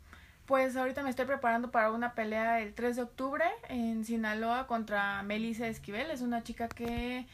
Pues 0.46 0.76
ahorita 0.76 1.02
me 1.02 1.10
estoy 1.10 1.24
preparando 1.24 1.70
para 1.70 1.90
una 1.90 2.14
pelea 2.14 2.60
el 2.60 2.74
3 2.74 2.96
de 2.96 3.02
octubre 3.02 3.44
en 3.68 4.04
Sinaloa 4.04 4.66
contra 4.66 5.22
Melissa 5.22 5.68
Esquivel. 5.68 6.10
Es 6.10 6.20
una 6.20 6.42
chica 6.42 6.68
que 6.68 7.26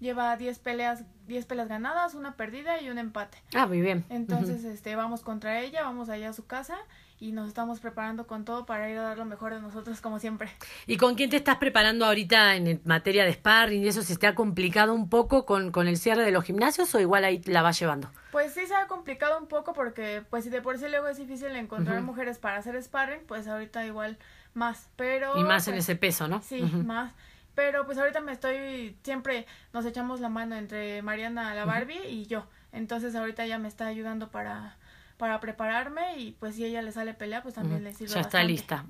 lleva 0.00 0.36
10 0.36 0.58
peleas, 0.60 1.04
10 1.26 1.46
peleas 1.46 1.68
ganadas, 1.68 2.14
una 2.14 2.36
perdida 2.36 2.80
y 2.80 2.90
un 2.90 2.98
empate. 2.98 3.38
Ah, 3.54 3.66
muy 3.66 3.80
bien. 3.80 4.04
Entonces, 4.08 4.64
este, 4.64 4.96
vamos 4.96 5.22
contra 5.22 5.60
ella, 5.60 5.82
vamos 5.82 6.08
allá 6.08 6.30
a 6.30 6.32
su 6.32 6.46
casa 6.46 6.76
y 7.20 7.32
nos 7.32 7.48
estamos 7.48 7.80
preparando 7.80 8.26
con 8.26 8.44
todo 8.44 8.64
para 8.64 8.88
ir 8.88 8.96
a 8.96 9.02
dar 9.02 9.18
lo 9.18 9.24
mejor 9.24 9.52
de 9.52 9.60
nosotros 9.60 10.00
como 10.00 10.18
siempre. 10.20 10.50
¿Y 10.86 10.96
con 10.96 11.16
quién 11.16 11.30
te 11.30 11.36
estás 11.36 11.56
preparando 11.56 12.06
ahorita 12.06 12.54
en 12.54 12.80
materia 12.84 13.24
de 13.24 13.32
sparring 13.32 13.82
y 13.82 13.88
eso 13.88 14.02
se 14.02 14.16
te 14.16 14.26
ha 14.26 14.34
complicado 14.34 14.94
un 14.94 15.08
poco 15.08 15.44
con, 15.44 15.72
con 15.72 15.88
el 15.88 15.96
cierre 15.96 16.24
de 16.24 16.30
los 16.30 16.44
gimnasios 16.44 16.94
o 16.94 17.00
igual 17.00 17.24
ahí 17.24 17.42
la 17.46 17.62
vas 17.62 17.78
llevando? 17.80 18.08
Pues 18.30 18.54
sí 18.54 18.66
se 18.66 18.74
ha 18.74 18.86
complicado 18.86 19.38
un 19.38 19.48
poco 19.48 19.72
porque 19.72 20.22
pues 20.30 20.44
si 20.44 20.50
de 20.50 20.62
por 20.62 20.78
sí 20.78 20.88
luego 20.88 21.08
es 21.08 21.16
difícil 21.16 21.48
encontrar 21.56 22.02
mujeres 22.02 22.38
para 22.38 22.58
hacer 22.58 22.80
sparring, 22.80 23.22
pues 23.26 23.48
ahorita 23.48 23.84
igual 23.84 24.18
más, 24.54 24.88
pero... 24.96 25.36
Y 25.38 25.42
más 25.42 25.66
en 25.66 25.74
pues 25.74 25.84
ese 25.84 25.96
peso, 25.96 26.28
¿no? 26.28 26.40
Sí, 26.42 26.62
más. 26.62 27.12
Pero 27.58 27.84
pues 27.86 27.98
ahorita 27.98 28.20
me 28.20 28.30
estoy, 28.30 28.96
siempre 29.02 29.44
nos 29.72 29.84
echamos 29.84 30.20
la 30.20 30.28
mano 30.28 30.54
entre 30.54 31.02
Mariana 31.02 31.56
la 31.56 31.64
Barbie 31.64 32.06
y 32.08 32.24
yo. 32.26 32.46
Entonces 32.70 33.16
ahorita 33.16 33.44
ella 33.44 33.58
me 33.58 33.66
está 33.66 33.88
ayudando 33.88 34.30
para, 34.30 34.76
para 35.16 35.40
prepararme 35.40 36.18
y 36.18 36.36
pues 36.38 36.54
si 36.54 36.64
ella 36.64 36.82
le 36.82 36.92
sale 36.92 37.14
pelea, 37.14 37.42
pues 37.42 37.56
también 37.56 37.82
le 37.82 37.92
sirve. 37.94 38.14
Ya 38.14 38.20
está 38.20 38.44
lista. 38.44 38.86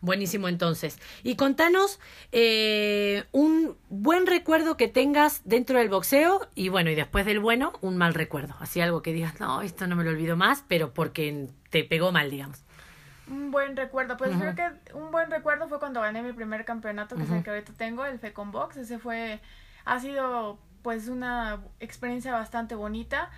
Buenísimo 0.00 0.48
entonces. 0.48 0.98
Y 1.22 1.36
contanos 1.36 2.00
eh, 2.32 3.24
un 3.32 3.76
buen 3.90 4.26
recuerdo 4.26 4.78
que 4.78 4.88
tengas 4.88 5.42
dentro 5.44 5.78
del 5.78 5.90
boxeo 5.90 6.48
y 6.54 6.70
bueno, 6.70 6.88
y 6.88 6.94
después 6.94 7.26
del 7.26 7.40
bueno, 7.40 7.74
un 7.82 7.98
mal 7.98 8.14
recuerdo. 8.14 8.54
Así 8.58 8.80
algo 8.80 9.02
que 9.02 9.12
digas, 9.12 9.38
no, 9.38 9.60
esto 9.60 9.86
no 9.86 9.96
me 9.96 10.04
lo 10.04 10.08
olvido 10.08 10.34
más, 10.34 10.64
pero 10.66 10.94
porque 10.94 11.50
te 11.68 11.84
pegó 11.84 12.10
mal, 12.10 12.30
digamos. 12.30 12.64
Un 13.30 13.50
buen 13.50 13.76
recuerdo, 13.76 14.16
pues 14.16 14.34
creo 14.36 14.54
que 14.54 14.94
un 14.94 15.10
buen 15.10 15.30
recuerdo 15.30 15.68
fue 15.68 15.78
cuando 15.78 16.00
gané 16.00 16.22
mi 16.22 16.32
primer 16.32 16.64
campeonato, 16.64 17.16
que 17.16 17.22
es 17.22 17.30
el 17.30 17.42
que 17.42 17.50
ahorita 17.50 17.72
tengo, 17.74 18.04
el 18.04 18.18
Fecon 18.18 18.52
Box. 18.52 18.76
Ese 18.76 18.98
fue, 18.98 19.40
ha 19.84 20.00
sido 20.00 20.58
pues 20.82 21.08
una 21.08 21.60
experiencia 21.80 22.32
bastante 22.32 22.74
bonita 22.74 23.30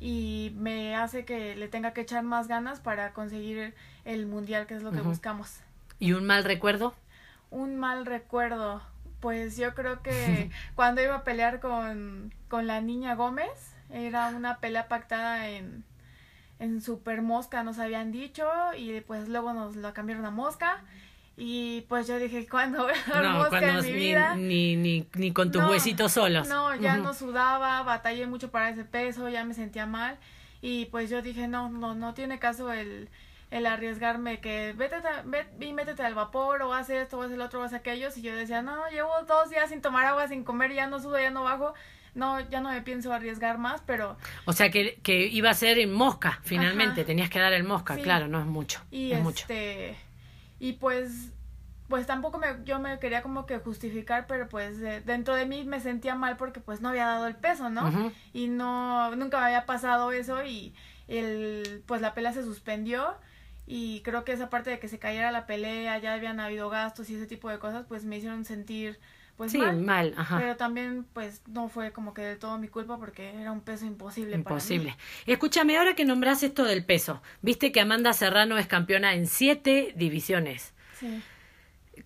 y 0.00 0.52
me 0.56 0.94
hace 0.96 1.24
que 1.24 1.56
le 1.56 1.68
tenga 1.68 1.92
que 1.92 2.02
echar 2.02 2.22
más 2.22 2.48
ganas 2.48 2.80
para 2.80 3.12
conseguir 3.12 3.74
el 4.04 4.26
mundial, 4.26 4.66
que 4.66 4.74
es 4.74 4.82
lo 4.82 4.92
que 4.92 5.00
buscamos. 5.00 5.60
¿Y 5.98 6.12
un 6.12 6.26
mal 6.26 6.44
recuerdo? 6.44 6.94
Un 7.50 7.76
mal 7.76 8.06
recuerdo, 8.06 8.82
pues 9.20 9.56
yo 9.56 9.74
creo 9.74 10.02
que 10.02 10.50
cuando 10.74 11.02
iba 11.02 11.16
a 11.16 11.24
pelear 11.24 11.60
con, 11.60 12.32
con 12.48 12.66
la 12.66 12.80
niña 12.80 13.14
Gómez, 13.14 13.74
era 13.90 14.28
una 14.28 14.58
pelea 14.58 14.88
pactada 14.88 15.48
en 15.48 15.84
en 16.58 16.80
Super 16.80 17.22
Mosca 17.22 17.62
nos 17.62 17.78
habían 17.78 18.12
dicho 18.12 18.48
y 18.76 19.00
pues 19.02 19.28
luego 19.28 19.52
nos 19.52 19.76
lo 19.76 19.92
cambiaron 19.92 20.24
a 20.24 20.30
Mosca 20.30 20.82
y 21.36 21.82
pues 21.82 22.08
yo 22.08 22.18
dije, 22.18 22.48
¿cuándo 22.48 22.82
voy 22.82 22.94
a 23.14 23.22
no, 23.22 23.38
mosca 23.38 23.78
en 23.78 23.84
mi 23.84 23.92
vida? 23.92 24.34
Ni, 24.34 24.74
ni, 24.74 25.06
ni 25.14 25.32
con 25.32 25.52
tus 25.52 25.62
huesitos 25.62 26.12
solos. 26.12 26.48
No, 26.48 26.74
ya 26.74 26.96
no 26.96 27.14
sudaba, 27.14 27.82
batallé 27.84 28.26
mucho 28.26 28.50
para 28.50 28.70
ese 28.70 28.84
peso, 28.84 29.28
ya 29.28 29.44
me 29.44 29.54
sentía 29.54 29.86
mal 29.86 30.18
y 30.60 30.86
pues 30.86 31.08
yo 31.10 31.22
dije, 31.22 31.46
no, 31.46 31.70
no, 31.70 31.94
no 31.94 32.12
tiene 32.14 32.40
caso 32.40 32.72
el, 32.72 33.08
el 33.52 33.66
arriesgarme 33.66 34.40
que 34.40 34.72
vete, 34.76 34.96
vete 35.26 35.64
y 35.64 35.72
métete 35.72 36.02
al 36.02 36.14
vapor 36.14 36.62
o 36.62 36.74
haz 36.74 36.90
esto 36.90 37.18
o 37.18 37.22
haz 37.22 37.30
el 37.30 37.40
otro 37.40 37.60
o 37.60 37.62
haz 37.62 37.72
aquello 37.72 38.08
y 38.16 38.20
yo 38.20 38.34
decía, 38.34 38.60
no, 38.62 38.88
llevo 38.90 39.12
dos 39.28 39.48
días 39.50 39.68
sin 39.68 39.80
tomar 39.80 40.06
agua, 40.06 40.26
sin 40.26 40.42
comer, 40.42 40.72
ya 40.72 40.88
no 40.88 40.98
sudo, 40.98 41.20
ya 41.20 41.30
no 41.30 41.44
bajo 41.44 41.72
no, 42.18 42.40
ya 42.50 42.60
no 42.60 42.70
me 42.70 42.82
pienso 42.82 43.12
arriesgar 43.12 43.58
más, 43.58 43.80
pero... 43.86 44.18
O 44.44 44.52
sea, 44.52 44.70
que, 44.70 44.98
que 45.02 45.26
iba 45.28 45.50
a 45.50 45.54
ser 45.54 45.78
en 45.78 45.92
mosca, 45.92 46.40
finalmente, 46.42 47.04
tenías 47.04 47.30
que 47.30 47.38
dar 47.38 47.52
el 47.52 47.64
mosca, 47.64 47.96
claro, 47.96 48.28
no 48.28 48.40
es 48.40 48.46
mucho. 48.46 48.80
Y 48.90 49.12
es 49.12 49.26
este... 49.26 49.96
Y 50.60 50.72
pues, 50.72 51.30
pues 51.88 52.06
tampoco 52.08 52.38
me, 52.38 52.48
yo 52.64 52.80
me 52.80 52.98
quería 52.98 53.22
como 53.22 53.46
que 53.46 53.58
justificar, 53.58 54.26
pero 54.26 54.48
pues 54.48 54.80
dentro 55.06 55.36
de 55.36 55.46
mí 55.46 55.64
me 55.64 55.78
sentía 55.78 56.16
mal 56.16 56.36
porque 56.36 56.58
pues 56.58 56.80
no 56.80 56.88
había 56.88 57.06
dado 57.06 57.28
el 57.28 57.36
peso, 57.36 57.70
¿no? 57.70 58.12
Y 58.32 58.48
no, 58.48 59.14
nunca 59.14 59.38
me 59.38 59.46
había 59.46 59.66
pasado 59.66 60.10
eso 60.10 60.44
y 60.44 60.74
el, 61.06 61.84
pues 61.86 62.00
la 62.00 62.12
pelea 62.14 62.32
se 62.32 62.42
suspendió 62.42 63.14
y 63.66 64.00
creo 64.00 64.24
que 64.24 64.32
esa 64.32 64.50
parte 64.50 64.70
de 64.70 64.80
que 64.80 64.88
se 64.88 64.98
cayera 64.98 65.30
la 65.30 65.46
pelea, 65.46 65.98
ya 65.98 66.14
habían 66.14 66.40
habido 66.40 66.68
gastos 66.70 67.08
y 67.10 67.14
ese 67.14 67.26
tipo 67.26 67.48
de 67.48 67.60
cosas, 67.60 67.84
pues 67.86 68.04
me 68.04 68.16
hicieron 68.16 68.44
sentir 68.44 68.98
pues 69.38 69.52
sí, 69.52 69.58
mal, 69.58 70.14
ajá. 70.16 70.36
pero 70.36 70.56
también 70.56 71.06
pues 71.12 71.42
no 71.46 71.68
fue 71.68 71.92
como 71.92 72.12
que 72.12 72.22
de 72.22 72.34
todo 72.34 72.58
mi 72.58 72.66
culpa 72.66 72.98
porque 72.98 73.40
era 73.40 73.52
un 73.52 73.60
peso 73.60 73.86
imposible, 73.86 74.34
imposible. 74.34 74.90
Para 74.90 74.96
mí. 74.96 75.32
Escúchame, 75.32 75.78
ahora 75.78 75.94
que 75.94 76.04
nombras 76.04 76.42
esto 76.42 76.64
del 76.64 76.84
peso, 76.84 77.22
viste 77.40 77.70
que 77.70 77.80
Amanda 77.80 78.12
Serrano 78.12 78.58
es 78.58 78.66
campeona 78.66 79.14
en 79.14 79.28
siete 79.28 79.94
divisiones. 79.96 80.74
Sí. 80.98 81.22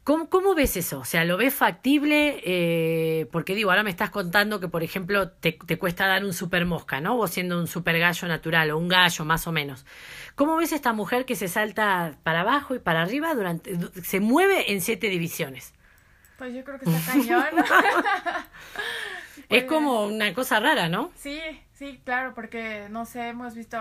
¿Cómo, 0.04 0.28
¿Cómo, 0.28 0.54
ves 0.54 0.76
eso? 0.76 1.00
O 1.00 1.04
sea, 1.06 1.24
¿lo 1.24 1.38
ves 1.38 1.54
factible? 1.54 2.42
Eh, 2.44 3.26
porque 3.32 3.54
digo, 3.54 3.70
ahora 3.70 3.82
me 3.82 3.90
estás 3.90 4.10
contando 4.10 4.60
que, 4.60 4.68
por 4.68 4.82
ejemplo, 4.82 5.30
te, 5.30 5.52
te, 5.52 5.78
cuesta 5.78 6.06
dar 6.06 6.24
un 6.24 6.34
super 6.34 6.66
mosca, 6.66 7.00
¿no? 7.00 7.16
Vos 7.16 7.30
siendo 7.30 7.58
un 7.58 7.66
super 7.66 7.98
gallo 7.98 8.28
natural 8.28 8.70
o 8.72 8.78
un 8.78 8.88
gallo 8.88 9.24
más 9.24 9.46
o 9.46 9.52
menos. 9.52 9.86
¿Cómo 10.34 10.56
ves 10.56 10.72
esta 10.72 10.92
mujer 10.92 11.24
que 11.24 11.34
se 11.34 11.48
salta 11.48 12.18
para 12.24 12.40
abajo 12.40 12.74
y 12.74 12.78
para 12.78 13.02
arriba 13.02 13.34
durante, 13.34 13.78
se 14.02 14.20
mueve 14.20 14.72
en 14.72 14.82
siete 14.82 15.08
divisiones? 15.08 15.72
Pues 16.42 16.54
yo 16.54 16.64
creo 16.64 16.76
que 16.76 16.90
está 16.90 17.12
cañón. 17.12 17.44
es 19.48 19.62
como 19.62 20.06
una 20.06 20.34
cosa 20.34 20.58
rara, 20.58 20.88
¿no? 20.88 21.12
Sí, 21.14 21.40
sí, 21.72 22.00
claro, 22.04 22.34
porque 22.34 22.88
no 22.90 23.04
sé, 23.04 23.28
hemos 23.28 23.54
visto 23.54 23.78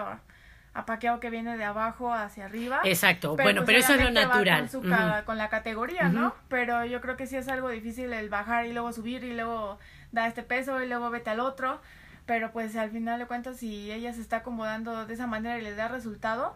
apaqueado 0.76 1.20
que 1.20 1.32
viene 1.32 1.58
de 1.58 1.64
abajo 1.64 2.14
hacia 2.14 2.46
arriba. 2.46 2.82
Exacto, 2.84 3.36
bueno, 3.36 3.64
pero 3.66 3.80
eso 3.80 3.96
es 3.96 4.04
lo 4.04 4.12
natural. 4.12 4.70
Con, 4.70 4.92
con 5.26 5.40
la 5.40 5.50
categoría, 5.50 6.10
¿no? 6.10 6.36
Pero 6.50 6.86
yo 6.86 7.02
creo 7.02 7.18
que 7.18 7.26
sí 7.26 7.36
es 7.36 7.48
algo 7.48 7.70
difícil 7.70 8.14
el 8.14 8.30
bajar 8.30 8.68
y 8.68 8.74
luego 8.74 8.94
subir 8.94 9.24
y 9.24 9.34
luego 9.34 9.80
da 10.12 10.28
este 10.28 10.44
peso 10.44 10.84
y 10.84 10.88
luego 10.88 11.10
vete 11.10 11.32
al 11.32 11.40
otro. 11.40 11.82
Pero 12.28 12.52
pues 12.52 12.76
al 12.76 12.92
final 12.92 13.18
de 13.18 13.26
cuentas, 13.26 13.58
si 13.58 13.92
ella 13.92 14.14
se 14.14 14.22
está 14.22 14.38
acomodando 14.38 15.08
de 15.08 15.14
esa 15.16 15.26
manera 15.26 15.58
y 15.58 15.64
le 15.64 15.74
da 15.74 15.88
resultado, 15.88 16.56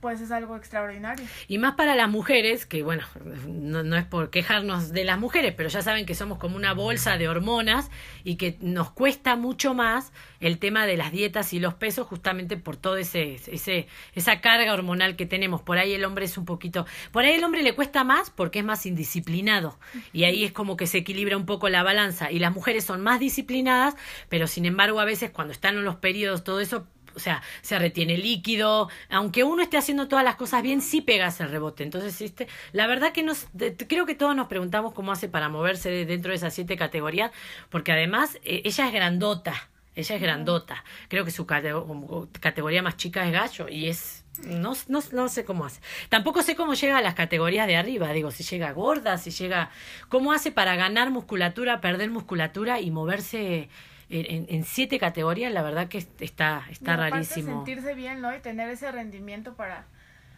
pues 0.00 0.20
es 0.20 0.30
algo 0.30 0.56
extraordinario. 0.56 1.26
Y 1.46 1.58
más 1.58 1.74
para 1.74 1.94
las 1.94 2.08
mujeres, 2.08 2.64
que 2.64 2.82
bueno, 2.82 3.04
no, 3.46 3.96
es 3.96 4.04
por 4.06 4.30
quejarnos 4.30 4.92
de 4.92 5.04
las 5.04 5.18
mujeres, 5.18 5.54
pero 5.56 5.68
ya 5.68 5.82
saben 5.82 6.06
que 6.06 6.14
somos 6.14 6.38
como 6.38 6.56
una 6.56 6.72
bolsa 6.72 7.18
de 7.18 7.28
hormonas 7.28 7.90
y 8.24 8.36
que 8.36 8.56
nos 8.60 8.90
cuesta 8.90 9.36
mucho 9.36 9.74
más 9.74 10.12
el 10.40 10.58
tema 10.58 10.86
de 10.86 10.96
las 10.96 11.12
dietas 11.12 11.52
y 11.52 11.60
los 11.60 11.74
pesos 11.74 12.06
justamente 12.06 12.56
por 12.56 12.76
todo 12.76 12.96
ese, 12.96 13.38
ese 13.46 13.88
esa 14.14 14.40
carga 14.40 14.72
hormonal 14.72 15.16
que 15.16 15.26
tenemos. 15.26 15.60
Por 15.60 15.76
ahí 15.76 15.92
el 15.92 16.04
hombre 16.04 16.24
es 16.24 16.38
un 16.38 16.46
poquito, 16.46 16.86
por 17.12 17.24
ahí 17.24 17.34
el 17.34 17.44
hombre 17.44 17.62
le 17.62 17.74
cuesta 17.74 18.02
más 18.02 18.30
porque 18.30 18.60
es 18.60 18.64
más 18.64 18.86
indisciplinado 18.86 19.78
y 20.12 20.24
ahí 20.24 20.44
es 20.44 20.52
como 20.52 20.76
que 20.76 20.86
se 20.86 20.98
equilibra 20.98 21.36
un 21.36 21.46
poco 21.46 21.68
la 21.68 21.82
balanza 21.82 22.30
y 22.30 22.38
las 22.38 22.54
mujeres 22.54 22.84
son 22.84 23.02
más 23.02 23.20
disciplinadas, 23.20 23.96
pero 24.30 24.46
sin 24.46 24.64
embargo 24.64 25.00
a 25.00 25.04
veces 25.04 25.30
cuando 25.30 25.52
están 25.52 25.76
en 25.76 25.84
los 25.84 25.96
periodos 25.96 26.42
todo 26.42 26.60
eso 26.60 26.86
o 27.14 27.18
sea, 27.18 27.42
se 27.62 27.78
retiene 27.78 28.16
líquido, 28.16 28.88
aunque 29.08 29.44
uno 29.44 29.62
esté 29.62 29.76
haciendo 29.76 30.08
todas 30.08 30.24
las 30.24 30.36
cosas 30.36 30.62
bien, 30.62 30.80
sí 30.80 31.00
pegas 31.00 31.40
el 31.40 31.50
rebote. 31.50 31.82
Entonces, 31.82 32.20
este, 32.20 32.48
la 32.72 32.86
verdad 32.86 33.12
que 33.12 33.22
nos, 33.22 33.46
creo 33.88 34.06
que 34.06 34.14
todos 34.14 34.34
nos 34.36 34.48
preguntamos 34.48 34.92
cómo 34.92 35.12
hace 35.12 35.28
para 35.28 35.48
moverse 35.48 36.04
dentro 36.04 36.30
de 36.30 36.36
esas 36.36 36.54
siete 36.54 36.76
categorías, 36.76 37.30
porque 37.68 37.92
además 37.92 38.38
eh, 38.44 38.62
ella 38.64 38.86
es 38.86 38.92
grandota, 38.92 39.70
ella 39.94 40.14
es 40.14 40.22
grandota. 40.22 40.84
Creo 41.08 41.24
que 41.24 41.30
su 41.30 41.46
categoría 41.46 42.82
más 42.82 42.96
chica 42.96 43.26
es 43.26 43.32
gallo 43.32 43.68
y 43.68 43.88
es 43.88 44.24
no, 44.44 44.72
no, 44.88 45.00
no, 45.12 45.28
sé 45.28 45.44
cómo 45.44 45.66
hace. 45.66 45.80
Tampoco 46.08 46.42
sé 46.42 46.56
cómo 46.56 46.74
llega 46.74 46.98
a 46.98 47.02
las 47.02 47.14
categorías 47.14 47.66
de 47.66 47.76
arriba. 47.76 48.10
Digo, 48.12 48.30
si 48.30 48.42
llega 48.42 48.72
gorda, 48.72 49.18
si 49.18 49.30
llega. 49.30 49.70
¿Cómo 50.08 50.32
hace 50.32 50.50
para 50.50 50.76
ganar 50.76 51.10
musculatura, 51.10 51.80
perder 51.80 52.10
musculatura 52.10 52.80
y 52.80 52.90
moverse 52.90 53.68
en, 54.10 54.64
siete 54.64 54.98
categorías, 54.98 55.52
la 55.52 55.62
verdad 55.62 55.88
que 55.88 55.98
está, 55.98 56.64
está 56.70 56.96
rarísimo. 56.96 57.64
sentirse 57.64 57.94
bien, 57.94 58.20
¿no? 58.20 58.34
Y 58.34 58.40
tener 58.40 58.68
ese 58.68 58.90
rendimiento 58.90 59.54
para... 59.54 59.86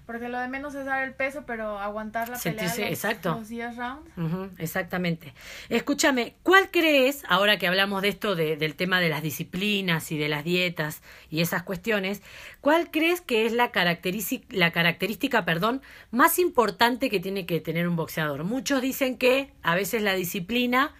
Porque 0.04 0.28
lo 0.28 0.40
de 0.40 0.48
menos 0.48 0.74
es 0.74 0.84
dar 0.84 1.04
el 1.04 1.14
peso, 1.14 1.44
pero 1.46 1.78
aguantar 1.78 2.28
la 2.28 2.36
Sentirse, 2.36 2.74
pelea 2.74 2.90
los, 2.90 2.98
exacto. 2.98 3.36
los 3.38 3.48
10 3.48 3.76
rounds. 3.76 4.60
exactamente. 4.60 5.32
Escúchame, 5.68 6.34
¿cuál 6.42 6.70
crees, 6.72 7.22
ahora 7.28 7.56
que 7.56 7.68
hablamos 7.68 8.02
de 8.02 8.08
esto, 8.08 8.34
de, 8.34 8.56
del 8.56 8.74
tema 8.74 9.00
de 9.00 9.08
las 9.08 9.22
disciplinas 9.22 10.10
y 10.10 10.18
de 10.18 10.28
las 10.28 10.42
dietas 10.42 11.02
y 11.30 11.40
esas 11.40 11.62
cuestiones, 11.62 12.20
cuál 12.60 12.90
crees 12.90 13.20
que 13.20 13.46
es 13.46 13.52
la 13.52 13.70
característica, 13.70 14.44
la 14.50 14.72
característica 14.72 15.44
perdón, 15.44 15.82
más 16.10 16.40
importante 16.40 17.08
que 17.08 17.20
tiene 17.20 17.46
que 17.46 17.60
tener 17.60 17.86
un 17.86 17.94
boxeador? 17.94 18.42
Muchos 18.42 18.82
dicen 18.82 19.16
que 19.16 19.52
a 19.62 19.76
veces 19.76 20.02
la 20.02 20.14
disciplina 20.14 20.92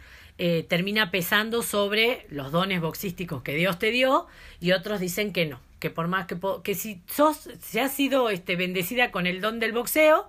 eh, 0.45 0.65
termina 0.65 1.13
pesando 1.13 1.63
sobre 1.63 2.27
los 2.29 2.51
dones 2.51 2.81
boxísticos 2.81 3.45
que 3.45 3.55
Dios 3.55 3.79
te 3.79 3.93
dio 3.93 4.27
y 4.59 4.73
otros 4.73 4.99
dicen 4.99 5.33
que 5.33 5.47
no, 5.47 5.61
que 5.79 5.89
por 5.89 6.09
más 6.09 6.27
que, 6.27 6.37
que 6.65 6.75
si 6.75 7.01
sos, 7.07 7.49
si 7.61 7.79
has 7.79 7.93
sido 7.93 8.29
este, 8.29 8.57
bendecida 8.57 9.13
con 9.13 9.29
el 9.29 9.41
don 9.41 9.61
del 9.61 9.71
boxeo, 9.71 10.29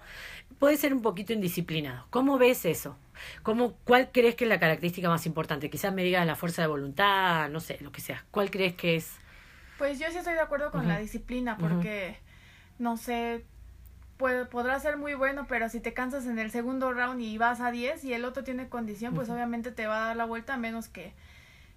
puede 0.59 0.77
ser 0.77 0.93
un 0.93 1.01
poquito 1.01 1.33
indisciplinado. 1.33 2.05
¿Cómo 2.11 2.37
ves 2.37 2.63
eso? 2.65 2.95
¿Cómo, 3.41 3.73
¿Cuál 3.85 4.11
crees 4.11 4.35
que 4.35 4.43
es 4.43 4.49
la 4.49 4.59
característica 4.59 5.09
más 5.09 5.25
importante? 5.25 5.71
Quizás 5.71 5.91
me 5.91 6.03
digas 6.03 6.27
la 6.27 6.35
fuerza 6.35 6.61
de 6.61 6.67
voluntad, 6.67 7.49
no 7.49 7.59
sé, 7.59 7.79
lo 7.81 7.91
que 7.91 8.01
sea. 8.01 8.23
¿Cuál 8.29 8.51
crees 8.51 8.75
que 8.75 8.97
es? 8.97 9.15
Pues 9.79 9.97
yo 9.97 10.05
sí 10.11 10.19
estoy 10.19 10.35
de 10.35 10.41
acuerdo 10.41 10.69
con 10.69 10.87
la 10.87 10.99
disciplina, 10.99 11.57
porque, 11.57 12.19
no 12.77 12.97
sé, 12.97 13.45
podrá 14.49 14.79
ser 14.79 14.97
muy 14.97 15.13
bueno, 15.13 15.45
pero 15.47 15.69
si 15.69 15.79
te 15.79 15.93
cansas 15.93 16.25
en 16.25 16.39
el 16.39 16.51
segundo 16.51 16.93
round 16.93 17.21
y 17.21 17.37
vas 17.37 17.61
a 17.61 17.71
10 17.71 18.03
y 18.03 18.13
el 18.13 18.25
otro 18.25 18.43
tiene 18.43 18.69
condición, 18.69 19.13
pues 19.13 19.29
obviamente 19.29 19.71
te 19.71 19.87
va 19.87 20.03
a 20.03 20.07
dar 20.07 20.15
la 20.15 20.25
vuelta 20.25 20.53
a 20.53 20.57
menos 20.57 20.87
que, 20.87 21.13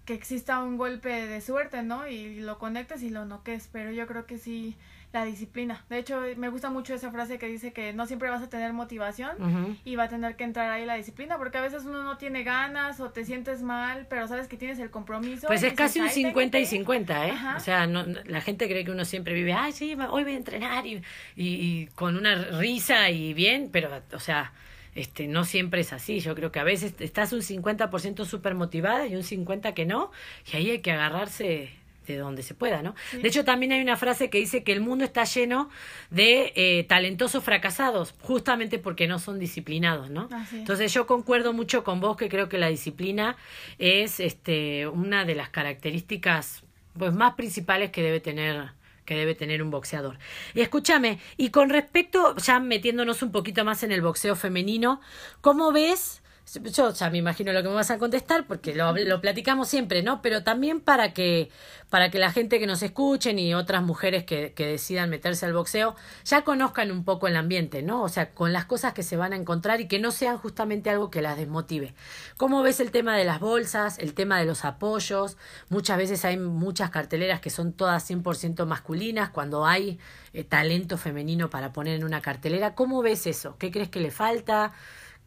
que 0.05 0.13
exista 0.13 0.63
un 0.63 0.77
golpe 0.77 1.09
de 1.09 1.41
suerte, 1.41 1.83
¿no? 1.83 2.07
Y 2.07 2.39
lo 2.39 2.57
conectes 2.57 3.03
y 3.03 3.09
lo 3.09 3.25
noques, 3.25 3.69
pero 3.71 3.91
yo 3.91 4.07
creo 4.07 4.25
que 4.25 4.37
sí 4.37 4.77
la 5.19 5.25
disciplina. 5.25 5.83
De 5.89 5.97
hecho, 5.97 6.21
me 6.37 6.49
gusta 6.49 6.69
mucho 6.69 6.93
esa 6.93 7.11
frase 7.11 7.37
que 7.37 7.47
dice 7.47 7.73
que 7.73 7.93
no 7.93 8.05
siempre 8.05 8.29
vas 8.29 8.41
a 8.41 8.49
tener 8.49 8.73
motivación 8.73 9.77
y 9.83 9.95
va 9.95 10.03
a 10.03 10.09
tener 10.09 10.35
que 10.35 10.43
entrar 10.43 10.69
ahí 10.71 10.85
la 10.85 10.95
disciplina, 10.95 11.37
porque 11.37 11.57
a 11.57 11.61
veces 11.61 11.83
uno 11.85 12.03
no 12.03 12.17
tiene 12.17 12.43
ganas 12.43 12.99
o 12.99 13.09
te 13.09 13.25
sientes 13.25 13.61
mal, 13.61 14.07
pero 14.09 14.27
sabes 14.27 14.47
que 14.47 14.57
tienes 14.57 14.79
el 14.79 14.91
compromiso. 14.91 15.47
Pues 15.47 15.63
es 15.63 15.73
casi 15.73 15.99
un 15.99 16.09
50 16.09 16.59
y 16.59 16.65
50, 16.65 17.27
¿eh? 17.27 17.33
O 17.55 17.59
sea, 17.59 17.87
no, 17.87 18.05
la 18.25 18.41
gente 18.41 18.67
cree 18.67 18.85
que 18.85 18.91
uno 18.91 19.05
siempre 19.05 19.33
vive, 19.33 19.53
ay, 19.53 19.71
sí, 19.71 19.95
hoy 20.09 20.23
voy 20.23 20.33
a 20.33 20.37
entrenar 20.37 20.85
y, 20.85 21.01
y, 21.35 21.87
con 21.95 22.17
una 22.17 22.35
risa 22.35 23.09
y 23.09 23.33
bien, 23.33 23.69
pero, 23.71 23.89
o 24.13 24.19
sea, 24.19 24.53
este, 24.95 25.27
no 25.27 25.45
siempre 25.45 25.81
es 25.81 25.93
así. 25.93 26.19
Yo 26.19 26.35
creo 26.35 26.51
que 26.51 26.59
a 26.59 26.63
veces 26.63 26.93
estás 26.99 27.33
un 27.33 27.41
50% 27.41 28.25
súper 28.25 28.55
motivada 28.55 29.07
y 29.07 29.15
un 29.15 29.23
50% 29.23 29.73
que 29.73 29.85
no, 29.85 30.11
y 30.51 30.57
ahí 30.57 30.71
hay 30.71 30.79
que 30.79 30.91
agarrarse 30.91 31.76
de 32.13 32.19
donde 32.19 32.43
se 32.43 32.53
pueda, 32.53 32.81
¿no? 32.81 32.95
De 33.11 33.27
hecho, 33.27 33.43
también 33.45 33.71
hay 33.71 33.81
una 33.81 33.97
frase 33.97 34.29
que 34.29 34.37
dice 34.37 34.63
que 34.63 34.71
el 34.71 34.81
mundo 34.81 35.03
está 35.03 35.23
lleno 35.23 35.69
de 36.09 36.53
eh, 36.55 36.85
talentosos 36.87 37.43
fracasados, 37.43 38.13
justamente 38.21 38.79
porque 38.79 39.07
no 39.07 39.19
son 39.19 39.39
disciplinados, 39.39 40.09
¿no? 40.09 40.29
Entonces 40.53 40.93
yo 40.93 41.07
concuerdo 41.07 41.53
mucho 41.53 41.83
con 41.83 41.99
vos 41.99 42.17
que 42.17 42.29
creo 42.29 42.49
que 42.49 42.57
la 42.57 42.67
disciplina 42.67 43.37
es 43.77 44.19
este 44.19 44.87
una 44.87 45.25
de 45.25 45.35
las 45.35 45.49
características 45.49 46.63
pues 46.97 47.13
más 47.13 47.35
principales 47.35 47.91
que 47.91 48.01
debe 48.01 48.19
tener 48.19 48.71
que 49.05 49.15
debe 49.15 49.35
tener 49.35 49.63
un 49.63 49.71
boxeador. 49.71 50.19
Y 50.53 50.59
escúchame, 50.59 51.19
y 51.37 51.49
con 51.49 51.69
respecto, 51.69 52.35
ya 52.35 52.59
metiéndonos 52.59 53.23
un 53.23 53.31
poquito 53.31 53.63
más 53.63 53.81
en 53.83 53.93
el 53.93 54.01
boxeo 54.01 54.35
femenino, 54.35 54.99
¿cómo 55.39 55.71
ves 55.71 56.21
yo 56.53 56.93
ya 56.93 57.09
me 57.09 57.17
imagino 57.17 57.51
lo 57.51 57.61
que 57.61 57.69
me 57.69 57.75
vas 57.75 57.91
a 57.91 57.97
contestar 57.97 58.47
porque 58.47 58.73
lo, 58.73 58.93
lo, 58.93 59.21
platicamos 59.21 59.67
siempre, 59.67 60.01
¿no? 60.01 60.21
Pero 60.21 60.43
también 60.43 60.79
para 60.79 61.13
que, 61.13 61.49
para 61.89 62.09
que 62.09 62.19
la 62.19 62.31
gente 62.31 62.59
que 62.59 62.67
nos 62.67 62.81
escuchen 62.83 63.37
y 63.37 63.53
otras 63.53 63.83
mujeres 63.83 64.23
que, 64.23 64.53
que 64.53 64.65
decidan 64.65 65.09
meterse 65.09 65.45
al 65.45 65.53
boxeo 65.53 65.95
ya 66.23 66.43
conozcan 66.43 66.91
un 66.91 67.03
poco 67.03 67.27
el 67.27 67.35
ambiente, 67.35 67.81
¿no? 67.83 68.01
O 68.01 68.09
sea, 68.09 68.31
con 68.31 68.53
las 68.53 68.65
cosas 68.65 68.93
que 68.93 69.03
se 69.03 69.17
van 69.17 69.33
a 69.33 69.35
encontrar 69.35 69.81
y 69.81 69.87
que 69.87 69.99
no 69.99 70.11
sean 70.11 70.37
justamente 70.37 70.89
algo 70.89 71.11
que 71.11 71.21
las 71.21 71.37
desmotive. 71.37 71.93
¿Cómo 72.37 72.63
ves 72.63 72.79
el 72.79 72.91
tema 72.91 73.17
de 73.17 73.25
las 73.25 73.39
bolsas, 73.39 73.99
el 73.99 74.13
tema 74.13 74.39
de 74.39 74.45
los 74.45 74.63
apoyos? 74.63 75.37
Muchas 75.69 75.97
veces 75.97 76.23
hay 76.23 76.37
muchas 76.37 76.89
carteleras 76.91 77.41
que 77.41 77.49
son 77.49 77.73
todas 77.73 78.09
100% 78.09 78.65
masculinas 78.65 79.29
cuando 79.29 79.65
hay 79.65 79.99
eh, 80.33 80.43
talento 80.43 80.97
femenino 80.97 81.49
para 81.49 81.73
poner 81.73 81.95
en 81.95 82.05
una 82.05 82.21
cartelera. 82.21 82.73
¿Cómo 82.73 83.01
ves 83.01 83.27
eso? 83.27 83.57
¿Qué 83.57 83.69
crees 83.71 83.89
que 83.89 83.99
le 83.99 84.11
falta? 84.11 84.73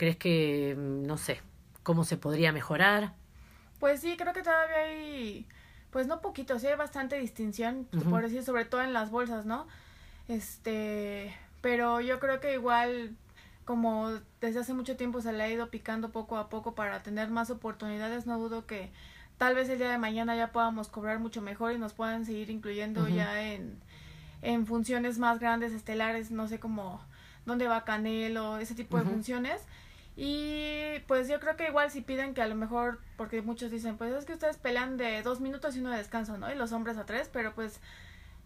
¿Crees 0.00 0.16
que, 0.16 0.74
mm, 0.78 1.02
no 1.02 1.18
sé, 1.18 1.42
cómo 1.82 2.04
se 2.04 2.16
podría 2.16 2.52
mejorar? 2.52 3.12
Pues 3.80 4.00
sí, 4.00 4.16
creo 4.16 4.32
que 4.32 4.42
todavía 4.42 4.76
hay, 4.76 5.46
pues 5.90 6.06
no 6.06 6.22
poquito, 6.22 6.58
sí 6.58 6.68
hay 6.68 6.76
bastante 6.76 7.18
distinción, 7.18 7.86
por 8.08 8.22
decir, 8.22 8.42
sobre 8.42 8.64
todo 8.64 8.80
en 8.80 8.94
las 8.94 9.10
bolsas, 9.10 9.44
¿no? 9.44 9.66
Este, 10.26 11.36
pero 11.60 12.00
yo 12.00 12.18
creo 12.18 12.40
que 12.40 12.54
igual, 12.54 13.14
como 13.66 14.08
desde 14.40 14.60
hace 14.60 14.72
mucho 14.72 14.96
tiempo 14.96 15.20
se 15.20 15.34
le 15.34 15.42
ha 15.42 15.50
ido 15.50 15.68
picando 15.68 16.08
poco 16.08 16.38
a 16.38 16.48
poco 16.48 16.74
para 16.74 17.02
tener 17.02 17.28
más 17.28 17.50
oportunidades, 17.50 18.24
no 18.24 18.38
dudo 18.38 18.64
que 18.64 18.90
tal 19.36 19.54
vez 19.54 19.68
el 19.68 19.76
día 19.76 19.90
de 19.90 19.98
mañana 19.98 20.34
ya 20.34 20.50
podamos 20.50 20.88
cobrar 20.88 21.18
mucho 21.18 21.42
mejor 21.42 21.72
y 21.72 21.78
nos 21.78 21.92
puedan 21.92 22.24
seguir 22.24 22.48
incluyendo 22.48 23.06
ya 23.06 23.42
en, 23.52 23.78
en 24.40 24.66
funciones 24.66 25.18
más 25.18 25.40
grandes, 25.40 25.74
estelares, 25.74 26.30
no 26.30 26.48
sé 26.48 26.58
cómo, 26.58 27.02
dónde 27.44 27.66
va 27.68 27.84
Canelo, 27.84 28.56
ese 28.56 28.74
tipo 28.74 28.96
de 28.96 29.04
funciones 29.04 29.60
y 30.22 30.98
pues 31.06 31.28
yo 31.28 31.40
creo 31.40 31.56
que 31.56 31.68
igual 31.68 31.90
si 31.90 32.02
piden 32.02 32.34
que 32.34 32.42
a 32.42 32.46
lo 32.46 32.54
mejor, 32.54 32.98
porque 33.16 33.40
muchos 33.40 33.70
dicen, 33.70 33.96
pues 33.96 34.12
es 34.12 34.26
que 34.26 34.34
ustedes 34.34 34.58
pelean 34.58 34.98
de 34.98 35.22
dos 35.22 35.40
minutos 35.40 35.74
y 35.74 35.80
uno 35.80 35.88
de 35.88 35.96
descanso, 35.96 36.36
¿no? 36.36 36.52
Y 36.52 36.56
los 36.56 36.72
hombres 36.72 36.98
a 36.98 37.06
tres, 37.06 37.30
pero 37.32 37.54
pues 37.54 37.80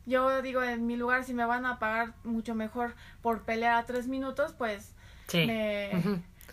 yo 0.06 0.40
digo, 0.40 0.62
en 0.62 0.86
mi 0.86 0.94
lugar, 0.94 1.24
si 1.24 1.34
me 1.34 1.44
van 1.44 1.66
a 1.66 1.80
pagar 1.80 2.12
mucho 2.22 2.54
mejor 2.54 2.94
por 3.22 3.42
pelear 3.42 3.74
a 3.74 3.86
tres 3.86 4.06
minutos, 4.06 4.54
pues 4.56 4.94
me, 5.32 5.90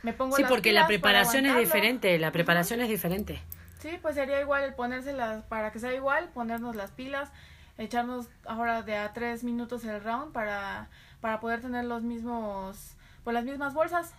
me 0.02 0.12
pongo 0.14 0.38
Sí, 0.38 0.44
porque 0.50 0.72
la 0.72 0.88
preparación 0.88 1.46
es 1.46 1.56
diferente, 1.56 2.18
la 2.18 2.32
preparación 2.32 2.82
es 2.82 2.90
diferente. 2.90 3.44
Sí, 3.78 4.00
pues 4.02 4.16
sería 4.16 4.42
igual 4.42 4.64
el 4.64 4.74
ponérselas, 4.74 5.44
para 5.44 5.72
que 5.72 5.78
sea 5.78 5.94
igual, 5.94 6.30
ponernos 6.30 6.76
las 6.76 6.90
pilas, 6.90 7.30
echarnos 7.78 8.28
ahora 8.48 8.82
de 8.82 8.96
a 8.96 9.14
tres 9.14 9.44
minutos 9.44 9.86
el 9.86 10.04
round 10.04 10.34
para, 10.34 10.90
para 11.20 11.40
poder 11.40 11.62
tener 11.62 11.86
los 11.86 12.02
mismos, 12.02 12.96
pues 13.24 13.36
las 13.36 13.46
mismas 13.46 13.76
bolsas. 13.76 14.16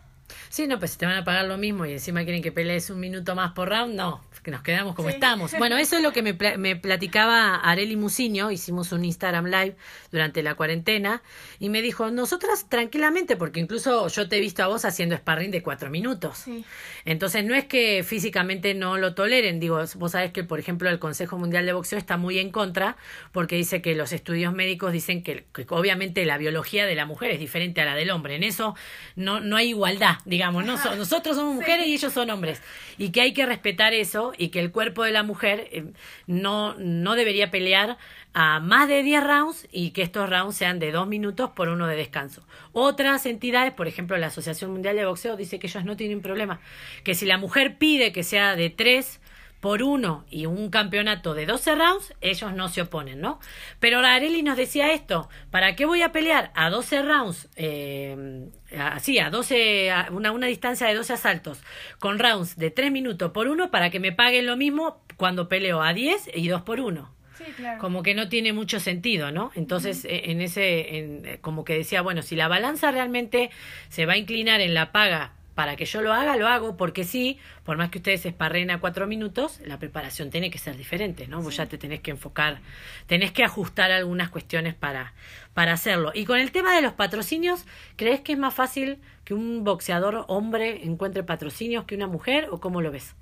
Sí, 0.48 0.66
no, 0.66 0.78
pues 0.78 0.92
si 0.92 0.98
te 0.98 1.06
van 1.06 1.16
a 1.16 1.24
pagar 1.24 1.46
lo 1.46 1.58
mismo 1.58 1.86
y 1.86 1.92
encima 1.92 2.24
quieren 2.24 2.42
que 2.42 2.52
pelees 2.52 2.90
un 2.90 3.00
minuto 3.00 3.34
más 3.34 3.52
por 3.52 3.68
round, 3.68 3.94
no, 3.94 4.22
que 4.42 4.50
nos 4.50 4.62
quedamos 4.62 4.94
como 4.94 5.08
estamos. 5.08 5.52
Bueno, 5.62 5.76
eso 5.78 5.96
es 5.96 6.02
lo 6.02 6.12
que 6.12 6.22
me, 6.22 6.32
me 6.56 6.74
platicaba 6.74 7.56
Areli 7.56 7.96
Muciño, 7.96 8.50
hicimos 8.50 8.90
un 8.90 9.04
Instagram 9.04 9.46
Live 9.46 9.76
durante 10.10 10.42
la 10.42 10.56
cuarentena 10.56 11.22
y 11.60 11.68
me 11.68 11.82
dijo, 11.82 12.10
nosotras 12.10 12.68
tranquilamente, 12.68 13.36
porque 13.36 13.60
incluso 13.60 14.08
yo 14.08 14.28
te 14.28 14.38
he 14.38 14.40
visto 14.40 14.62
a 14.62 14.66
vos 14.66 14.84
haciendo 14.84 15.16
sparring 15.16 15.52
de 15.52 15.62
cuatro 15.62 15.90
minutos. 15.90 16.38
Sí. 16.38 16.64
Entonces 17.04 17.44
no 17.44 17.54
es 17.54 17.66
que 17.66 18.02
físicamente 18.02 18.74
no 18.74 18.98
lo 18.98 19.14
toleren, 19.14 19.60
digo, 19.60 19.80
vos 19.94 20.12
sabés 20.12 20.32
que 20.32 20.42
por 20.42 20.58
ejemplo 20.58 20.90
el 20.90 20.98
Consejo 20.98 21.38
Mundial 21.38 21.64
de 21.66 21.72
Boxeo 21.72 21.98
está 21.98 22.16
muy 22.16 22.38
en 22.38 22.50
contra 22.50 22.96
porque 23.30 23.56
dice 23.56 23.80
que 23.80 23.94
los 23.94 24.12
estudios 24.12 24.52
médicos 24.52 24.92
dicen 24.92 25.22
que, 25.22 25.44
que 25.52 25.66
obviamente 25.68 26.24
la 26.24 26.38
biología 26.38 26.86
de 26.86 26.94
la 26.94 27.06
mujer 27.06 27.30
es 27.30 27.38
diferente 27.38 27.80
a 27.80 27.84
la 27.84 27.94
del 27.94 28.10
hombre, 28.10 28.34
en 28.34 28.42
eso 28.42 28.74
no, 29.14 29.40
no 29.40 29.56
hay 29.56 29.68
igualdad, 29.68 30.11
digamos, 30.24 30.64
no 30.64 30.76
nosotros 30.96 31.36
somos 31.36 31.54
mujeres 31.54 31.86
y 31.86 31.94
ellos 31.94 32.12
son 32.12 32.30
hombres. 32.30 32.62
Y 32.98 33.10
que 33.10 33.20
hay 33.20 33.32
que 33.32 33.46
respetar 33.46 33.94
eso 33.94 34.32
y 34.36 34.48
que 34.48 34.60
el 34.60 34.70
cuerpo 34.70 35.04
de 35.04 35.12
la 35.12 35.22
mujer 35.22 35.68
eh, 35.72 35.84
no, 36.26 36.74
no 36.78 37.14
debería 37.14 37.50
pelear 37.50 37.96
a 38.34 38.60
más 38.60 38.88
de 38.88 39.02
10 39.02 39.24
rounds 39.24 39.68
y 39.72 39.90
que 39.90 40.02
estos 40.02 40.28
rounds 40.28 40.56
sean 40.56 40.78
de 40.78 40.92
dos 40.92 41.06
minutos 41.06 41.50
por 41.50 41.68
uno 41.68 41.86
de 41.86 41.96
descanso. 41.96 42.42
Otras 42.72 43.26
entidades, 43.26 43.72
por 43.72 43.88
ejemplo 43.88 44.16
la 44.16 44.28
Asociación 44.28 44.72
Mundial 44.72 44.96
de 44.96 45.04
Boxeo, 45.04 45.36
dice 45.36 45.58
que 45.58 45.66
ellos 45.66 45.84
no 45.84 45.96
tienen 45.96 46.22
problema, 46.22 46.60
que 47.04 47.14
si 47.14 47.26
la 47.26 47.38
mujer 47.38 47.78
pide 47.78 48.12
que 48.12 48.22
sea 48.22 48.56
de 48.56 48.70
tres 48.70 49.20
por 49.62 49.84
uno 49.84 50.24
y 50.28 50.46
un 50.46 50.70
campeonato 50.70 51.34
de 51.34 51.46
12 51.46 51.76
rounds, 51.76 52.14
ellos 52.20 52.52
no 52.52 52.68
se 52.68 52.82
oponen, 52.82 53.20
¿no? 53.20 53.38
Pero 53.78 54.00
Areli 54.00 54.42
nos 54.42 54.56
decía 54.56 54.92
esto, 54.92 55.28
¿para 55.52 55.76
qué 55.76 55.86
voy 55.86 56.02
a 56.02 56.10
pelear 56.10 56.50
a 56.56 56.68
12 56.68 57.02
rounds, 57.02 57.48
eh, 57.54 58.48
así, 58.76 59.20
a 59.20 59.30
12, 59.30 59.92
a 59.92 60.08
una, 60.10 60.32
una 60.32 60.48
distancia 60.48 60.88
de 60.88 60.94
12 60.96 61.12
asaltos, 61.12 61.60
con 62.00 62.18
rounds 62.18 62.56
de 62.56 62.72
3 62.72 62.90
minutos 62.90 63.30
por 63.30 63.46
uno, 63.46 63.70
para 63.70 63.90
que 63.90 64.00
me 64.00 64.10
paguen 64.10 64.46
lo 64.46 64.56
mismo 64.56 65.00
cuando 65.16 65.48
peleo 65.48 65.80
a 65.80 65.94
10 65.94 66.30
y 66.34 66.48
2 66.48 66.62
por 66.62 66.80
1? 66.80 67.14
Sí, 67.38 67.44
claro. 67.56 67.78
como 67.80 68.02
que 68.02 68.16
no 68.16 68.28
tiene 68.28 68.52
mucho 68.52 68.80
sentido, 68.80 69.30
¿no? 69.30 69.52
Entonces, 69.54 70.04
eh, 70.06 70.22
en 70.32 70.40
ese, 70.40 70.98
en, 70.98 71.24
eh, 71.24 71.38
como 71.40 71.64
que 71.64 71.74
decía, 71.74 72.02
bueno, 72.02 72.22
si 72.22 72.34
la 72.34 72.48
balanza 72.48 72.90
realmente 72.90 73.50
se 73.90 74.06
va 74.06 74.14
a 74.14 74.16
inclinar 74.16 74.60
en 74.60 74.74
la 74.74 74.90
paga 74.90 75.34
para 75.54 75.76
que 75.76 75.84
yo 75.84 76.00
lo 76.00 76.12
haga, 76.12 76.36
lo 76.36 76.48
hago, 76.48 76.76
porque 76.76 77.04
sí, 77.04 77.38
por 77.64 77.76
más 77.76 77.90
que 77.90 77.98
ustedes 77.98 78.24
esparren 78.24 78.70
a 78.70 78.80
cuatro 78.80 79.06
minutos, 79.06 79.60
la 79.64 79.78
preparación 79.78 80.30
tiene 80.30 80.50
que 80.50 80.58
ser 80.58 80.76
diferente, 80.76 81.26
¿no? 81.28 81.42
Vos 81.42 81.56
ya 81.56 81.66
te 81.66 81.78
tenés 81.78 82.00
que 82.00 82.10
enfocar, 82.10 82.60
tenés 83.06 83.32
que 83.32 83.44
ajustar 83.44 83.90
algunas 83.90 84.30
cuestiones 84.30 84.74
para, 84.74 85.12
para 85.54 85.72
hacerlo. 85.72 86.12
Y 86.14 86.24
con 86.24 86.38
el 86.38 86.52
tema 86.52 86.74
de 86.74 86.82
los 86.82 86.94
patrocinios, 86.94 87.66
¿crees 87.96 88.20
que 88.20 88.32
es 88.32 88.38
más 88.38 88.54
fácil 88.54 88.98
que 89.24 89.34
un 89.34 89.64
boxeador 89.64 90.24
hombre 90.28 90.84
encuentre 90.84 91.22
patrocinios 91.22 91.84
que 91.84 91.94
una 91.94 92.06
mujer 92.06 92.48
o 92.50 92.60
cómo 92.60 92.80
lo 92.80 92.90
ves? 92.90 93.14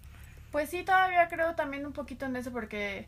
Pues 0.52 0.70
sí, 0.70 0.82
todavía 0.82 1.28
creo 1.28 1.54
también 1.54 1.86
un 1.86 1.92
poquito 1.92 2.26
en 2.26 2.36
eso 2.36 2.50
porque 2.52 3.06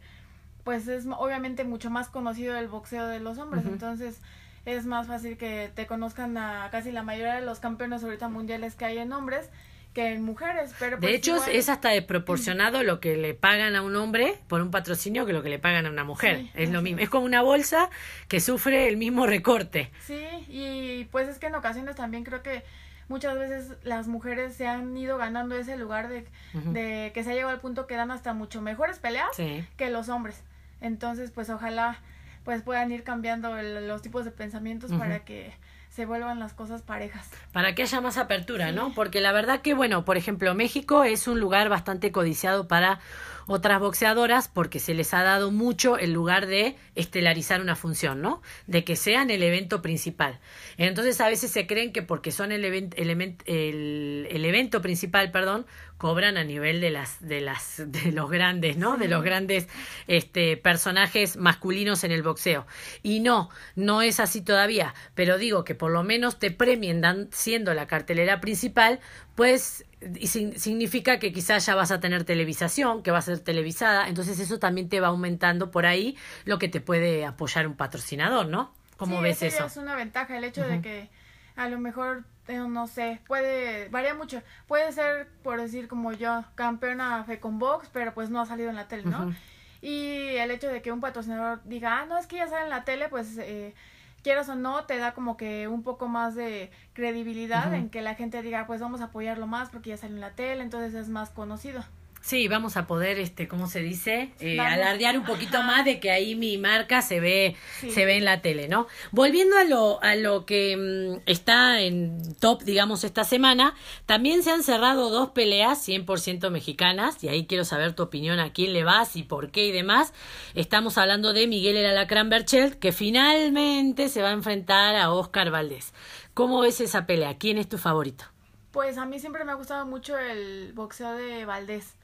pues 0.64 0.87
es 0.87 1.07
obviamente 1.18 1.64
mucho 1.64 1.91
más 1.91 2.09
conocido 2.09 2.57
el 2.57 2.68
boxeo 2.68 3.07
de 3.07 3.18
los 3.18 3.39
hombres, 3.39 3.64
entonces 3.66 4.20
es 4.65 4.87
más 4.87 5.07
fácil 5.07 5.37
que 5.37 5.71
te 5.75 5.87
conozcan 5.87 6.37
a 6.39 6.69
casi 6.71 6.93
la 6.93 7.03
mayoría 7.03 7.35
de 7.35 7.43
los 7.43 7.59
campeones 7.61 8.05
ahorita 8.05 8.29
mundiales 8.29 8.75
que 8.75 8.85
hay 8.85 8.99
en 8.99 9.13
hombres 9.13 9.51
que 9.93 10.15
en 10.15 10.23
mujeres. 10.23 10.73
Pero 10.79 10.97
de 10.97 11.03
pues 11.03 11.15
hecho, 11.17 11.35
igual- 11.35 11.51
es 11.51 11.69
hasta 11.69 11.91
desproporcionado 11.91 12.83
lo 12.83 12.99
que 13.01 13.17
le 13.17 13.35
pagan 13.35 13.77
a 13.77 13.83
un 13.83 13.95
hombre 13.97 14.39
por 14.49 14.63
un 14.63 14.71
patrocinio 14.71 15.27
que 15.27 15.33
lo 15.35 15.43
que 15.43 15.51
le 15.51 15.59
pagan 15.59 15.85
a 15.87 15.91
una 15.91 16.05
mujer. 16.05 16.39
Sí, 16.39 16.51
es 16.55 16.71
lo 16.71 16.81
mismo. 16.81 17.01
Es 17.01 17.11
como 17.11 17.27
una 17.27 17.43
bolsa 17.43 17.91
que 18.29 18.41
sufre 18.41 18.89
el 18.89 18.97
mismo 18.97 19.27
recorte. 19.27 19.91
Sí, 20.07 20.25
y 20.49 21.05
pues 21.13 21.29
es 21.29 21.39
que 21.39 21.49
en 21.49 21.57
ocasiones 21.57 21.95
también 21.97 22.25
creo 22.25 22.43
que 22.43 22.63
muchas 23.09 23.37
veces 23.39 23.73
las 23.83 24.07
mujeres 24.09 24.55
se 24.55 24.67
han 24.67 24.97
ido 24.97 25.19
ganando 25.19 25.57
ese 25.57 25.77
lugar 25.77 26.09
de, 26.09 26.27
de 26.55 27.11
que 27.13 27.23
se 27.23 27.33
ha 27.33 27.35
llegado 27.35 27.51
al 27.53 27.61
punto 27.61 27.87
que 27.87 27.95
dan 27.97 28.11
hasta 28.11 28.33
mucho 28.33 28.63
mejores 28.63 28.99
peleas 28.99 29.29
Sí. 29.35 29.63
que 29.77 29.91
los 29.91 30.09
hombres. 30.09 30.43
Entonces, 30.81 31.31
pues 31.33 31.51
ojalá 31.51 32.01
pues 32.45 32.62
puedan 32.62 32.90
ir 32.93 33.05
cambiando 33.05 33.57
el- 33.57 33.86
los 33.88 34.03
tipos 34.03 34.24
de 34.24 34.30
pensamientos 34.30 34.93
para 34.93 35.24
que 35.24 35.53
se 35.90 36.07
vuelvan 36.07 36.38
las 36.40 36.55
cosas 36.55 36.80
parejas. 36.82 37.28
Para 37.53 37.74
que 37.74 37.82
haya 37.82 38.01
más 38.01 38.16
apertura, 38.16 38.72
¿no? 38.72 38.95
Porque 38.95 39.20
la 39.20 39.30
verdad 39.32 39.61
que, 39.61 39.74
bueno, 39.74 40.05
por 40.07 40.16
ejemplo, 40.16 40.55
México 40.55 41.05
es 41.05 41.28
un 41.28 41.38
lugar 41.38 41.68
bastante 41.68 42.11
codiciado 42.12 42.66
para 42.66 42.99
otras 43.47 43.80
boxeadoras 43.80 44.49
porque 44.49 44.78
se 44.78 44.95
les 44.95 45.14
ha 45.14 45.22
dado 45.22 45.51
mucho 45.51 45.99
el 45.99 46.12
lugar 46.12 46.47
de 46.47 46.76
estelarizar 46.95 47.61
una 47.61 47.76
función, 47.76 48.22
¿no? 48.22 48.43
De 48.66 48.84
que 48.84 48.97
sean 48.97 49.30
el 49.30 49.43
evento 49.43 49.82
principal. 49.82 50.40
Entonces 50.76 51.20
a 51.20 51.28
veces 51.28 51.51
se 51.51 51.66
creen 51.66 51.93
que 51.93 52.03
porque 52.03 52.32
son 52.32 52.53
el, 52.53 52.64
event- 52.64 52.95
element- 52.97 53.43
el, 53.47 54.26
el 54.30 54.45
evento 54.45 54.82
principal, 54.82 55.30
perdón, 55.30 55.66
cobran 55.99 56.36
a 56.36 56.43
nivel 56.43 56.80
de 56.80 56.90
las 56.90 57.20
de 57.26 57.40
las 57.40 57.82
de 57.86 58.11
los 58.11 58.28
grandes, 58.28 58.76
¿no? 58.76 58.97
De 58.97 59.07
los 59.07 59.22
grandes 59.22 59.68
este 60.09 60.57
personajes 60.57 61.36
masculinos 61.36 62.03
en 62.05 62.11
el 62.11 62.22
boxeo. 62.22 62.66
Y 63.03 63.20
no, 63.20 63.51
no 63.76 64.03
es 64.03 64.18
así 64.18 64.43
todavía, 64.43 64.95
pero 65.14 65.38
digo 65.38 65.64
que 65.64 65.74
por 65.74 65.93
lo 65.93 66.03
menos 66.03 66.38
te 66.38 66.51
premien 66.51 67.01
dan, 67.01 67.28
siendo 67.32 67.72
la 67.74 67.86
cartelera 67.86 68.40
principal, 68.40 68.99
pues 69.36 69.84
y 70.19 70.27
sin- 70.27 70.59
significa 70.59 71.19
que 71.19 71.33
quizás 71.33 71.65
ya 71.67 71.75
vas 71.75 71.91
a 71.91 72.01
tener 72.01 72.25
televisación, 72.25 73.03
que 73.03 73.11
va 73.11 73.19
a 73.19 73.23
ser 73.23 73.39
televisada, 73.41 74.09
entonces 74.09 74.39
eso 74.39 74.59
también 74.59 74.89
te 74.89 75.01
va 75.01 75.09
aumentando 75.09 75.71
por 75.71 75.87
ahí 75.87 76.17
lo 76.45 76.59
que 76.59 76.69
te 76.69 76.81
puede 76.81 77.25
apoyar 77.25 77.67
un 77.67 77.75
patrocinador, 77.77 78.47
¿no? 78.47 78.73
¿Cómo 78.97 79.17
Sí, 79.19 79.23
ves 79.23 79.43
eso? 79.43 79.67
Es 79.67 79.77
una 79.77 79.97
ventaja 79.97 80.37
el 80.37 80.45
hecho 80.45 80.63
de 80.67 80.81
que 80.81 81.09
a 81.57 81.69
lo 81.69 81.79
mejor, 81.79 82.25
eh, 82.49 82.57
no 82.59 82.87
sé, 82.87 83.21
puede, 83.27 83.89
varía 83.89 84.15
mucho. 84.15 84.43
Puede 84.69 84.91
ser, 84.93 85.29
por 85.43 85.61
decir 85.61 85.89
como 85.89 86.13
yo, 86.13 86.45
campeona 86.55 87.25
Fecon 87.25 87.59
Box, 87.59 87.89
pero 87.93 88.15
pues 88.15 88.31
no 88.31 88.41
ha 88.41 88.47
salido 88.47 88.71
en 88.71 88.77
la 88.77 88.89
tele, 88.89 89.05
¿no? 89.05 89.35
Y 89.81 90.37
el 90.37 90.51
hecho 90.53 90.69
de 90.69 90.81
que 90.83 90.93
un 90.93 91.01
patrocinador 91.01 91.61
diga, 91.65 91.99
ah, 92.01 92.07
no, 92.07 92.17
es 92.17 92.27
que 92.29 92.37
ya 92.37 92.47
sale 92.49 92.65
en 92.65 92.71
la 92.71 92.85
tele, 92.85 93.09
pues 93.09 93.37
eh, 93.39 93.75
quieras 94.23 94.49
o 94.49 94.55
no, 94.55 94.85
te 94.85 94.99
da 94.99 95.12
como 95.12 95.37
que 95.37 95.68
un 95.68 95.83
poco 95.83 96.09
más 96.09 96.35
de 96.35 96.70
credibilidad 96.93 97.75
en 97.75 97.91
que 97.91 98.03
la 98.03 98.14
gente 98.14 98.43
diga, 98.43 98.66
pues 98.66 98.81
vamos 98.81 99.01
a 99.01 99.05
apoyarlo 99.05 99.47
más 99.47 99.70
porque 99.70 99.91
ya 99.91 99.97
sale 99.97 100.14
en 100.14 100.20
la 100.20 100.31
tele, 100.31 100.62
entonces 100.62 100.95
es 100.95 101.09
más 101.09 101.31
conocido. 101.31 101.83
Sí, 102.25 102.47
vamos 102.47 102.77
a 102.77 102.87
poder, 102.87 103.18
este, 103.18 103.49
¿cómo 103.49 103.66
se 103.66 103.81
dice? 103.83 104.31
Eh, 104.39 104.59
alardear 104.61 105.18
un 105.18 105.25
poquito 105.25 105.61
más 105.64 105.85
de 105.85 105.99
que 105.99 106.12
ahí 106.12 106.37
mi 106.37 106.57
marca 106.57 107.03
se 107.03 107.18
ve, 107.18 107.57
Sí. 107.81 107.91
se 107.91 108.05
ve 108.05 108.16
en 108.16 108.25
la 108.25 108.41
tele, 108.43 108.68
¿no? 108.68 108.87
Volviendo 109.11 109.57
a 109.59 109.64
lo, 109.64 110.01
a 110.05 110.14
lo 110.14 110.47
que 110.47 110.77
mm, 110.77 111.23
está 111.29 111.81
en 111.81 112.35
top, 112.37 112.62
digamos, 112.62 113.03
esta 113.03 113.25
semana, 113.25 113.75
también 114.07 114.45
se 114.45 114.53
han 114.53 114.62
cerrado 114.62 115.11
dos 115.11 115.31
peleas 115.31 115.87
100% 115.87 116.49
mexicanas, 116.51 117.23
y 117.25 117.29
ahí 117.29 117.47
quiero 117.47 117.64
saber 117.64 117.93
tu 117.95 118.05
opinión, 118.05 118.39
a 118.39 118.53
quién 118.53 118.73
le 118.73 118.85
vas 118.85 119.16
y 119.16 119.25
por 119.25 119.51
qué 119.51 119.66
y 119.66 119.73
demás. 119.73 120.12
Estamos 120.55 120.99
hablando 120.99 121.33
de 121.33 121.49
Miguel 121.49 121.77
El 121.77 121.87
Alacrán 121.87 122.31
Berchelt, 122.31 122.75
que 122.79 122.93
finalmente 122.93 124.09
se 124.09 124.23
va 124.23 124.29
a 124.29 124.33
enfrentar 124.33 124.95
a 124.95 125.11
Oscar 125.12 125.51
Valdés. 125.51 125.93
¿Cómo 126.35 126.61
ves 126.61 126.81
esa 126.81 127.05
pelea? 127.05 127.37
¿Quién 127.37 127.59
es 127.59 127.68
tu 127.68 127.79
favorito? 127.79 128.27
Pues 128.73 128.99
a 128.99 129.05
mí 129.05 129.18
siempre 129.20 129.45
me 129.45 129.53
ha 129.53 129.55
gustado 129.55 129.87
mucho 129.87 130.18
el 130.18 130.73
boxeo 130.75 131.12
de 131.12 131.45
Valdés. 131.45 131.95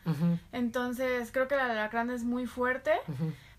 Entonces 0.53 1.33
creo 1.33 1.49
que 1.49 1.55
el 1.55 1.61
alacrán 1.61 2.11
es 2.11 2.25
muy 2.25 2.47
fuerte, 2.47 2.93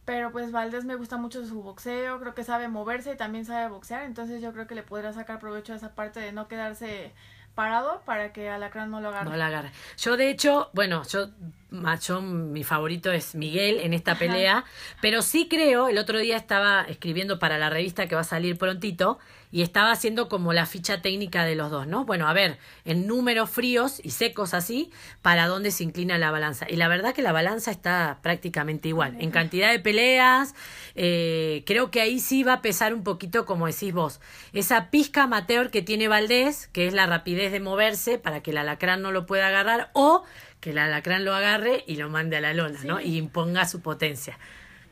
pero 0.05 0.31
pues 0.31 0.51
Valdés 0.51 0.85
me 0.85 0.95
gusta 0.95 1.17
mucho 1.17 1.45
su 1.45 1.61
boxeo, 1.61 2.19
creo 2.19 2.33
que 2.33 2.43
sabe 2.43 2.67
moverse 2.67 3.13
y 3.13 3.17
también 3.17 3.45
sabe 3.45 3.67
boxear, 3.69 4.03
entonces 4.03 4.41
yo 4.41 4.53
creo 4.53 4.67
que 4.67 4.75
le 4.75 4.83
podrá 4.83 5.13
sacar 5.13 5.39
provecho 5.39 5.73
a 5.73 5.75
esa 5.75 5.93
parte 5.93 6.19
de 6.19 6.31
no 6.31 6.47
quedarse 6.47 7.13
parado 7.55 8.01
para 8.05 8.31
que 8.31 8.49
alacrán 8.49 8.89
no 8.89 9.01
lo 9.01 9.09
agarre. 9.09 9.29
No 9.29 9.35
la 9.35 9.47
agarre. 9.47 9.71
Yo, 9.97 10.15
de 10.15 10.29
hecho, 10.29 10.69
bueno, 10.73 11.03
yo, 11.03 11.29
ma- 11.71 11.99
yo, 11.99 12.21
mi 12.21 12.63
favorito 12.63 13.11
es 13.11 13.35
Miguel 13.35 13.79
en 13.79 13.93
esta 13.93 14.15
pelea, 14.15 14.65
pero 15.01 15.21
sí 15.21 15.47
creo, 15.49 15.87
el 15.87 15.97
otro 15.97 16.19
día 16.19 16.37
estaba 16.37 16.83
escribiendo 16.83 17.39
para 17.39 17.57
la 17.57 17.69
revista 17.69 18.07
que 18.07 18.15
va 18.15 18.21
a 18.21 18.25
salir 18.25 18.57
prontito 18.57 19.19
y 19.51 19.63
estaba 19.63 19.91
haciendo 19.91 20.29
como 20.29 20.53
la 20.53 20.67
ficha 20.67 21.01
técnica 21.01 21.43
de 21.43 21.55
los 21.55 21.71
dos, 21.71 21.87
¿no? 21.87 22.05
Bueno, 22.05 22.27
a 22.27 22.33
ver, 22.33 22.59
en 22.85 23.07
números 23.07 23.49
fríos 23.49 23.99
y 24.03 24.11
secos 24.11 24.53
así, 24.53 24.91
para 25.23 25.47
dónde 25.47 25.71
se 25.71 25.83
inclina 25.83 26.19
la 26.19 26.29
balanza. 26.29 26.67
Y 26.69 26.75
la 26.75 26.87
verdad 26.87 27.15
que 27.15 27.23
la 27.23 27.31
balanza 27.31 27.71
está 27.71 28.19
prácticamente 28.21 28.89
igual. 28.89 29.17
En 29.19 29.31
cantidad 29.31 29.71
de 29.71 29.79
peleas, 29.79 30.53
eh, 30.93 31.63
creo 31.65 31.89
que 31.89 31.99
ahí 32.01 32.19
sí 32.19 32.43
va 32.43 32.53
a 32.53 32.61
pesar 32.61 32.93
un 32.93 33.03
poquito, 33.03 33.45
como 33.45 33.65
decís 33.65 33.91
vos, 33.91 34.19
esa 34.53 34.91
pizca 34.91 35.23
amateur 35.23 35.71
que 35.71 35.81
tiene 35.81 36.07
Valdés, 36.07 36.67
que 36.67 36.85
es 36.85 36.93
la 36.93 37.07
rapidez 37.07 37.51
de 37.51 37.59
moverse 37.59 38.19
para 38.19 38.41
que 38.41 38.51
el 38.51 38.57
alacrán 38.59 39.01
no 39.01 39.11
lo 39.11 39.25
pueda 39.25 39.47
agarrar, 39.47 39.89
o 39.93 40.23
que 40.59 40.71
el 40.71 40.77
alacrán 40.77 41.25
lo 41.25 41.33
agarre 41.33 41.83
y 41.87 41.95
lo 41.95 42.09
mande 42.09 42.37
a 42.37 42.41
la 42.41 42.53
lona, 42.53 42.79
¿no? 42.83 42.99
Y 42.99 43.17
imponga 43.17 43.65
su 43.65 43.81
potencia. 43.81 44.37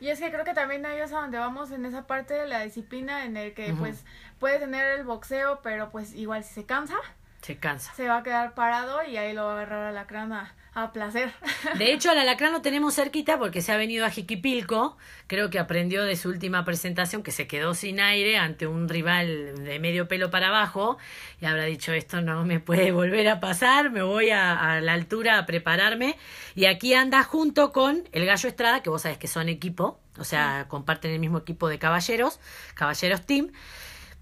Y 0.00 0.08
es 0.08 0.20
que 0.20 0.30
creo 0.30 0.44
que 0.44 0.54
también 0.54 0.86
ahí 0.86 1.00
es 1.00 1.12
a 1.12 1.20
donde 1.20 1.38
vamos 1.38 1.70
en 1.72 1.84
esa 1.84 2.06
parte 2.06 2.34
de 2.34 2.46
la 2.46 2.60
disciplina 2.60 3.24
en 3.24 3.36
el 3.36 3.52
que 3.52 3.74
pues 3.74 4.04
puede 4.38 4.58
tener 4.58 4.98
el 4.98 5.04
boxeo, 5.04 5.60
pero 5.62 5.90
pues 5.90 6.14
igual 6.14 6.44
si 6.44 6.54
se 6.54 6.64
cansa, 6.64 6.96
Se 7.42 7.56
cansa. 7.56 7.92
Se 7.94 8.08
va 8.08 8.18
a 8.18 8.22
quedar 8.22 8.54
parado 8.54 9.02
y 9.04 9.16
ahí 9.16 9.32
lo 9.32 9.44
va 9.44 9.52
a 9.52 9.56
agarrar 9.56 9.86
a 9.86 9.92
la 9.92 10.06
crana 10.06 10.54
a 10.82 10.92
placer. 10.92 11.32
De 11.76 11.92
hecho, 11.92 12.10
al 12.10 12.18
alacrán 12.18 12.52
lo 12.52 12.62
tenemos 12.62 12.94
cerquita 12.94 13.38
porque 13.38 13.62
se 13.62 13.72
ha 13.72 13.76
venido 13.76 14.04
a 14.04 14.10
Jiquipilco. 14.10 14.96
Creo 15.26 15.50
que 15.50 15.58
aprendió 15.58 16.04
de 16.04 16.16
su 16.16 16.28
última 16.28 16.64
presentación 16.64 17.22
que 17.22 17.30
se 17.30 17.46
quedó 17.46 17.74
sin 17.74 18.00
aire 18.00 18.38
ante 18.38 18.66
un 18.66 18.88
rival 18.88 19.64
de 19.64 19.78
medio 19.78 20.08
pelo 20.08 20.30
para 20.30 20.48
abajo 20.48 20.98
y 21.40 21.46
habrá 21.46 21.64
dicho 21.64 21.92
esto 21.92 22.20
no 22.20 22.44
me 22.44 22.60
puede 22.60 22.92
volver 22.92 23.28
a 23.28 23.40
pasar, 23.40 23.90
me 23.90 24.02
voy 24.02 24.30
a, 24.30 24.74
a 24.74 24.80
la 24.80 24.92
altura 24.92 25.38
a 25.38 25.46
prepararme. 25.46 26.16
Y 26.54 26.66
aquí 26.66 26.94
anda 26.94 27.22
junto 27.22 27.72
con 27.72 28.08
el 28.12 28.26
Gallo 28.26 28.48
Estrada, 28.48 28.82
que 28.82 28.90
vos 28.90 29.02
sabés 29.02 29.18
que 29.18 29.28
son 29.28 29.48
equipo, 29.48 30.00
o 30.18 30.24
sea, 30.24 30.66
comparten 30.68 31.12
el 31.12 31.20
mismo 31.20 31.38
equipo 31.38 31.68
de 31.68 31.78
caballeros, 31.78 32.40
caballeros 32.74 33.24
team 33.26 33.50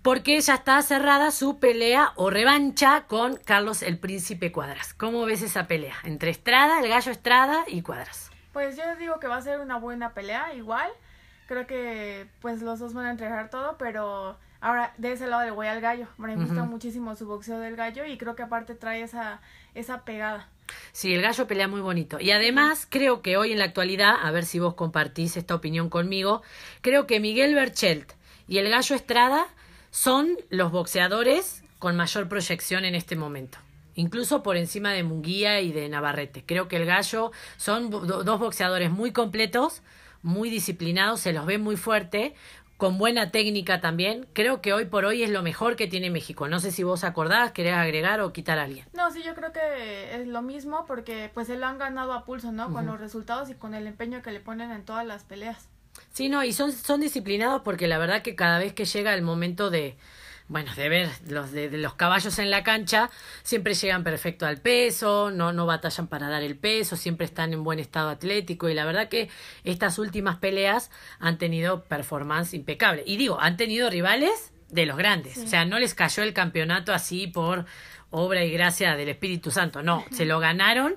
porque 0.06 0.40
ya 0.40 0.54
está 0.54 0.80
cerrada 0.82 1.32
su 1.32 1.58
pelea 1.58 2.12
o 2.14 2.30
revancha 2.30 3.06
con 3.08 3.34
Carlos 3.44 3.82
el 3.82 3.98
Príncipe 3.98 4.52
Cuadras. 4.52 4.94
¿Cómo 4.94 5.24
ves 5.24 5.42
esa 5.42 5.66
pelea 5.66 5.96
entre 6.04 6.30
Estrada, 6.30 6.78
el 6.78 6.88
gallo 6.88 7.10
Estrada 7.10 7.64
y 7.66 7.82
Cuadras? 7.82 8.30
Pues 8.52 8.76
yo 8.76 8.84
digo 9.00 9.18
que 9.18 9.26
va 9.26 9.38
a 9.38 9.42
ser 9.42 9.58
una 9.58 9.78
buena 9.78 10.14
pelea, 10.14 10.54
igual. 10.54 10.88
Creo 11.48 11.66
que 11.66 12.28
pues 12.40 12.62
los 12.62 12.78
dos 12.78 12.94
van 12.94 13.06
a 13.06 13.10
entregar 13.10 13.50
todo, 13.50 13.78
pero 13.78 14.38
ahora 14.60 14.94
de 14.96 15.10
ese 15.10 15.26
lado 15.26 15.44
le 15.44 15.50
voy 15.50 15.66
al 15.66 15.80
gallo. 15.80 16.06
Me 16.18 16.36
gusta 16.36 16.62
muchísimo 16.62 17.16
su 17.16 17.26
boxeo 17.26 17.58
del 17.58 17.74
gallo 17.74 18.04
y 18.04 18.16
creo 18.16 18.36
que 18.36 18.44
aparte 18.44 18.76
trae 18.76 19.02
esa, 19.02 19.40
esa 19.74 20.04
pegada. 20.04 20.48
Sí, 20.92 21.14
el 21.14 21.20
gallo 21.20 21.48
pelea 21.48 21.66
muy 21.66 21.80
bonito. 21.80 22.20
Y 22.20 22.30
además 22.30 22.86
creo 22.88 23.22
que 23.22 23.36
hoy 23.36 23.50
en 23.50 23.58
la 23.58 23.64
actualidad, 23.64 24.14
a 24.22 24.30
ver 24.30 24.44
si 24.44 24.60
vos 24.60 24.74
compartís 24.74 25.36
esta 25.36 25.56
opinión 25.56 25.90
conmigo, 25.90 26.42
creo 26.80 27.08
que 27.08 27.18
Miguel 27.18 27.56
Berchelt 27.56 28.12
y 28.46 28.58
el 28.58 28.70
gallo 28.70 28.94
Estrada 28.94 29.48
son 29.90 30.36
los 30.50 30.72
boxeadores 30.72 31.62
con 31.78 31.96
mayor 31.96 32.28
proyección 32.28 32.84
en 32.84 32.94
este 32.94 33.16
momento. 33.16 33.58
Incluso 33.94 34.42
por 34.42 34.56
encima 34.56 34.92
de 34.92 35.02
Munguía 35.02 35.60
y 35.60 35.72
de 35.72 35.88
Navarrete. 35.88 36.44
Creo 36.44 36.68
que 36.68 36.76
el 36.76 36.84
gallo 36.84 37.32
son 37.56 37.90
dos 37.90 38.38
boxeadores 38.38 38.90
muy 38.90 39.12
completos, 39.12 39.82
muy 40.22 40.50
disciplinados, 40.50 41.20
se 41.20 41.32
los 41.32 41.46
ve 41.46 41.58
muy 41.58 41.76
fuerte, 41.76 42.34
con 42.76 42.98
buena 42.98 43.30
técnica 43.30 43.80
también. 43.80 44.26
Creo 44.34 44.60
que 44.60 44.72
hoy 44.72 44.84
por 44.84 45.06
hoy 45.06 45.22
es 45.22 45.30
lo 45.30 45.42
mejor 45.42 45.76
que 45.76 45.86
tiene 45.86 46.10
México. 46.10 46.46
No 46.48 46.60
sé 46.60 46.72
si 46.72 46.82
vos 46.82 47.04
acordás, 47.04 47.52
querés 47.52 47.74
agregar 47.74 48.20
o 48.20 48.32
quitar 48.32 48.58
a 48.58 48.64
alguien. 48.64 48.86
No, 48.92 49.10
sí, 49.10 49.22
yo 49.22 49.34
creo 49.34 49.52
que 49.52 50.20
es 50.20 50.26
lo 50.26 50.42
mismo 50.42 50.84
porque 50.86 51.30
pues 51.32 51.46
se 51.46 51.56
lo 51.56 51.66
han 51.66 51.78
ganado 51.78 52.12
a 52.12 52.24
pulso, 52.24 52.52
¿no? 52.52 52.72
Con 52.72 52.86
los 52.86 53.00
resultados 53.00 53.48
y 53.48 53.54
con 53.54 53.74
el 53.74 53.86
empeño 53.86 54.20
que 54.22 54.30
le 54.30 54.40
ponen 54.40 54.72
en 54.72 54.84
todas 54.84 55.06
las 55.06 55.24
peleas. 55.24 55.68
Sí, 56.16 56.30
no, 56.30 56.42
y 56.42 56.54
son, 56.54 56.72
son 56.72 57.02
disciplinados 57.02 57.60
porque 57.62 57.86
la 57.86 57.98
verdad 57.98 58.22
que 58.22 58.34
cada 58.34 58.58
vez 58.58 58.72
que 58.72 58.86
llega 58.86 59.12
el 59.12 59.20
momento 59.20 59.68
de, 59.68 59.98
bueno, 60.48 60.74
de 60.74 60.88
ver 60.88 61.10
los 61.28 61.52
de, 61.52 61.68
los 61.76 61.92
caballos 61.92 62.38
en 62.38 62.50
la 62.50 62.64
cancha, 62.64 63.10
siempre 63.42 63.74
llegan 63.74 64.02
perfecto 64.02 64.46
al 64.46 64.56
peso, 64.56 65.30
no, 65.30 65.52
no 65.52 65.66
batallan 65.66 66.06
para 66.06 66.30
dar 66.30 66.42
el 66.42 66.56
peso, 66.56 66.96
siempre 66.96 67.26
están 67.26 67.52
en 67.52 67.62
buen 67.62 67.78
estado 67.78 68.08
atlético 68.08 68.70
y 68.70 68.72
la 68.72 68.86
verdad 68.86 69.10
que 69.10 69.28
estas 69.62 69.98
últimas 69.98 70.38
peleas 70.38 70.90
han 71.18 71.36
tenido 71.36 71.84
performance 71.84 72.54
impecable. 72.54 73.02
Y 73.04 73.18
digo, 73.18 73.38
han 73.38 73.58
tenido 73.58 73.90
rivales 73.90 74.54
de 74.70 74.86
los 74.86 74.96
grandes, 74.96 75.36
o 75.36 75.46
sea, 75.46 75.66
no 75.66 75.78
les 75.78 75.92
cayó 75.92 76.22
el 76.22 76.32
campeonato 76.32 76.94
así 76.94 77.26
por 77.26 77.66
obra 78.08 78.42
y 78.42 78.50
gracia 78.50 78.96
del 78.96 79.10
Espíritu 79.10 79.50
Santo, 79.50 79.82
no, 79.82 80.02
se 80.12 80.24
lo 80.24 80.40
ganaron 80.40 80.96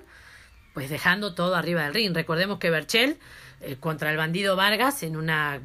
pues 0.74 0.90
dejando 0.90 1.36
todo 1.36 1.56
arriba 1.56 1.84
del 1.84 1.94
ring. 1.94 2.16
Recordemos 2.16 2.58
que 2.60 2.70
Berchel 2.70 3.18
eh, 3.62 3.78
contra 3.80 4.12
el 4.12 4.18
bandido 4.18 4.56
Vargas 4.56 5.04
en 5.04 5.16
una 5.16 5.62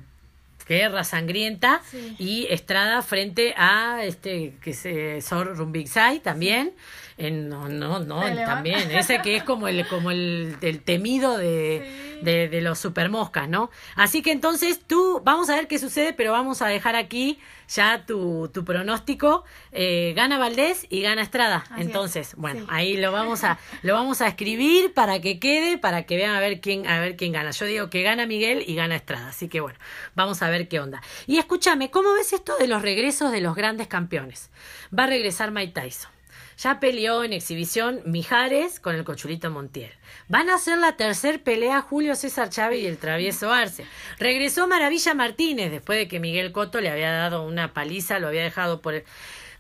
guerra 0.67 1.05
sangrienta 1.05 1.83
y 2.19 2.47
Estrada 2.49 3.03
frente 3.03 3.55
a 3.57 4.03
este 4.03 4.55
que 4.63 4.73
se 4.73 5.21
Sor 5.21 5.57
Rumbixay 5.57 6.21
también 6.21 6.73
en 7.17 7.49
no 7.49 7.69
no 7.69 8.01
no 8.01 8.21
también 8.21 8.91
ese 8.91 9.21
que 9.21 9.37
es 9.37 9.43
como 9.45 9.69
el 9.69 9.87
como 9.87 10.11
el, 10.11 10.57
temido 10.85 11.37
de, 11.39 12.19
de, 12.23 12.49
de 12.49 12.61
los 12.61 12.79
supermoscas 12.79 13.49
no 13.49 13.71
así 13.95 14.23
que 14.23 14.33
entonces 14.33 14.81
tú 14.87 15.23
vamos 15.25 15.49
a 15.51 15.57
ver 15.57 15.69
qué 15.69 15.79
sucede 15.79 16.13
pero 16.13 16.33
vamos 16.33 16.63
a 16.63 16.67
dejar 16.67 16.97
aquí 16.97 17.39
ya 17.69 18.05
tu, 18.07 18.49
tu 18.53 18.65
pronóstico. 18.65 19.45
Eh, 19.73 20.13
gana 20.17 20.39
Valdés 20.39 20.87
y 20.91 21.03
gana 21.03 21.23
Estrada. 21.23 21.65
Entonces, 21.77 22.35
bueno, 22.37 22.67
ahí 22.69 22.97
lo 22.97 23.13
vamos 23.13 23.45
a 23.45 23.59
lo 23.83 23.95
vamos 23.95 24.21
a 24.21 24.29
escribir 24.29 24.93
para 24.93 25.21
que 25.21 25.39
quede, 25.39 25.79
para 25.79 26.05
que 26.05 26.17
vean 26.17 26.35
a 26.35 26.41
ver 26.41 26.61
quién 26.61 26.87
a 26.87 27.01
ver 27.01 27.17
quién 27.17 27.33
gana. 27.33 27.51
Yo 27.51 27.67
digo 27.67 27.91
que 27.91 28.03
gana 28.03 28.27
Miguel 28.27 28.65
y 28.67 28.75
gana 28.75 28.97
Estrada. 28.97 29.29
Así 29.29 29.49
que 29.49 29.61
bueno, 29.61 29.79
vamos 30.15 30.43
a 30.43 30.51
ver 30.51 30.69
qué 30.69 30.81
onda. 30.81 31.03
Y 31.27 31.39
escúchame, 31.39 31.91
¿cómo 31.91 32.13
ves 32.15 32.33
esto 32.33 32.57
de 32.57 32.67
los 32.67 32.83
regresos 32.83 33.33
de 33.33 33.41
los 33.41 33.55
grandes 33.55 33.89
campeones? 33.89 34.51
Va 34.97 35.05
a 35.05 35.09
regresar 35.09 35.51
Mike 35.51 35.73
Tyson. 35.73 36.14
Ya 36.59 36.81
peleó 36.81 37.25
en 37.25 37.33
exhibición 37.33 38.01
Mijares 38.05 38.81
con 38.81 38.95
el 38.95 39.05
Cochulito 39.05 39.51
Montiel. 39.51 39.93
Van 40.29 40.49
a 40.51 40.55
hacer 40.55 40.79
la 40.79 40.97
tercer 40.97 41.43
pelea 41.43 41.81
Julio 41.81 42.15
César 42.15 42.49
Chávez 42.49 42.81
y 42.81 42.87
el 42.87 42.99
Travieso 42.99 43.53
Arce. 43.53 43.87
Regresó 44.19 44.67
Maravilla 44.67 45.15
Martínez 45.15 45.71
después 45.71 45.99
de 45.99 46.09
que 46.09 46.21
Miguel 46.21 46.53
Coto 46.53 46.81
le 46.81 46.91
había 46.91 47.13
dado 47.13 47.47
una 47.47 47.73
paliza, 47.75 48.19
lo 48.19 48.29
había 48.29 48.43
dejado 48.43 48.81
por 48.81 48.95
el, 48.95 49.05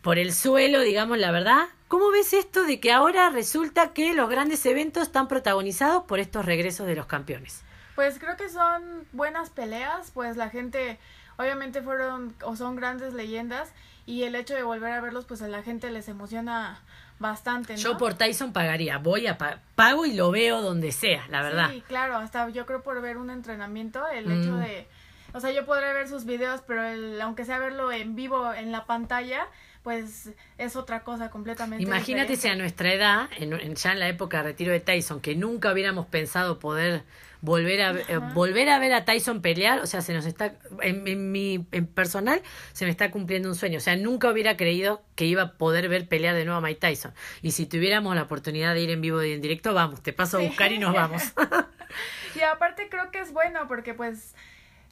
por 0.02 0.18
el 0.18 0.32
suelo, 0.32 0.80
digamos 0.80 1.18
la 1.18 1.30
verdad. 1.30 1.64
¿Cómo 1.88 2.10
ves 2.10 2.32
esto 2.32 2.64
de 2.64 2.80
que 2.80 2.92
ahora 2.92 3.30
resulta 3.30 3.92
que 3.92 4.14
los 4.14 4.28
grandes 4.28 4.64
eventos 4.66 5.04
están 5.04 5.28
protagonizados 5.28 6.04
por 6.04 6.18
estos 6.18 6.44
regresos 6.44 6.86
de 6.86 6.96
los 6.96 7.06
campeones? 7.06 7.62
Pues 7.94 8.18
creo 8.18 8.36
que 8.36 8.48
son 8.48 9.06
buenas 9.12 9.50
peleas, 9.50 10.10
pues 10.12 10.36
la 10.36 10.50
gente 10.50 10.98
obviamente 11.36 11.82
fueron 11.82 12.34
o 12.42 12.56
son 12.56 12.76
grandes 12.76 13.12
leyendas 13.14 13.72
y 14.06 14.24
el 14.24 14.34
hecho 14.34 14.54
de 14.54 14.62
volver 14.62 14.92
a 14.92 15.00
verlos 15.00 15.24
pues 15.24 15.42
a 15.42 15.48
la 15.48 15.62
gente 15.62 15.90
les 15.90 16.08
emociona 16.08 16.82
bastante. 17.18 17.74
¿no? 17.74 17.78
Yo 17.78 17.96
por 17.96 18.14
Tyson 18.14 18.52
pagaría, 18.52 18.98
voy 18.98 19.26
a 19.26 19.38
pago 19.74 20.06
y 20.06 20.14
lo 20.14 20.30
veo 20.30 20.60
donde 20.60 20.92
sea, 20.92 21.26
la 21.28 21.42
verdad. 21.42 21.70
Sí, 21.70 21.82
claro, 21.86 22.16
hasta 22.16 22.48
yo 22.50 22.66
creo 22.66 22.82
por 22.82 23.00
ver 23.00 23.16
un 23.16 23.30
entrenamiento, 23.30 24.06
el 24.08 24.30
hecho 24.30 24.52
mm. 24.52 24.60
de, 24.60 24.86
o 25.32 25.40
sea, 25.40 25.50
yo 25.50 25.64
podré 25.66 25.92
ver 25.92 26.08
sus 26.08 26.24
videos, 26.24 26.62
pero 26.66 26.84
el, 26.84 27.20
aunque 27.20 27.44
sea 27.44 27.58
verlo 27.58 27.90
en 27.90 28.14
vivo 28.14 28.52
en 28.52 28.72
la 28.72 28.84
pantalla, 28.84 29.48
pues 29.82 30.30
es 30.58 30.76
otra 30.76 31.02
cosa 31.02 31.28
completamente 31.28 31.82
Imagínate 31.82 32.36
si 32.36 32.48
a 32.48 32.56
nuestra 32.56 32.92
edad, 32.92 33.28
en, 33.36 33.74
ya 33.74 33.92
en 33.92 34.00
la 34.00 34.08
época 34.08 34.38
de 34.38 34.44
retiro 34.44 34.72
de 34.72 34.80
Tyson, 34.80 35.20
que 35.20 35.34
nunca 35.34 35.72
hubiéramos 35.72 36.06
pensado 36.06 36.58
poder 36.58 37.02
volver 37.44 37.82
a 37.82 37.90
eh, 37.90 38.18
volver 38.32 38.70
a 38.70 38.78
ver 38.78 38.94
a 38.94 39.04
Tyson 39.04 39.42
pelear, 39.42 39.80
o 39.80 39.86
sea, 39.86 40.00
se 40.00 40.14
nos 40.14 40.24
está 40.24 40.54
en, 40.80 41.30
mi 41.30 41.66
en 41.72 41.86
personal 41.86 42.40
se 42.72 42.86
me 42.86 42.90
está 42.90 43.10
cumpliendo 43.10 43.50
un 43.50 43.54
sueño, 43.54 43.78
o 43.78 43.80
sea, 43.80 43.96
nunca 43.96 44.30
hubiera 44.30 44.56
creído 44.56 45.02
que 45.14 45.26
iba 45.26 45.42
a 45.42 45.52
poder 45.52 45.88
ver 45.88 46.08
pelear 46.08 46.34
de 46.34 46.44
nuevo 46.44 46.58
a 46.58 46.60
Mike 46.62 46.80
Tyson. 46.80 47.12
Y 47.42 47.50
si 47.50 47.66
tuviéramos 47.66 48.14
la 48.14 48.22
oportunidad 48.22 48.72
de 48.72 48.80
ir 48.80 48.90
en 48.90 49.00
vivo 49.02 49.22
y 49.22 49.32
en 49.32 49.42
directo, 49.42 49.74
vamos, 49.74 50.02
te 50.02 50.14
paso 50.14 50.38
a 50.38 50.40
buscar 50.40 50.72
y 50.72 50.78
nos 50.78 50.94
vamos. 50.94 51.22
y 52.34 52.40
aparte 52.40 52.88
creo 52.88 53.10
que 53.10 53.20
es 53.20 53.32
bueno 53.32 53.68
porque 53.68 53.92
pues 53.92 54.34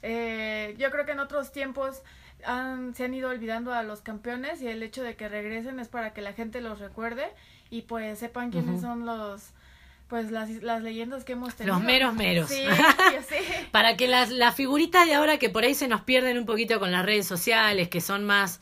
eh, 0.03 0.75
yo 0.77 0.91
creo 0.91 1.05
que 1.05 1.13
en 1.13 1.19
otros 1.19 1.51
tiempos 1.51 2.03
han, 2.45 2.93
se 2.93 3.05
han 3.05 3.13
ido 3.15 3.29
olvidando 3.29 3.73
a 3.73 3.81
los 3.81 4.01
campeones 4.01 4.61
y 4.61 4.67
el 4.67 4.83
hecho 4.83 5.01
de 5.01 5.15
que 5.15 5.27
regresen 5.27 5.79
es 5.79 5.87
para 5.87 6.13
que 6.13 6.21
la 6.21 6.33
gente 6.33 6.61
los 6.61 6.79
recuerde 6.79 7.25
y 7.71 7.81
pues 7.83 8.19
sepan 8.19 8.51
quiénes 8.51 8.81
son 8.81 9.07
los 9.07 9.53
pues 10.07 10.31
las, 10.31 10.49
las 10.61 10.81
leyendas 10.81 11.23
que 11.23 11.33
hemos 11.33 11.55
tenido. 11.55 11.75
Los 11.75 11.83
meros 11.83 12.13
meros. 12.13 12.49
Sí, 12.49 12.63
sí. 13.29 13.35
Para 13.71 13.97
que 13.97 14.07
las, 14.07 14.29
las 14.29 14.55
figuritas 14.55 15.07
de 15.07 15.15
ahora 15.15 15.37
que 15.37 15.49
por 15.49 15.63
ahí 15.63 15.73
se 15.73 15.87
nos 15.87 16.01
pierden 16.01 16.37
un 16.37 16.45
poquito 16.45 16.79
con 16.79 16.91
las 16.91 17.05
redes 17.05 17.25
sociales, 17.25 17.89
que 17.89 18.01
son 18.01 18.23
más 18.25 18.59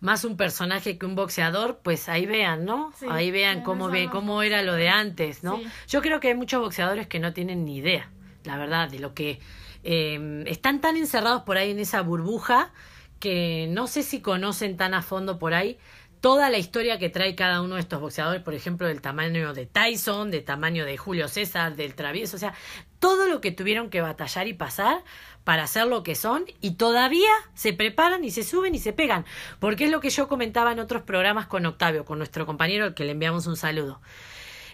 más 0.00 0.24
un 0.24 0.36
personaje 0.36 0.96
que 0.96 1.04
un 1.04 1.14
boxeador, 1.14 1.80
pues 1.82 2.08
ahí 2.08 2.24
vean, 2.24 2.64
¿no? 2.64 2.92
ahí 3.10 3.30
vean 3.30 3.62
cómo 3.62 3.90
ve, 3.90 4.08
cómo 4.10 4.42
era 4.42 4.62
lo 4.62 4.72
de 4.72 4.88
antes, 4.88 5.44
¿no? 5.44 5.60
Yo 5.88 6.00
creo 6.00 6.20
que 6.20 6.28
hay 6.28 6.34
muchos 6.34 6.62
boxeadores 6.62 7.06
que 7.06 7.20
no 7.20 7.34
tienen 7.34 7.66
ni 7.66 7.76
idea, 7.76 8.10
la 8.44 8.56
verdad, 8.56 8.88
de 8.88 8.98
lo 8.98 9.12
que 9.12 9.40
eh, 9.84 10.42
están 10.46 10.80
tan 10.80 10.96
encerrados 10.96 11.42
por 11.42 11.58
ahí 11.58 11.70
en 11.70 11.78
esa 11.78 12.00
burbuja 12.00 12.72
que 13.18 13.66
no 13.70 13.86
sé 13.86 14.02
si 14.02 14.20
conocen 14.20 14.78
tan 14.78 14.94
a 14.94 15.02
fondo 15.02 15.38
por 15.38 15.52
ahí 15.52 15.78
toda 16.20 16.50
la 16.50 16.58
historia 16.58 16.98
que 16.98 17.08
trae 17.08 17.34
cada 17.34 17.62
uno 17.62 17.76
de 17.76 17.80
estos 17.80 18.00
boxeadores, 18.00 18.42
por 18.42 18.54
ejemplo, 18.54 18.86
del 18.86 19.00
tamaño 19.00 19.54
de 19.54 19.66
Tyson, 19.66 20.30
del 20.30 20.44
tamaño 20.44 20.84
de 20.84 20.96
Julio 20.96 21.28
César, 21.28 21.76
del 21.76 21.94
Travieso, 21.94 22.36
o 22.36 22.40
sea, 22.40 22.54
todo 22.98 23.26
lo 23.26 23.40
que 23.40 23.50
tuvieron 23.50 23.88
que 23.88 24.02
batallar 24.02 24.46
y 24.46 24.52
pasar 24.52 25.02
para 25.44 25.66
ser 25.66 25.86
lo 25.86 26.02
que 26.02 26.14
son 26.14 26.44
y 26.60 26.72
todavía 26.72 27.30
se 27.54 27.72
preparan 27.72 28.24
y 28.24 28.30
se 28.30 28.44
suben 28.44 28.74
y 28.74 28.78
se 28.78 28.92
pegan, 28.92 29.24
porque 29.58 29.84
es 29.84 29.90
lo 29.90 30.00
que 30.00 30.10
yo 30.10 30.28
comentaba 30.28 30.72
en 30.72 30.80
otros 30.80 31.02
programas 31.02 31.46
con 31.46 31.64
Octavio, 31.64 32.04
con 32.04 32.18
nuestro 32.18 32.44
compañero 32.44 32.84
al 32.84 32.94
que 32.94 33.04
le 33.04 33.12
enviamos 33.12 33.46
un 33.46 33.56
saludo. 33.56 34.00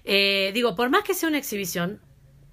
Eh, 0.05 0.51
digo, 0.53 0.75
por 0.75 0.91
más 0.91 1.05
que 1.05 1.15
sea 1.15 1.29
una 1.29 1.39
exhibición, 1.39 2.01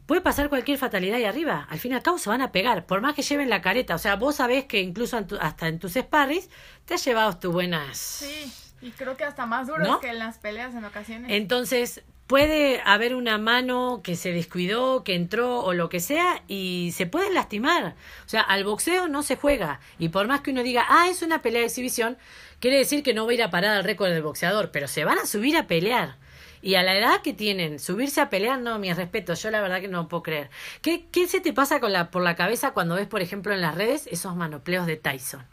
puede 0.05 0.21
pasar 0.21 0.49
cualquier 0.49 0.77
fatalidad 0.77 1.17
ahí 1.17 1.25
arriba. 1.25 1.67
Al 1.69 1.79
fin 1.79 1.91
y 1.91 1.95
al 1.95 2.03
cabo 2.03 2.19
se 2.19 2.29
van 2.29 2.41
a 2.41 2.51
pegar, 2.51 2.85
por 2.85 3.01
más 3.01 3.15
que 3.15 3.21
lleven 3.23 3.49
la 3.49 3.61
careta. 3.61 3.95
O 3.95 3.99
sea, 3.99 4.15
vos 4.15 4.35
sabés 4.35 4.65
que 4.65 4.81
incluso 4.81 5.19
hasta 5.39 5.67
en 5.67 5.79
tus 5.79 5.93
sparris 5.93 6.49
te 6.85 6.95
has 6.95 7.05
llevado 7.05 7.37
tus 7.37 7.53
buenas. 7.53 7.97
Sí 7.97 8.62
y 8.83 8.91
creo 8.91 9.15
que 9.15 9.23
hasta 9.23 9.45
más 9.45 9.67
duros 9.67 9.99
que 9.99 10.09
en 10.09 10.19
las 10.19 10.37
peleas 10.37 10.75
en 10.75 10.83
ocasiones. 10.83 11.31
Entonces, 11.31 12.03
puede 12.27 12.81
haber 12.85 13.15
una 13.15 13.37
mano 13.37 14.01
que 14.03 14.15
se 14.15 14.31
descuidó, 14.31 15.03
que 15.03 15.15
entró 15.15 15.61
o 15.61 15.73
lo 15.73 15.89
que 15.89 15.99
sea 15.99 16.43
y 16.47 16.91
se 16.93 17.05
pueden 17.05 17.33
lastimar. 17.33 17.95
O 18.25 18.29
sea, 18.29 18.41
al 18.41 18.63
boxeo 18.63 19.07
no 19.07 19.23
se 19.23 19.37
juega. 19.37 19.79
Y 19.99 20.09
por 20.09 20.27
más 20.27 20.41
que 20.41 20.51
uno 20.51 20.63
diga, 20.63 20.85
ah, 20.89 21.07
es 21.09 21.21
una 21.21 21.41
pelea 21.41 21.61
de 21.61 21.67
exhibición, 21.67 22.17
quiere 22.59 22.77
decir 22.77 23.03
que 23.03 23.13
no 23.13 23.25
va 23.25 23.31
a 23.31 23.35
ir 23.35 23.43
a 23.43 23.51
parar 23.51 23.77
al 23.77 23.83
récord 23.83 24.09
del 24.09 24.21
boxeador, 24.21 24.71
pero 24.71 24.87
se 24.87 25.05
van 25.05 25.17
a 25.17 25.25
subir 25.25 25.55
a 25.57 25.67
pelear. 25.67 26.17
Y 26.61 26.75
a 26.75 26.83
la 26.83 26.97
edad 26.97 27.21
que 27.21 27.33
tienen, 27.33 27.77
subirse 27.77 28.21
a 28.21 28.29
pelear, 28.29 28.59
no, 28.59 28.79
mi 28.79 28.91
respeto, 28.93 29.33
yo 29.33 29.51
la 29.51 29.61
verdad 29.61 29.81
que 29.81 29.89
no 29.89 30.07
puedo 30.07 30.23
creer. 30.23 30.49
¿Qué, 30.81 31.05
qué 31.11 31.27
se 31.27 31.41
te 31.41 31.51
pasa 31.51 31.81
con 31.81 31.91
la, 31.91 32.09
por 32.09 32.21
la 32.21 32.35
cabeza 32.35 32.71
cuando 32.71 32.95
ves, 32.95 33.07
por 33.07 33.21
ejemplo, 33.21 33.53
en 33.53 33.59
las 33.61 33.75
redes 33.75 34.07
esos 34.07 34.35
manopleos 34.35 34.87
de 34.87 34.95
Tyson? 34.95 35.45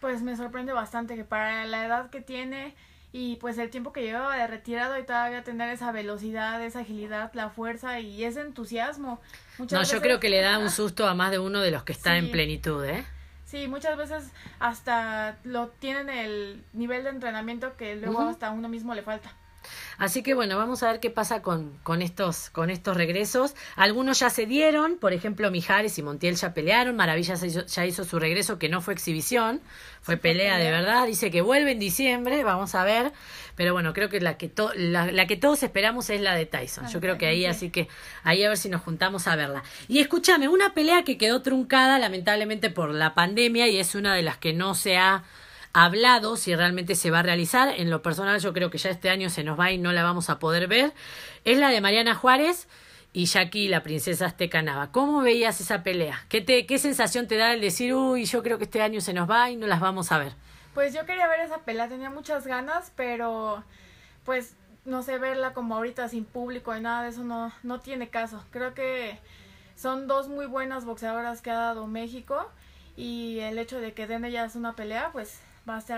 Pues 0.00 0.22
me 0.22 0.36
sorprende 0.36 0.72
bastante 0.72 1.16
que 1.16 1.24
para 1.24 1.66
la 1.66 1.84
edad 1.84 2.10
que 2.10 2.20
tiene 2.20 2.74
y 3.12 3.36
pues 3.36 3.58
el 3.58 3.70
tiempo 3.70 3.92
que 3.92 4.02
llevaba 4.02 4.36
de 4.36 4.46
retirado 4.46 4.98
y 4.98 5.02
todavía 5.02 5.42
tener 5.42 5.68
esa 5.70 5.90
velocidad, 5.90 6.62
esa 6.64 6.80
agilidad, 6.80 7.32
la 7.34 7.50
fuerza 7.50 7.98
y 8.00 8.24
ese 8.24 8.40
entusiasmo. 8.40 9.20
no, 9.58 9.82
yo 9.82 10.00
creo 10.00 10.20
que 10.20 10.28
le 10.28 10.40
da 10.40 10.58
un 10.58 10.70
susto 10.70 11.08
a 11.08 11.14
más 11.14 11.30
de 11.30 11.38
uno 11.38 11.60
de 11.60 11.70
los 11.70 11.82
que 11.82 11.92
está 11.92 12.16
en 12.16 12.30
plenitud, 12.30 12.84
¿eh? 12.84 13.04
Sí, 13.46 13.66
muchas 13.66 13.96
veces 13.96 14.30
hasta 14.60 15.36
lo 15.42 15.68
tienen 15.68 16.08
el 16.08 16.62
nivel 16.72 17.02
de 17.02 17.10
entrenamiento 17.10 17.76
que 17.76 17.96
luego 17.96 18.20
hasta 18.20 18.46
a 18.46 18.50
uno 18.52 18.68
mismo 18.68 18.94
le 18.94 19.02
falta. 19.02 19.32
Así 19.98 20.22
que 20.22 20.34
bueno, 20.34 20.56
vamos 20.56 20.82
a 20.82 20.90
ver 20.90 21.00
qué 21.00 21.10
pasa 21.10 21.42
con, 21.42 21.78
con, 21.82 22.02
estos, 22.02 22.50
con 22.50 22.70
estos 22.70 22.96
regresos. 22.96 23.54
Algunos 23.76 24.20
ya 24.20 24.30
se 24.30 24.46
dieron, 24.46 24.96
por 24.96 25.12
ejemplo, 25.12 25.50
Mijares 25.50 25.98
y 25.98 26.02
Montiel 26.02 26.36
ya 26.36 26.54
pelearon, 26.54 26.96
Maravilla 26.96 27.34
ya 27.34 27.86
hizo 27.86 28.04
su 28.04 28.18
regreso, 28.18 28.58
que 28.58 28.68
no 28.68 28.80
fue 28.80 28.94
exhibición, 28.94 29.60
fue 30.00 30.16
pelea, 30.16 30.56
de 30.56 30.70
verdad, 30.70 31.06
dice 31.06 31.30
que 31.30 31.42
vuelve 31.42 31.72
en 31.72 31.78
diciembre, 31.78 32.42
vamos 32.44 32.74
a 32.74 32.84
ver, 32.84 33.12
pero 33.56 33.74
bueno, 33.74 33.92
creo 33.92 34.08
que 34.08 34.20
la 34.20 34.38
que, 34.38 34.50
la, 34.76 35.26
que 35.26 35.36
todos 35.36 35.62
esperamos 35.62 36.08
es 36.08 36.20
la 36.20 36.34
de 36.34 36.46
Tyson. 36.46 36.88
Yo 36.88 37.00
creo 37.00 37.18
que 37.18 37.26
ahí, 37.26 37.44
así 37.44 37.70
que 37.70 37.88
ahí 38.22 38.42
a 38.42 38.48
ver 38.48 38.56
si 38.56 38.70
nos 38.70 38.80
juntamos 38.80 39.26
a 39.26 39.36
verla. 39.36 39.62
Y 39.88 39.98
escúchame, 39.98 40.48
una 40.48 40.72
pelea 40.72 41.04
que 41.04 41.18
quedó 41.18 41.42
truncada 41.42 41.98
lamentablemente 41.98 42.70
por 42.70 42.94
la 42.94 43.14
pandemia 43.14 43.68
y 43.68 43.78
es 43.78 43.94
una 43.94 44.14
de 44.14 44.22
las 44.22 44.38
que 44.38 44.54
no 44.54 44.74
se 44.74 44.96
ha 44.96 45.24
hablado 45.72 46.36
si 46.36 46.54
realmente 46.54 46.94
se 46.94 47.10
va 47.10 47.20
a 47.20 47.22
realizar. 47.22 47.68
En 47.76 47.90
lo 47.90 48.02
personal 48.02 48.40
yo 48.40 48.52
creo 48.52 48.70
que 48.70 48.78
ya 48.78 48.90
este 48.90 49.10
año 49.10 49.30
se 49.30 49.44
nos 49.44 49.58
va 49.58 49.70
y 49.70 49.78
no 49.78 49.92
la 49.92 50.02
vamos 50.02 50.30
a 50.30 50.38
poder 50.38 50.66
ver. 50.66 50.92
Es 51.44 51.58
la 51.58 51.68
de 51.70 51.80
Mariana 51.80 52.14
Juárez 52.14 52.68
y 53.12 53.26
Jackie, 53.26 53.68
la 53.68 53.82
princesa 53.82 54.26
azteca 54.26 54.62
Nava. 54.62 54.92
¿Cómo 54.92 55.20
veías 55.20 55.60
esa 55.60 55.82
pelea? 55.82 56.24
¿Qué, 56.28 56.40
te, 56.40 56.66
¿Qué 56.66 56.78
sensación 56.78 57.26
te 57.26 57.36
da 57.36 57.52
el 57.52 57.60
decir, 57.60 57.94
uy, 57.94 58.24
yo 58.24 58.42
creo 58.42 58.58
que 58.58 58.64
este 58.64 58.82
año 58.82 59.00
se 59.00 59.12
nos 59.12 59.28
va 59.28 59.50
y 59.50 59.56
no 59.56 59.66
las 59.66 59.80
vamos 59.80 60.12
a 60.12 60.18
ver? 60.18 60.32
Pues 60.74 60.94
yo 60.94 61.04
quería 61.06 61.26
ver 61.26 61.40
esa 61.40 61.58
pelea, 61.58 61.88
tenía 61.88 62.10
muchas 62.10 62.46
ganas, 62.46 62.92
pero 62.94 63.64
pues 64.24 64.54
no 64.84 65.02
sé, 65.02 65.18
verla 65.18 65.52
como 65.52 65.76
ahorita 65.76 66.08
sin 66.08 66.24
público 66.24 66.74
y 66.76 66.80
nada 66.80 67.02
de 67.02 67.10
eso 67.10 67.24
no, 67.24 67.52
no 67.62 67.80
tiene 67.80 68.08
caso. 68.08 68.44
Creo 68.50 68.74
que 68.74 69.18
son 69.76 70.06
dos 70.06 70.28
muy 70.28 70.46
buenas 70.46 70.84
boxeadoras 70.84 71.42
que 71.42 71.50
ha 71.50 71.54
dado 71.54 71.86
México 71.86 72.48
y 72.96 73.40
el 73.40 73.58
hecho 73.58 73.80
de 73.80 73.92
que 73.92 74.06
den 74.06 74.24
ellas 74.24 74.56
una 74.56 74.74
pelea, 74.74 75.10
pues 75.12 75.40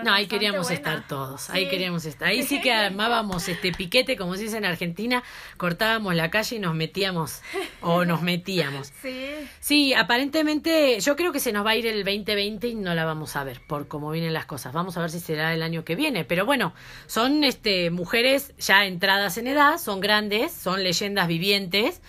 no, 0.05 0.13
ahí 0.13 0.27
queríamos 0.27 0.71
estar 0.71 1.07
todos, 1.07 1.51
ahí 1.51 1.69
queríamos 1.69 2.05
estar. 2.05 2.29
Ahí 2.29 2.43
sí 2.43 2.61
que 2.61 2.73
armábamos 2.73 3.49
este 3.49 3.73
piquete, 3.73 4.17
como 4.17 4.37
se 4.37 4.43
dice 4.45 4.59
en 4.59 4.65
Argentina, 4.65 5.23
cortábamos 5.57 6.15
la 6.15 6.31
calle 6.31 6.57
y 6.57 6.59
nos 6.59 6.75
metíamos, 6.75 7.43
o 7.81 8.05
nos 8.05 8.23
metíamos. 8.23 8.93
Sí. 9.03 9.49
Sí, 9.59 9.95
aparentemente 9.95 11.01
yo 11.01 11.17
creo 11.17 11.33
que 11.33 11.41
se 11.41 11.53
nos 11.53 11.67
va 11.67 11.71
a 11.71 11.77
ir 11.77 11.87
el 11.87 12.05
2020 12.05 12.69
y 12.69 12.75
no 12.77 12.95
la 12.95 13.05
vamos 13.05 13.35
a 13.35 13.43
ver, 13.43 13.61
por 13.67 13.89
cómo 13.89 14.11
vienen 14.11 14.33
las 14.33 14.47
cosas. 14.47 14.73
Vamos 14.73 14.97
a 14.97 15.01
ver 15.01 15.11
si 15.11 15.19
será 15.19 15.53
el 15.55 15.63
año 15.63 15.85
que 15.85 15.97
viene. 15.97 16.25
Pero 16.25 16.47
bueno, 16.47 16.73
son 17.07 17.43
este, 17.43 17.91
mujeres 17.91 18.55
ya 18.59 18.85
entradas 18.85 19.39
en 19.39 19.49
edad, 19.49 19.79
son 19.79 20.01
grandes, 20.01 20.53
son 20.53 20.85
leyendas 20.85 21.27
vivientes. 21.27 22.01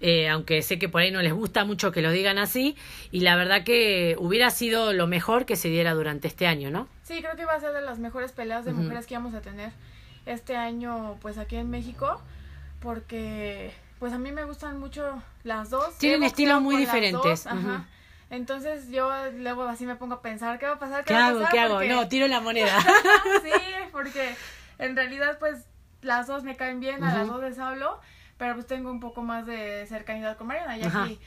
Eh, 0.00 0.28
aunque 0.28 0.62
sé 0.62 0.78
que 0.80 0.88
por 0.88 1.00
ahí 1.00 1.12
no 1.12 1.22
les 1.22 1.32
gusta 1.32 1.64
mucho 1.64 1.92
que 1.92 2.02
lo 2.02 2.10
digan 2.10 2.36
así, 2.36 2.76
y 3.12 3.20
la 3.20 3.36
verdad 3.36 3.62
que 3.62 4.16
hubiera 4.18 4.50
sido 4.50 4.92
lo 4.92 5.06
mejor 5.06 5.46
que 5.46 5.54
se 5.54 5.68
diera 5.68 5.94
durante 5.94 6.26
este 6.26 6.48
año, 6.48 6.70
¿no? 6.70 6.88
Sí, 7.02 7.20
creo 7.20 7.36
que 7.36 7.44
va 7.44 7.54
a 7.54 7.60
ser 7.60 7.72
de 7.72 7.82
las 7.82 7.98
mejores 7.98 8.32
peleas 8.32 8.64
de 8.64 8.72
mujeres 8.72 9.06
que 9.06 9.14
vamos 9.14 9.34
a 9.34 9.40
tener 9.40 9.72
este 10.26 10.56
año, 10.56 11.16
pues 11.20 11.38
aquí 11.38 11.56
en 11.56 11.68
México, 11.68 12.20
porque 12.80 13.72
pues 13.98 14.12
a 14.12 14.18
mí 14.18 14.32
me 14.32 14.44
gustan 14.44 14.78
mucho 14.78 15.22
las 15.44 15.70
dos. 15.70 15.96
Tienen 15.98 16.22
estilos 16.22 16.60
muy 16.60 16.76
diferentes. 16.76 17.46
Entonces 18.30 18.88
yo 18.90 19.10
luego 19.36 19.64
así 19.64 19.84
me 19.84 19.94
pongo 19.96 20.14
a 20.14 20.22
pensar, 20.22 20.58
¿qué 20.58 20.66
va 20.66 20.72
a 20.72 20.78
pasar? 20.78 21.04
¿Qué, 21.04 21.14
hago? 21.14 21.42
¿Qué 21.50 21.60
hago? 21.60 21.84
No, 21.84 22.08
tiro 22.08 22.26
la 22.28 22.40
moneda. 22.40 22.80
sí, 23.42 23.50
porque 23.92 24.34
en 24.78 24.96
realidad 24.96 25.38
pues 25.38 25.66
las 26.00 26.28
dos 26.28 26.42
me 26.42 26.56
caen 26.56 26.80
bien, 26.80 27.04
a 27.04 27.14
las 27.14 27.28
dos 27.28 27.42
les 27.42 27.58
hablo, 27.58 28.00
pero 28.38 28.54
pues 28.54 28.66
tengo 28.66 28.90
un 28.90 29.00
poco 29.00 29.22
más 29.22 29.44
de 29.44 29.86
cercanidad 29.86 30.38
con 30.38 30.46
Mariana 30.46 30.78
y 30.78 30.82
aquí 30.82 31.20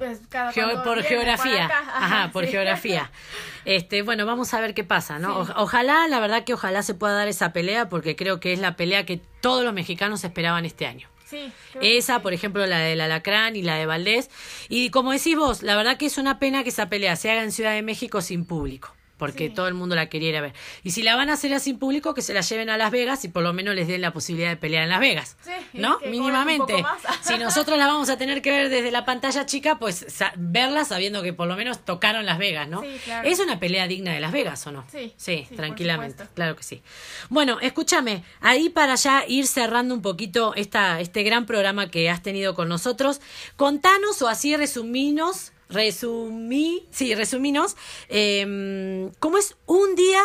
pues 0.00 0.20
cada 0.30 0.50
por 0.82 1.02
geografía. 1.02 1.66
ajá, 1.66 2.30
por 2.32 2.46
geografía. 2.46 3.10
Este 3.66 4.00
bueno 4.00 4.24
vamos 4.24 4.54
a 4.54 4.60
ver 4.60 4.72
qué 4.72 4.84
pasa 4.84 5.18
no 5.18 5.40
ojalá 5.56 6.08
la 6.08 6.18
verdad 6.18 6.44
que 6.44 6.54
ojalá 6.54 6.82
se 6.82 6.94
pueda 6.94 7.12
dar 7.12 7.28
esa 7.28 7.52
pelea 7.52 7.90
porque 7.90 8.16
creo 8.16 8.40
que 8.40 8.54
es 8.54 8.58
la 8.58 8.74
pelea 8.74 9.04
que 9.04 9.20
todos 9.42 9.62
los 9.62 9.74
mexicanos 9.74 10.24
esperaban 10.24 10.64
este 10.64 10.86
año. 10.86 11.08
Sí, 11.26 11.52
esa, 11.80 12.22
por 12.22 12.32
ejemplo, 12.32 12.66
la 12.66 12.78
del 12.78 13.00
Alacrán 13.02 13.54
y 13.54 13.62
la 13.62 13.76
de 13.76 13.86
Valdés. 13.86 14.30
Y 14.68 14.90
como 14.90 15.12
decís 15.12 15.36
vos, 15.36 15.62
la 15.62 15.76
verdad 15.76 15.96
que 15.96 16.06
es 16.06 16.18
una 16.18 16.40
pena 16.40 16.64
que 16.64 16.70
esa 16.70 16.88
pelea 16.88 17.14
se 17.14 17.30
haga 17.30 17.44
en 17.44 17.52
Ciudad 17.52 17.72
de 17.72 17.82
México 17.82 18.20
sin 18.20 18.46
público 18.46 18.92
porque 19.20 19.50
todo 19.50 19.68
el 19.68 19.74
mundo 19.74 19.94
la 19.94 20.06
quería 20.08 20.30
ir 20.30 20.36
a 20.38 20.40
ver. 20.40 20.54
Y 20.82 20.92
si 20.92 21.02
la 21.02 21.14
van 21.14 21.28
a 21.28 21.34
hacer 21.34 21.52
así 21.52 21.74
público, 21.74 22.14
que 22.14 22.22
se 22.22 22.32
la 22.32 22.40
lleven 22.40 22.70
a 22.70 22.78
Las 22.78 22.90
Vegas 22.90 23.22
y 23.26 23.28
por 23.28 23.42
lo 23.42 23.52
menos 23.52 23.74
les 23.74 23.86
den 23.86 24.00
la 24.00 24.14
posibilidad 24.14 24.48
de 24.48 24.56
pelear 24.56 24.84
en 24.84 24.88
Las 24.88 24.98
Vegas. 24.98 25.36
Sí, 25.44 25.50
¿No? 25.74 25.98
Mínimamente. 26.06 26.82
si 27.20 27.36
nosotros 27.36 27.76
la 27.76 27.86
vamos 27.86 28.08
a 28.08 28.16
tener 28.16 28.40
que 28.40 28.50
ver 28.50 28.70
desde 28.70 28.90
la 28.90 29.04
pantalla 29.04 29.44
chica, 29.44 29.78
pues 29.78 30.06
verla 30.36 30.86
sabiendo 30.86 31.22
que 31.22 31.34
por 31.34 31.48
lo 31.48 31.54
menos 31.54 31.84
tocaron 31.84 32.24
Las 32.24 32.38
Vegas, 32.38 32.66
¿no? 32.66 32.80
Sí, 32.80 32.88
claro. 33.04 33.28
¿Es 33.28 33.40
una 33.40 33.60
pelea 33.60 33.86
digna 33.86 34.14
de 34.14 34.20
Las 34.20 34.32
Vegas 34.32 34.66
o 34.66 34.72
no? 34.72 34.86
Sí. 34.90 35.12
Sí, 35.18 35.46
tranquilamente. 35.54 36.24
Claro 36.34 36.56
que 36.56 36.62
sí. 36.62 36.82
Bueno, 37.28 37.60
escúchame, 37.60 38.24
ahí 38.40 38.70
para 38.70 38.94
ya 38.94 39.24
ir 39.28 39.46
cerrando 39.46 39.94
un 39.94 40.00
poquito 40.00 40.54
esta, 40.54 40.98
este 41.00 41.24
gran 41.24 41.44
programa 41.44 41.90
que 41.90 42.08
has 42.08 42.22
tenido 42.22 42.54
con 42.54 42.70
nosotros, 42.70 43.20
contanos 43.56 44.22
o 44.22 44.28
así 44.28 44.56
resuminos 44.56 45.52
resumí, 45.70 46.86
sí, 46.90 47.14
resuminos, 47.14 47.76
eh, 48.08 49.10
¿cómo 49.18 49.38
es 49.38 49.56
un 49.66 49.94
día 49.94 50.22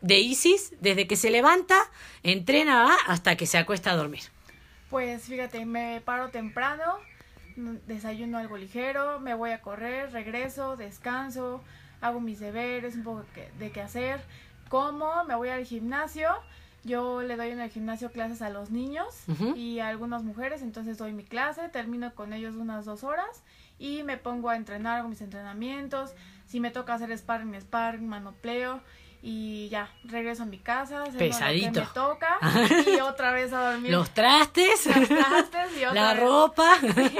de 0.00 0.20
Isis 0.20 0.72
desde 0.80 1.06
que 1.06 1.16
se 1.16 1.30
levanta, 1.30 1.78
entrena 2.22 2.94
hasta 3.06 3.36
que 3.36 3.46
se 3.46 3.58
acuesta 3.58 3.92
a 3.92 3.96
dormir? 3.96 4.22
Pues 4.90 5.24
fíjate, 5.24 5.64
me 5.64 6.00
paro 6.04 6.28
temprano, 6.28 6.98
desayuno 7.86 8.38
algo 8.38 8.56
ligero, 8.56 9.20
me 9.20 9.34
voy 9.34 9.50
a 9.50 9.60
correr, 9.60 10.12
regreso, 10.12 10.76
descanso, 10.76 11.62
hago 12.00 12.20
mis 12.20 12.38
deberes, 12.38 12.94
un 12.94 13.04
poco 13.04 13.24
de 13.58 13.70
qué 13.70 13.80
hacer, 13.80 14.20
como, 14.68 15.24
me 15.24 15.34
voy 15.34 15.48
al 15.48 15.64
gimnasio. 15.64 16.28
Yo 16.84 17.22
le 17.22 17.36
doy 17.36 17.48
en 17.50 17.60
el 17.60 17.70
gimnasio 17.70 18.12
clases 18.12 18.42
a 18.42 18.50
los 18.50 18.70
niños 18.70 19.06
y 19.56 19.78
a 19.78 19.88
algunas 19.88 20.22
mujeres, 20.22 20.60
entonces 20.62 20.98
doy 20.98 21.12
mi 21.12 21.24
clase, 21.24 21.68
termino 21.70 22.14
con 22.14 22.32
ellos 22.32 22.56
unas 22.56 22.84
dos 22.84 23.04
horas 23.04 23.42
y 23.78 24.02
me 24.02 24.18
pongo 24.18 24.50
a 24.50 24.56
entrenar 24.56 25.00
con 25.00 25.10
mis 25.10 25.22
entrenamientos. 25.22 26.12
Si 26.46 26.60
me 26.60 26.70
toca 26.70 26.94
hacer 26.94 27.16
sparring, 27.16 27.58
sparring, 27.60 28.06
manopleo 28.06 28.80
y 29.26 29.70
ya, 29.70 29.88
regreso 30.04 30.42
a 30.42 30.46
mi 30.46 30.58
casa, 30.58 31.04
pesadito. 31.16 31.80
me 31.80 31.86
toca 31.94 32.38
y 32.94 33.00
otra 33.00 33.32
vez 33.32 33.54
a 33.54 33.70
dormir. 33.72 33.90
Los 33.90 34.10
trastes, 34.10 34.84
Los 34.84 35.08
trastes 35.08 35.78
y 35.80 35.84
otra 35.86 36.14
la 36.14 36.20
ropa. 36.20 36.78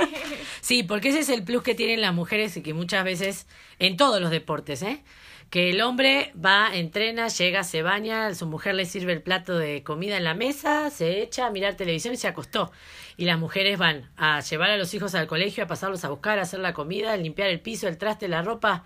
Sí. 0.60 0.82
porque 0.82 1.08
ese 1.08 1.20
es 1.20 1.30
el 1.30 1.42
plus 1.44 1.62
que 1.62 1.74
tienen 1.74 2.02
las 2.02 2.12
mujeres 2.12 2.54
y 2.58 2.62
que 2.62 2.74
muchas 2.74 3.04
veces 3.04 3.46
en 3.78 3.96
todos 3.96 4.20
los 4.20 4.30
deportes, 4.30 4.82
¿eh? 4.82 5.02
Que 5.50 5.70
el 5.70 5.80
hombre 5.82 6.32
va, 6.42 6.74
entrena, 6.74 7.28
llega, 7.28 7.62
se 7.64 7.82
baña, 7.82 8.34
su 8.34 8.46
mujer 8.46 8.74
le 8.74 8.86
sirve 8.86 9.12
el 9.12 9.22
plato 9.22 9.56
de 9.56 9.82
comida 9.82 10.16
en 10.16 10.24
la 10.24 10.34
mesa, 10.34 10.90
se 10.90 11.22
echa 11.22 11.46
a 11.46 11.50
mirar 11.50 11.74
televisión 11.74 12.14
y 12.14 12.16
se 12.16 12.28
acostó. 12.28 12.72
Y 13.16 13.24
las 13.24 13.38
mujeres 13.38 13.78
van 13.78 14.10
a 14.16 14.40
llevar 14.40 14.70
a 14.70 14.76
los 14.76 14.92
hijos 14.94 15.14
al 15.14 15.26
colegio, 15.26 15.64
a 15.64 15.66
pasarlos 15.66 16.04
a 16.04 16.08
buscar, 16.08 16.38
a 16.38 16.42
hacer 16.42 16.60
la 16.60 16.72
comida, 16.72 17.12
a 17.12 17.16
limpiar 17.16 17.48
el 17.48 17.60
piso, 17.60 17.86
el 17.86 17.98
traste, 17.98 18.26
la 18.26 18.42
ropa, 18.42 18.84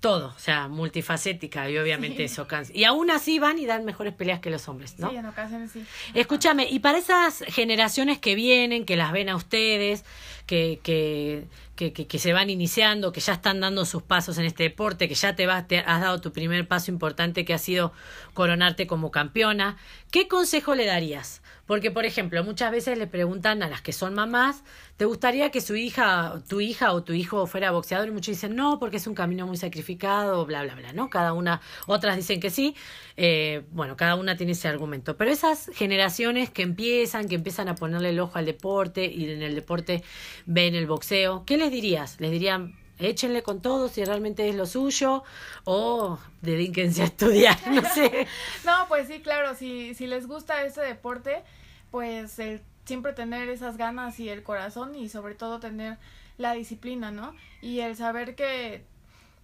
todo, 0.00 0.32
o 0.34 0.38
sea, 0.38 0.68
multifacética 0.68 1.68
y 1.70 1.76
obviamente 1.76 2.24
eso 2.24 2.48
cansa. 2.48 2.72
Y 2.74 2.84
aún 2.84 3.10
así 3.10 3.38
van 3.38 3.58
y 3.58 3.66
dan 3.66 3.84
mejores 3.84 4.14
peleas 4.14 4.40
que 4.40 4.50
los 4.50 4.66
hombres, 4.66 4.98
¿no? 4.98 5.10
Sí, 5.10 5.16
en 5.16 5.26
ocasiones 5.26 5.70
sí. 5.70 5.84
Escúchame, 6.14 6.66
y 6.70 6.78
para 6.78 6.98
esas 6.98 7.44
generaciones 7.48 8.18
que 8.18 8.34
vienen, 8.34 8.86
que 8.86 8.96
las 8.96 9.12
ven 9.12 9.28
a 9.28 9.36
ustedes, 9.36 10.04
que, 10.46 10.80
que, 10.82 11.44
que, 11.88 12.06
que, 12.06 12.18
se 12.18 12.34
van 12.34 12.50
iniciando, 12.50 13.12
que 13.12 13.20
ya 13.20 13.32
están 13.32 13.60
dando 13.60 13.86
sus 13.86 14.02
pasos 14.02 14.36
en 14.36 14.44
este 14.44 14.64
deporte, 14.64 15.08
que 15.08 15.14
ya 15.14 15.34
te, 15.34 15.46
vas, 15.46 15.66
te 15.66 15.78
has 15.78 16.02
dado 16.02 16.20
tu 16.20 16.32
primer 16.32 16.68
paso 16.68 16.90
importante 16.90 17.46
que 17.46 17.54
ha 17.54 17.58
sido 17.58 17.92
coronarte 18.34 18.86
como 18.86 19.10
campeona, 19.10 19.78
¿qué 20.10 20.28
consejo 20.28 20.74
le 20.74 20.84
darías? 20.84 21.40
Porque, 21.70 21.92
por 21.92 22.04
ejemplo, 22.04 22.42
muchas 22.42 22.72
veces 22.72 22.98
le 22.98 23.06
preguntan 23.06 23.62
a 23.62 23.68
las 23.68 23.80
que 23.80 23.92
son 23.92 24.12
mamás, 24.12 24.64
¿te 24.96 25.04
gustaría 25.04 25.52
que 25.52 25.60
su 25.60 25.76
hija, 25.76 26.42
tu 26.48 26.60
hija 26.60 26.92
o 26.92 27.04
tu 27.04 27.12
hijo 27.12 27.46
fuera 27.46 27.70
boxeador? 27.70 28.08
Y 28.08 28.10
muchos 28.10 28.34
dicen 28.34 28.56
no, 28.56 28.80
porque 28.80 28.96
es 28.96 29.06
un 29.06 29.14
camino 29.14 29.46
muy 29.46 29.56
sacrificado, 29.56 30.44
bla, 30.46 30.64
bla, 30.64 30.74
bla, 30.74 30.92
¿no? 30.92 31.08
Cada 31.10 31.32
una, 31.32 31.60
otras 31.86 32.16
dicen 32.16 32.40
que 32.40 32.50
sí. 32.50 32.74
Eh, 33.16 33.62
bueno, 33.70 33.96
cada 33.96 34.16
una 34.16 34.36
tiene 34.36 34.50
ese 34.50 34.66
argumento. 34.66 35.16
Pero 35.16 35.30
esas 35.30 35.70
generaciones 35.72 36.50
que 36.50 36.62
empiezan, 36.62 37.28
que 37.28 37.36
empiezan 37.36 37.68
a 37.68 37.76
ponerle 37.76 38.08
el 38.08 38.18
ojo 38.18 38.36
al 38.36 38.46
deporte 38.46 39.04
y 39.04 39.30
en 39.30 39.40
el 39.40 39.54
deporte 39.54 40.02
ven 40.46 40.74
el 40.74 40.88
boxeo, 40.88 41.44
¿qué 41.44 41.56
les 41.56 41.70
dirías? 41.70 42.18
¿Les 42.18 42.32
dirían 42.32 42.74
échenle 43.00 43.42
con 43.42 43.62
todo 43.62 43.88
si 43.88 44.04
realmente 44.04 44.48
es 44.48 44.54
lo 44.54 44.66
suyo 44.66 45.24
o 45.64 46.18
dedíquense 46.42 47.02
a 47.02 47.04
estudiar, 47.06 47.56
no 47.70 47.82
sé. 47.82 48.26
no, 48.64 48.86
pues 48.88 49.08
sí, 49.08 49.20
claro, 49.20 49.54
si, 49.54 49.94
si 49.94 50.06
les 50.06 50.26
gusta 50.26 50.64
ese 50.64 50.82
deporte, 50.82 51.42
pues 51.90 52.38
el 52.38 52.62
siempre 52.84 53.12
tener 53.12 53.48
esas 53.48 53.76
ganas 53.76 54.18
y 54.18 54.28
el 54.28 54.42
corazón 54.42 54.94
y 54.96 55.08
sobre 55.08 55.34
todo 55.34 55.60
tener 55.60 55.98
la 56.38 56.54
disciplina, 56.54 57.10
¿no? 57.10 57.34
Y 57.60 57.80
el 57.80 57.96
saber 57.96 58.34
que 58.34 58.84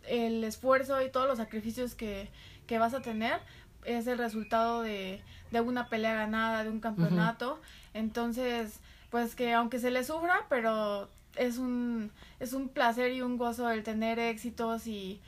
el 0.09 0.43
esfuerzo 0.45 1.03
y 1.03 1.11
todos 1.11 1.29
los 1.29 1.39
sacrificios 1.39 1.95
que, 1.95 2.29
que 2.67 2.79
vas 2.79 2.95
a 2.95 3.03
tener 3.03 3.41
es 3.85 4.07
el 4.07 4.19
resultado 4.19 4.83
de, 4.83 5.23
de 5.51 5.61
una 5.61 5.89
pelea 5.89 6.15
ganada, 6.15 6.65
de 6.65 6.71
un 6.71 6.81
campeonato. 6.81 7.61
Entonces, 7.95 8.81
pues 9.11 9.35
que 9.35 9.53
aunque 9.53 9.79
se 9.79 9.91
le 9.91 10.03
sufra, 10.03 10.47
pero 10.49 11.09
es 11.37 11.59
un, 11.59 12.11
es 12.41 12.53
un 12.53 12.69
placer 12.69 13.13
y 13.13 13.23
un 13.23 13.37
gozo 13.37 13.71
el 13.71 13.83
tener 13.83 14.19
éxitos 14.19 14.87
y, 14.87 15.21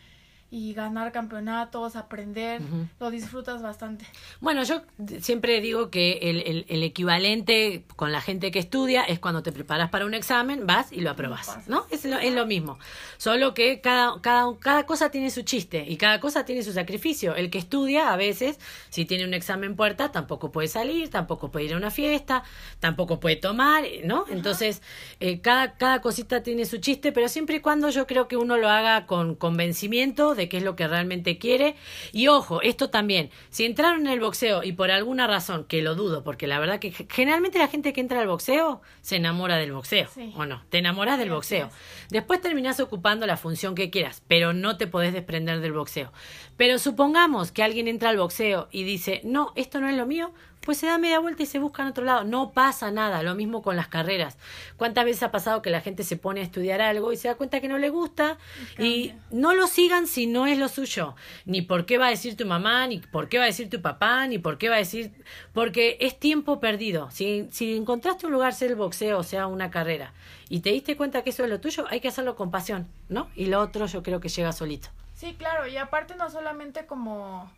y 0.51 0.73
ganar 0.73 1.13
campeonatos, 1.13 1.95
aprender, 1.95 2.63
lo 2.99 3.11
disfrutas 3.11 3.61
bastante. 3.61 4.07
Bueno, 4.41 4.63
yo 4.63 4.81
siempre 5.21 5.61
digo 5.61 5.91
que 5.91 6.19
el, 6.23 6.43
el, 6.43 6.67
el, 6.69 6.83
equivalente 6.83 7.85
con 7.97 8.13
la 8.13 8.23
gente 8.23 8.51
que 8.51 8.59
estudia 8.59 9.05
es 9.05 9.19
cuando 9.19 9.43
te 9.43 9.53
preparas 9.53 9.91
para 9.91 10.07
un 10.07 10.15
examen, 10.15 10.67
vas 10.67 10.91
y 10.91 11.03
lo 11.03 11.11
aprobas, 11.11 11.69
¿no? 11.69 11.85
Es 11.91 12.07
lo, 12.07 12.19
es 12.19 12.35
lo 12.35 12.47
mismo, 12.47 12.79
solo 13.19 13.53
que 13.53 13.83
cada, 13.83 14.21
cada, 14.23 14.47
cada 14.59 14.87
cosa 14.87 15.11
tiene 15.11 15.31
su 15.31 15.43
chiste 15.43 15.85
y 15.87 15.99
cada 15.99 16.19
cosa 16.19 16.47
tiene 16.47 16.63
su 16.63 16.73
sacrificio. 16.73 17.35
El 17.35 17.51
que 17.51 17.59
estudia 17.59 18.13
a 18.15 18.17
veces, 18.17 18.59
si 18.89 19.05
tiene 19.05 19.27
un 19.27 19.35
examen 19.35 19.77
puerta, 19.77 20.13
tampoco 20.13 20.51
puede 20.51 20.69
salir, 20.69 21.11
tampoco 21.11 21.51
puede 21.51 21.67
ir 21.67 21.75
a 21.75 21.77
una 21.77 21.91
fiesta, 21.91 22.43
tampoco 22.81 23.21
puede 23.21 23.37
tomar, 23.37 23.85
¿no? 24.05 24.25
Entonces, 24.31 24.81
eh, 25.21 25.41
cada, 25.41 25.77
cada 25.77 26.01
cosita 26.01 26.43
tiene 26.43 26.65
su 26.65 26.79
chiste, 26.79 27.13
pero 27.13 27.29
siempre 27.29 27.57
y 27.57 27.61
cuando 27.61 27.91
yo 27.91 28.07
creo 28.07 28.29
que 28.29 28.39
uno 28.39 28.57
lo 28.57 28.71
haga 28.71 29.05
con 29.05 29.35
convencimiento, 29.35 30.35
de 30.39 30.49
qué 30.49 30.57
es 30.57 30.63
lo 30.63 30.77
que 30.77 30.89
realmente 30.89 31.37
quiere. 31.37 31.77
Y 32.13 32.29
ojo, 32.29 32.63
esto 32.63 32.89
también, 32.89 33.31
si 33.51 33.67
entraron 33.67 34.07
en 34.07 34.13
el 34.13 34.21
boxeo 34.21 34.63
y 34.63 34.73
por 34.73 34.91
alguna 34.91 35.27
razón, 35.27 35.65
que 35.65 35.83
lo 35.83 35.95
dudo, 35.95 36.25
porque 36.25 36.47
la 36.47 36.59
verdad 36.59 36.79
que 36.79 36.93
generalmente 36.93 37.59
la 37.59 37.69
gente 37.69 37.93
que 37.93 38.01
entra 38.01 38.21
al 38.21 38.29
boxeo 38.29 38.81
se 39.03 39.17
enamora 39.17 39.57
del 39.57 39.73
boxeo, 39.73 40.09
¿o 40.35 40.47
no? 40.47 40.63
Te 40.71 40.79
enamoras 40.79 41.19
del 41.19 41.31
boxeo. 41.31 41.71
Después 42.09 42.41
terminás 42.41 42.81
ocupando 42.81 43.27
la 43.27 43.37
función 43.37 43.75
que 43.75 43.91
quieras, 43.91 44.23
pero 44.29 44.53
no 44.55 44.77
te 44.77 44.87
podés 44.87 45.13
desprender 45.13 45.61
del 45.61 45.73
boxeo. 45.73 46.13
Pero 46.57 46.79
supongamos 46.79 47.53
que 47.53 47.63
alguien 47.63 47.89
entra 47.89 48.11
al 48.11 48.17
boxeo 48.17 48.69
y 48.71 48.85
dice, 48.85 49.21
no, 49.25 49.53
esto 49.57 49.81
no 49.81 49.89
es 49.89 49.97
lo 49.97 50.07
mío, 50.07 50.33
pues 50.69 50.77
se 50.77 50.87
da 50.87 50.99
media 50.99 51.19
vuelta 51.19 51.43
y 51.43 51.47
se 51.47 51.59
busca 51.59 51.81
en 51.81 51.89
otro 51.89 52.05
lado. 52.05 52.25
No 52.25 52.53
pasa 52.53 52.91
nada, 52.91 53.23
lo 53.23 53.35
mismo 53.35 53.63
con 53.63 53.75
las 53.75 53.89
carreras. 53.89 54.37
¿Cuántas 54.77 55.07
veces 55.07 55.23
ha 55.23 55.31
pasado 55.31 55.63
que 55.63 55.71
la 55.71 55.81
gente 55.81 56.05
se 56.05 56.19
pone 56.19 56.43
a 56.43 56.43
estudiar 56.43 56.83
algo 56.83 57.11
y 57.11 57.17
se 57.17 57.27
da 57.27 57.37
cuenta 57.37 57.63
que 57.63 57.69
no 57.69 57.79
le 57.79 57.89
gusta 57.89 58.37
y, 58.79 59.15
no 59.31 59.55
lo 59.55 59.67
sigan 59.67 60.07
si 60.07 60.27
no 60.27 60.47
es 60.47 60.59
lo 60.59 60.69
suyo? 60.69 61.17
Ni 61.47 61.63
por 61.63 61.87
qué 61.87 61.97
va 61.97 62.09
a 62.09 62.11
decir 62.11 62.37
tu 62.37 62.45
mamá, 62.45 62.87
ni 62.87 62.99
por 62.99 63.31
qué 63.31 63.39
va 63.39 63.45
a 63.45 63.47
decir 63.47 63.71
tu 63.71 63.81
papá, 63.81 64.27
ni 64.27 64.37
por 64.37 64.59
qué 64.59 64.69
va 64.69 64.75
a 64.75 64.79
decir... 64.81 65.11
Porque 65.55 65.97
es 66.01 66.19
tiempo 66.19 66.61
perdido. 66.61 67.11
Si, 67.11 67.49
si 67.51 67.75
encontraste 67.75 68.27
un 68.27 68.33
lugar, 68.33 68.53
sea 68.53 68.69
el 68.69 68.75
boxeo, 68.75 69.21
o 69.21 69.23
sea 69.23 69.47
una 69.47 69.71
carrera, 69.71 70.13
y 70.51 70.61
te 70.61 70.69
diste 70.69 70.99
cuenta 70.99 71.23
que 71.23 71.31
eso 71.31 71.45
es 71.45 71.49
lo 71.49 71.61
tuyo, 71.61 71.87
hay 71.89 72.01
que 72.01 72.09
hacerlo 72.09 72.37
con 72.37 72.51
pasión, 72.51 72.89
¿no? 73.09 73.31
Y 73.35 73.47
lo 73.47 73.59
otro 73.63 73.87
yo 73.87 74.03
creo 74.03 74.21
que 74.21 74.29
llega 74.29 74.53
solito. 74.53 74.91
Sí, 75.15 75.35
claro, 75.39 75.67
y 75.67 75.79
aparte 75.79 76.15
no 76.15 76.29
solamente 76.29 76.85
como 76.85 77.51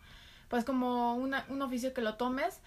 pues 0.50 0.64
como 0.64 1.14
una, 1.14 1.46
un 1.48 1.62
oficio 1.62 1.94
que 1.94 2.02
lo 2.02 2.14
tomes, 2.16 2.60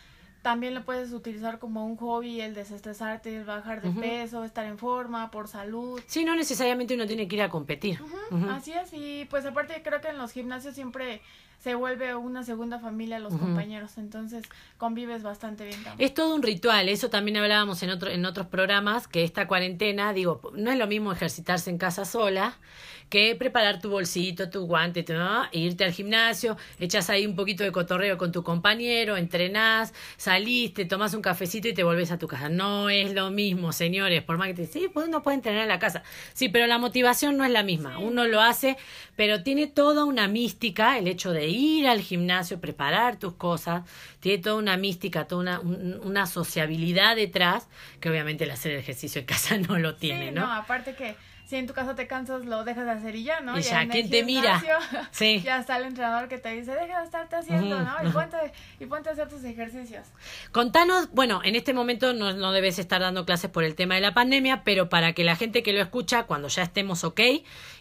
también 0.43 0.75
lo 0.75 0.83
puedes 0.83 1.13
utilizar 1.13 1.57
como 1.57 1.85
un 1.85 1.95
hobby, 1.95 2.41
el 2.41 2.53
desestresarte, 2.53 3.35
el 3.37 3.45
bajar 3.45 3.81
de 3.81 3.89
peso, 3.89 4.43
estar 4.43 4.65
en 4.65 4.77
forma, 4.77 5.31
por 5.31 5.47
salud. 5.47 6.01
Sí, 6.05 6.25
no 6.25 6.35
necesariamente 6.35 6.93
uno 6.93 7.07
tiene 7.07 7.29
que 7.29 7.37
ir 7.37 7.41
a 7.41 7.49
competir. 7.49 7.99
Así 8.49 8.73
es, 8.73 8.93
y 8.93 9.25
pues 9.29 9.45
aparte 9.45 9.81
creo 9.83 10.01
que 10.01 10.09
en 10.09 10.17
los 10.17 10.33
gimnasios 10.33 10.75
siempre 10.75 11.21
se 11.59 11.75
vuelve 11.75 12.13
una 12.13 12.43
segunda 12.43 12.77
familia 12.77 13.19
los 13.19 13.33
compañeros, 13.33 13.97
entonces 13.97 14.43
convives 14.77 15.23
bastante 15.23 15.63
bien 15.63 15.81
también. 15.81 16.05
Es 16.05 16.13
todo 16.13 16.35
un 16.35 16.43
ritual, 16.43 16.89
eso 16.89 17.09
también 17.09 17.37
hablábamos 17.37 17.81
en, 17.83 17.89
otro, 17.91 18.11
en 18.11 18.25
otros 18.25 18.47
programas, 18.47 19.07
que 19.07 19.23
esta 19.23 19.47
cuarentena, 19.47 20.11
digo, 20.11 20.41
no 20.55 20.71
es 20.71 20.77
lo 20.77 20.87
mismo 20.87 21.13
ejercitarse 21.13 21.69
en 21.69 21.77
casa 21.77 22.03
sola 22.03 22.57
que 23.09 23.35
preparar 23.35 23.79
tu 23.79 23.89
bolsito, 23.89 24.49
tu 24.49 24.65
guante, 24.65 25.05
¿no? 25.09 25.45
e 25.51 25.59
irte 25.59 25.83
al 25.83 25.91
gimnasio, 25.91 26.57
echas 26.79 27.09
ahí 27.09 27.25
un 27.25 27.35
poquito 27.35 27.63
de 27.63 27.71
cotorreo 27.71 28.17
con 28.17 28.31
tu 28.31 28.43
compañero, 28.43 29.17
entrenás, 29.17 29.93
saliste, 30.17 30.85
tomas 30.85 31.13
un 31.13 31.21
cafecito 31.21 31.67
y 31.67 31.73
te 31.73 31.83
volvés 31.83 32.11
a 32.11 32.17
tu 32.17 32.27
casa. 32.27 32.49
No 32.49 32.89
es 32.89 33.13
lo 33.13 33.29
mismo, 33.31 33.71
señores, 33.71 34.23
por 34.23 34.37
más 34.37 34.47
que 34.47 34.53
te 34.53 34.65
sí, 34.65 34.89
pues 34.93 35.07
uno 35.07 35.21
puede 35.21 35.35
entrenar 35.35 35.63
en 35.63 35.67
la 35.69 35.79
casa. 35.79 36.03
Sí, 36.33 36.49
pero 36.49 36.67
la 36.67 36.77
motivación 36.77 37.37
no 37.37 37.45
es 37.45 37.51
la 37.51 37.63
misma. 37.63 37.99
Uno 37.99 38.25
lo 38.25 38.41
hace, 38.41 38.77
pero 39.15 39.43
tiene 39.43 39.67
toda 39.67 40.05
una 40.05 40.27
mística 40.27 40.97
el 40.97 41.07
hecho 41.07 41.31
de 41.31 41.47
ir 41.47 41.87
al 41.87 42.01
gimnasio, 42.01 42.59
preparar 42.59 43.17
tus 43.17 43.33
cosas, 43.33 43.83
tiene 44.19 44.41
toda 44.41 44.55
una 44.55 44.77
mística, 44.77 45.27
toda 45.27 45.41
una, 45.41 45.59
una 45.59 46.25
sociabilidad 46.25 47.15
detrás, 47.15 47.67
que 47.99 48.09
obviamente 48.09 48.43
el 48.43 48.51
hacer 48.51 48.73
ejercicio 48.73 49.19
en 49.19 49.27
casa 49.27 49.57
no 49.69 49.77
lo 49.77 49.95
tiene, 49.95 50.31
¿no? 50.31 50.47
No, 50.47 50.53
aparte 50.53 50.95
que 50.95 51.15
si 51.53 51.59
en 51.59 51.67
tu 51.67 51.73
casa 51.75 51.93
te 51.93 52.07
cansas, 52.07 52.45
lo 52.45 52.63
dejas 52.63 52.85
de 52.85 52.91
hacer 52.91 53.15
y 53.15 53.25
ya, 53.25 53.39
¿no? 53.41 53.59
Y 53.59 53.61
ya, 53.61 53.87
¿quién 53.87 54.09
te 54.09 54.23
mira? 54.23 54.59
Sí. 55.11 55.39
Ya 55.43 55.59
está 55.59 55.77
el 55.77 55.83
entrenador 55.83 56.27
que 56.27 56.39
te 56.39 56.49
dice, 56.49 56.71
deja 56.71 56.97
de 56.97 57.05
estarte 57.05 57.35
haciendo, 57.35 57.79
¿no? 57.79 57.93
Y 58.03 58.09
ponte, 58.09 58.37
y 58.79 58.85
ponte 58.87 59.09
a 59.09 59.11
hacer 59.11 59.29
tus 59.29 59.43
ejercicios. 59.43 60.07
Contanos, 60.51 61.11
bueno, 61.11 61.41
en 61.43 61.55
este 61.55 61.71
momento 61.73 62.13
no, 62.13 62.33
no 62.33 62.51
debes 62.53 62.79
estar 62.79 63.01
dando 63.01 63.23
clases 63.27 63.51
por 63.51 63.63
el 63.63 63.75
tema 63.75 63.93
de 63.93 64.01
la 64.01 64.15
pandemia, 64.15 64.63
pero 64.63 64.89
para 64.89 65.13
que 65.13 65.23
la 65.23 65.35
gente 65.35 65.61
que 65.61 65.73
lo 65.73 65.81
escucha, 65.81 66.23
cuando 66.23 66.47
ya 66.47 66.63
estemos 66.63 67.03
ok 67.03 67.21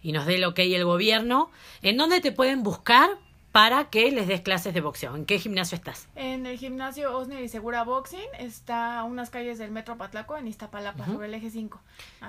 y 0.02 0.12
nos 0.12 0.26
dé 0.26 0.34
el 0.34 0.44
ok 0.44 0.58
el 0.58 0.84
gobierno, 0.84 1.50
¿en 1.80 1.96
dónde 1.96 2.20
te 2.20 2.30
pueden 2.30 2.62
buscar 2.62 3.08
para 3.52 3.90
que 3.90 4.10
les 4.10 4.26
des 4.26 4.40
clases 4.40 4.72
de 4.72 4.80
boxeo. 4.80 5.14
¿En 5.14 5.26
qué 5.26 5.38
gimnasio 5.38 5.76
estás? 5.76 6.08
En 6.16 6.46
el 6.46 6.58
gimnasio 6.58 7.16
Osner 7.16 7.44
y 7.44 7.48
Segura 7.48 7.84
Boxing. 7.84 8.28
Está 8.38 8.98
a 8.98 9.04
unas 9.04 9.28
calles 9.28 9.58
del 9.58 9.70
Metro 9.70 9.98
Patlaco, 9.98 10.38
en 10.38 10.46
Iztapalapa, 10.46 11.04
sobre 11.04 11.28
el 11.28 11.34
eje 11.34 11.50
5. 11.50 11.78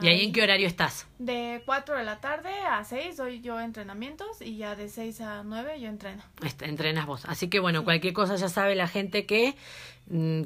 ¿Y 0.01 0.07
ahí 0.09 0.25
en 0.25 0.33
qué 0.33 0.43
horario 0.43 0.67
estás? 0.67 1.07
De 1.19 1.63
4 1.65 1.97
de 1.97 2.03
la 2.03 2.19
tarde 2.19 2.51
a 2.69 2.83
6 2.83 3.15
doy 3.15 3.39
yo 3.39 3.59
entrenamientos 3.61 4.41
y 4.41 4.57
ya 4.57 4.75
de 4.75 4.89
6 4.89 5.21
a 5.21 5.43
9 5.43 5.79
yo 5.79 5.87
entreno. 5.87 6.21
entrenas 6.59 7.05
vos. 7.05 7.23
Así 7.25 7.47
que 7.47 7.59
bueno, 7.59 7.85
cualquier 7.85 8.13
cosa 8.13 8.35
ya 8.35 8.49
sabe 8.49 8.75
la 8.75 8.89
gente 8.89 9.25
que 9.25 9.55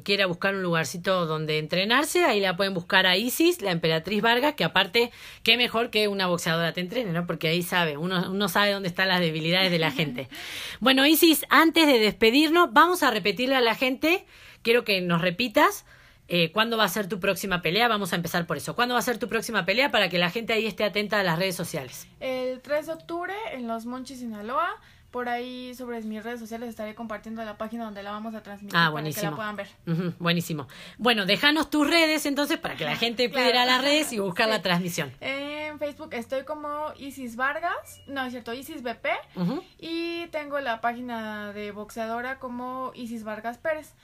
quiera 0.04 0.26
buscar 0.26 0.54
un 0.54 0.62
lugarcito 0.62 1.26
donde 1.26 1.58
entrenarse, 1.58 2.24
ahí 2.24 2.40
la 2.40 2.56
pueden 2.56 2.74
buscar 2.74 3.06
a 3.06 3.16
Isis, 3.16 3.60
la 3.60 3.72
emperatriz 3.72 4.22
Vargas, 4.22 4.54
que 4.54 4.64
aparte, 4.64 5.10
qué 5.42 5.56
mejor 5.56 5.90
que 5.90 6.08
una 6.08 6.26
boxeadora 6.26 6.72
te 6.72 6.80
entrene, 6.80 7.12
¿no? 7.12 7.26
Porque 7.26 7.48
ahí 7.48 7.62
sabe, 7.62 7.96
uno, 7.96 8.30
uno 8.30 8.48
sabe 8.48 8.72
dónde 8.72 8.88
están 8.88 9.08
las 9.08 9.20
debilidades 9.20 9.70
de 9.70 9.78
la 9.78 9.90
gente. 9.90 10.28
Bueno, 10.80 11.04
Isis, 11.06 11.44
antes 11.50 11.86
de 11.86 11.98
despedirnos, 11.98 12.72
vamos 12.72 13.02
a 13.02 13.10
repetirle 13.10 13.56
a 13.56 13.60
la 13.60 13.74
gente, 13.74 14.24
quiero 14.62 14.84
que 14.84 15.00
nos 15.00 15.20
repitas. 15.20 15.84
Eh, 16.28 16.52
¿Cuándo 16.52 16.76
va 16.76 16.84
a 16.84 16.88
ser 16.88 17.08
tu 17.08 17.20
próxima 17.20 17.62
pelea? 17.62 17.88
Vamos 17.88 18.12
a 18.12 18.16
empezar 18.16 18.46
por 18.46 18.58
eso. 18.58 18.76
¿Cuándo 18.76 18.94
va 18.94 19.00
a 19.00 19.02
ser 19.02 19.18
tu 19.18 19.28
próxima 19.28 19.64
pelea 19.64 19.90
para 19.90 20.08
que 20.08 20.18
la 20.18 20.30
gente 20.30 20.52
ahí 20.52 20.66
esté 20.66 20.84
atenta 20.84 21.18
a 21.18 21.22
las 21.22 21.38
redes 21.38 21.56
sociales? 21.56 22.06
El 22.20 22.60
3 22.60 22.86
de 22.86 22.92
octubre 22.92 23.34
en 23.52 23.66
Los 23.66 23.86
Monchis, 23.86 24.20
Sinaloa. 24.20 24.78
Por 25.10 25.28
ahí 25.28 25.74
sobre 25.74 26.02
mis 26.02 26.22
redes 26.22 26.38
sociales 26.38 26.68
estaré 26.68 26.94
compartiendo 26.94 27.42
la 27.42 27.56
página 27.56 27.84
donde 27.84 28.02
la 28.02 28.10
vamos 28.10 28.34
a 28.34 28.42
transmitir 28.42 28.76
ah, 28.78 28.90
para 28.92 29.10
que 29.10 29.22
la 29.22 29.34
puedan 29.34 29.56
ver. 29.56 29.68
buenísimo. 30.18 30.68
Bueno, 30.98 31.24
déjanos 31.24 31.70
tus 31.70 31.88
redes 31.88 32.26
entonces 32.26 32.58
para 32.58 32.76
que 32.76 32.84
la 32.84 32.96
gente 32.96 33.28
pueda 33.30 33.48
ir 33.48 33.56
a 33.56 33.64
las 33.64 33.82
redes 33.82 34.12
y 34.12 34.18
buscar 34.18 34.48
la 34.48 34.60
transmisión. 34.60 35.12
En 35.20 35.78
Facebook 35.78 36.10
estoy 36.12 36.44
como 36.44 36.92
Isis 36.98 37.36
Vargas, 37.36 38.02
no 38.06 38.24
es 38.24 38.32
cierto, 38.32 38.52
Isis 38.52 38.82
BP, 38.82 39.06
y 39.78 40.26
tengo 40.28 40.60
la 40.60 40.80
página 40.80 41.52
de 41.52 41.70
boxeadora 41.72 42.38
como 42.38 42.92
Isis 42.94 43.24
Vargas 43.24 43.58
Pérez. 43.58 43.94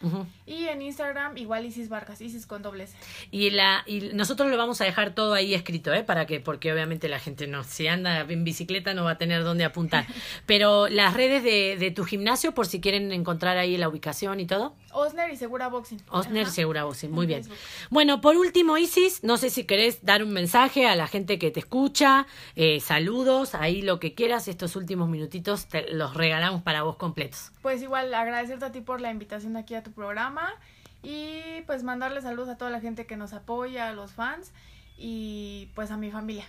Y 0.47 0.69
en 0.69 0.83
Instagram 0.83 1.37
igual 1.37 1.67
Isis 1.67 1.89
Vargas, 1.89 2.21
Isis 2.21 2.47
con 2.47 2.63
doble 2.63 2.85
S. 2.85 2.97
Y, 3.31 3.51
la, 3.51 3.83
y 3.87 4.11
nosotros 4.15 4.51
lo 4.51 4.57
vamos 4.57 4.81
a 4.81 4.85
dejar 4.85 5.15
todo 5.15 5.35
ahí 5.35 5.55
escrito, 5.55 5.93
¿eh? 5.93 6.03
Para 6.03 6.27
que, 6.27 6.41
porque 6.41 6.73
obviamente 6.73 7.09
la 7.09 7.19
gente 7.19 7.47
no, 7.47 7.65
si 7.65 7.89
anda 7.89 8.21
en 8.21 8.45
bicicleta 8.45 8.95
no 8.95 9.05
va 9.05 9.13
a 9.13 9.19
tener 9.19 9.45
dónde 9.45 9.65
apuntar. 9.65 10.07
Pero 10.47 10.89
las 11.05 11.15
redes 11.15 11.43
de, 11.43 11.77
de, 11.79 11.91
tu 11.91 12.05
gimnasio 12.05 12.55
por 12.55 12.67
si 12.67 12.81
quieren 12.81 13.13
encontrar 13.13 13.59
ahí 13.59 13.77
la 13.77 13.89
ubicación 13.89 14.41
y 14.41 14.47
todo. 14.47 14.75
Osner 14.93 15.31
y 15.31 15.37
Segura 15.37 15.69
Boxing. 15.69 16.01
Osner 16.09 16.47
y 16.47 16.51
Segura 16.51 16.85
Boxing, 16.85 17.11
muy 17.11 17.27
bien. 17.27 17.43
Bueno, 17.91 18.23
por 18.23 18.37
último, 18.37 18.79
Isis, 18.79 19.23
no 19.23 19.37
sé 19.37 19.51
si 19.51 19.65
querés 19.65 20.03
dar 20.03 20.23
un 20.23 20.33
mensaje 20.33 20.87
a 20.87 20.97
la 20.97 21.07
gente 21.07 21.39
que 21.39 21.51
te 21.51 21.61
escucha, 21.61 22.27
eh, 22.57 22.81
saludos, 22.81 23.55
ahí 23.55 23.83
lo 23.83 24.01
que 24.01 24.15
quieras, 24.15 24.49
estos 24.49 24.77
últimos 24.77 25.11
minutitos 25.11 25.67
te 25.67 25.93
los 25.93 26.15
regalamos 26.15 26.63
para 26.63 26.83
vos 26.83 26.97
completos. 26.97 27.53
Pues 27.61 27.83
igual 27.83 28.15
agradecerte 28.15 28.65
a 28.65 28.73
ti 28.73 28.81
por 28.81 29.03
la 29.03 29.11
invitación 29.11 29.59
aquí 29.59 29.75
a 29.75 29.83
tu 29.83 29.93
programa 29.93 30.55
Y 31.03 31.61
pues 31.67 31.83
mandarle 31.83 32.23
saludos 32.23 32.49
a 32.49 32.57
toda 32.57 32.71
la 32.71 32.81
gente 32.81 33.05
que 33.05 33.19
nos 33.19 33.35
apoya, 33.35 33.89
a 33.89 33.93
los 33.93 34.13
fans 34.13 34.53
y 34.97 35.69
pues 35.75 35.91
a 35.91 35.99
mi 35.99 36.11
familia. 36.11 36.47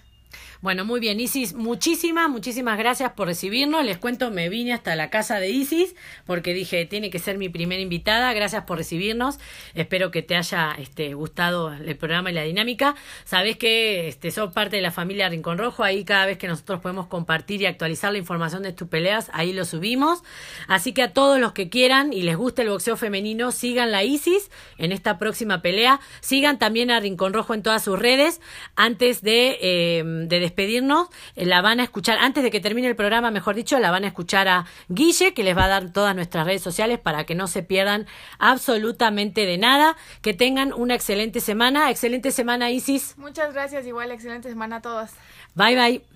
Bueno, 0.65 0.83
muy 0.83 0.99
bien, 0.99 1.19
Isis, 1.19 1.53
muchísimas, 1.53 2.27
muchísimas 2.27 2.77
gracias 2.79 3.11
por 3.11 3.27
recibirnos. 3.27 3.85
Les 3.85 3.99
cuento, 3.99 4.31
me 4.31 4.49
vine 4.49 4.73
hasta 4.73 4.95
la 4.95 5.11
casa 5.11 5.39
de 5.39 5.51
Isis 5.51 5.95
porque 6.25 6.55
dije, 6.55 6.85
tiene 6.85 7.11
que 7.11 7.19
ser 7.19 7.37
mi 7.37 7.49
primera 7.49 7.81
invitada. 7.81 8.33
Gracias 8.33 8.63
por 8.63 8.79
recibirnos. 8.79 9.37
Espero 9.75 10.09
que 10.09 10.23
te 10.23 10.35
haya 10.35 10.75
este, 10.79 11.13
gustado 11.13 11.71
el 11.71 11.95
programa 11.97 12.31
y 12.31 12.33
la 12.33 12.41
dinámica. 12.41 12.95
Sabes 13.25 13.57
que 13.57 14.07
este, 14.07 14.31
sos 14.31 14.53
parte 14.53 14.77
de 14.77 14.81
la 14.81 14.89
familia 14.89 15.29
Rincón 15.29 15.59
Rojo. 15.59 15.83
Ahí 15.83 16.03
cada 16.03 16.25
vez 16.25 16.39
que 16.39 16.47
nosotros 16.47 16.81
podemos 16.81 17.05
compartir 17.05 17.61
y 17.61 17.67
actualizar 17.67 18.11
la 18.11 18.17
información 18.17 18.63
de 18.63 18.73
tus 18.73 18.87
peleas, 18.87 19.29
ahí 19.33 19.53
lo 19.53 19.65
subimos. 19.65 20.23
Así 20.67 20.93
que 20.93 21.03
a 21.03 21.13
todos 21.13 21.39
los 21.39 21.51
que 21.51 21.69
quieran 21.69 22.11
y 22.11 22.23
les 22.23 22.37
guste 22.37 22.63
el 22.63 22.69
boxeo 22.69 22.97
femenino, 22.97 23.51
sigan 23.51 23.91
la 23.91 24.03
Isis 24.03 24.49
en 24.79 24.91
esta 24.91 25.19
próxima 25.19 25.61
pelea. 25.61 25.99
Sigan 26.21 26.57
también 26.57 26.89
a 26.89 26.99
Rincón 26.99 27.33
Rojo 27.33 27.53
en 27.53 27.61
todas 27.61 27.83
sus 27.83 27.99
redes. 27.99 28.41
Antes 28.75 29.21
de... 29.21 29.59
Eh, 29.61 30.24
de 30.27 30.39
despedirnos, 30.39 31.09
eh, 31.35 31.45
la 31.45 31.61
van 31.61 31.79
a 31.79 31.83
escuchar, 31.83 32.17
antes 32.19 32.43
de 32.43 32.51
que 32.51 32.59
termine 32.59 32.87
el 32.87 32.95
programa, 32.95 33.31
mejor 33.31 33.55
dicho, 33.55 33.79
la 33.79 33.91
van 33.91 34.03
a 34.03 34.07
escuchar 34.07 34.47
a 34.47 34.65
Guille, 34.89 35.33
que 35.33 35.43
les 35.43 35.55
va 35.55 35.65
a 35.65 35.69
dar 35.69 35.91
todas 35.91 36.15
nuestras 36.15 36.45
redes 36.45 36.61
sociales 36.61 36.99
para 36.99 37.25
que 37.25 37.35
no 37.35 37.47
se 37.47 37.63
pierdan 37.63 38.07
absolutamente 38.39 39.45
de 39.45 39.57
nada. 39.57 39.95
Que 40.21 40.33
tengan 40.33 40.73
una 40.73 40.95
excelente 40.95 41.39
semana. 41.39 41.89
Excelente 41.91 42.31
semana, 42.31 42.71
Isis. 42.71 43.17
Muchas 43.17 43.53
gracias, 43.53 43.85
igual, 43.85 44.11
excelente 44.11 44.49
semana 44.49 44.77
a 44.77 44.81
todos. 44.81 45.11
Bye, 45.55 45.75
bye. 45.75 46.14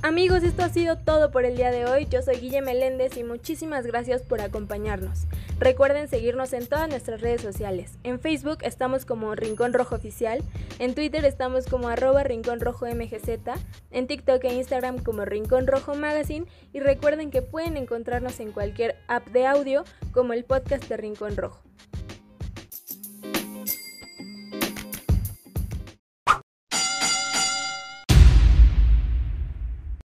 Amigos, 0.00 0.44
esto 0.44 0.62
ha 0.62 0.68
sido 0.68 0.96
todo 0.96 1.32
por 1.32 1.44
el 1.44 1.56
día 1.56 1.72
de 1.72 1.84
hoy. 1.84 2.06
Yo 2.08 2.22
soy 2.22 2.36
Guille 2.36 2.62
Meléndez 2.62 3.16
y 3.16 3.24
muchísimas 3.24 3.84
gracias 3.84 4.22
por 4.22 4.40
acompañarnos. 4.40 5.26
Recuerden 5.58 6.06
seguirnos 6.06 6.52
en 6.52 6.68
todas 6.68 6.88
nuestras 6.88 7.20
redes 7.20 7.42
sociales. 7.42 7.98
En 8.04 8.20
Facebook 8.20 8.58
estamos 8.62 9.04
como 9.04 9.34
Rincón 9.34 9.72
Rojo 9.72 9.96
Oficial, 9.96 10.44
en 10.78 10.94
Twitter 10.94 11.24
estamos 11.24 11.66
como 11.66 11.88
arroba 11.88 12.22
Rincón 12.22 12.60
Rojo 12.60 12.86
MGZ, 12.86 13.40
en 13.90 14.06
TikTok 14.06 14.44
e 14.44 14.54
Instagram 14.54 15.02
como 15.02 15.24
Rincón 15.24 15.66
Rojo 15.66 15.96
Magazine 15.96 16.46
y 16.72 16.78
recuerden 16.78 17.32
que 17.32 17.42
pueden 17.42 17.76
encontrarnos 17.76 18.38
en 18.38 18.52
cualquier 18.52 18.94
app 19.08 19.26
de 19.30 19.46
audio 19.46 19.82
como 20.12 20.32
el 20.32 20.44
podcast 20.44 20.88
de 20.88 20.96
Rincón 20.96 21.36
Rojo. 21.36 21.60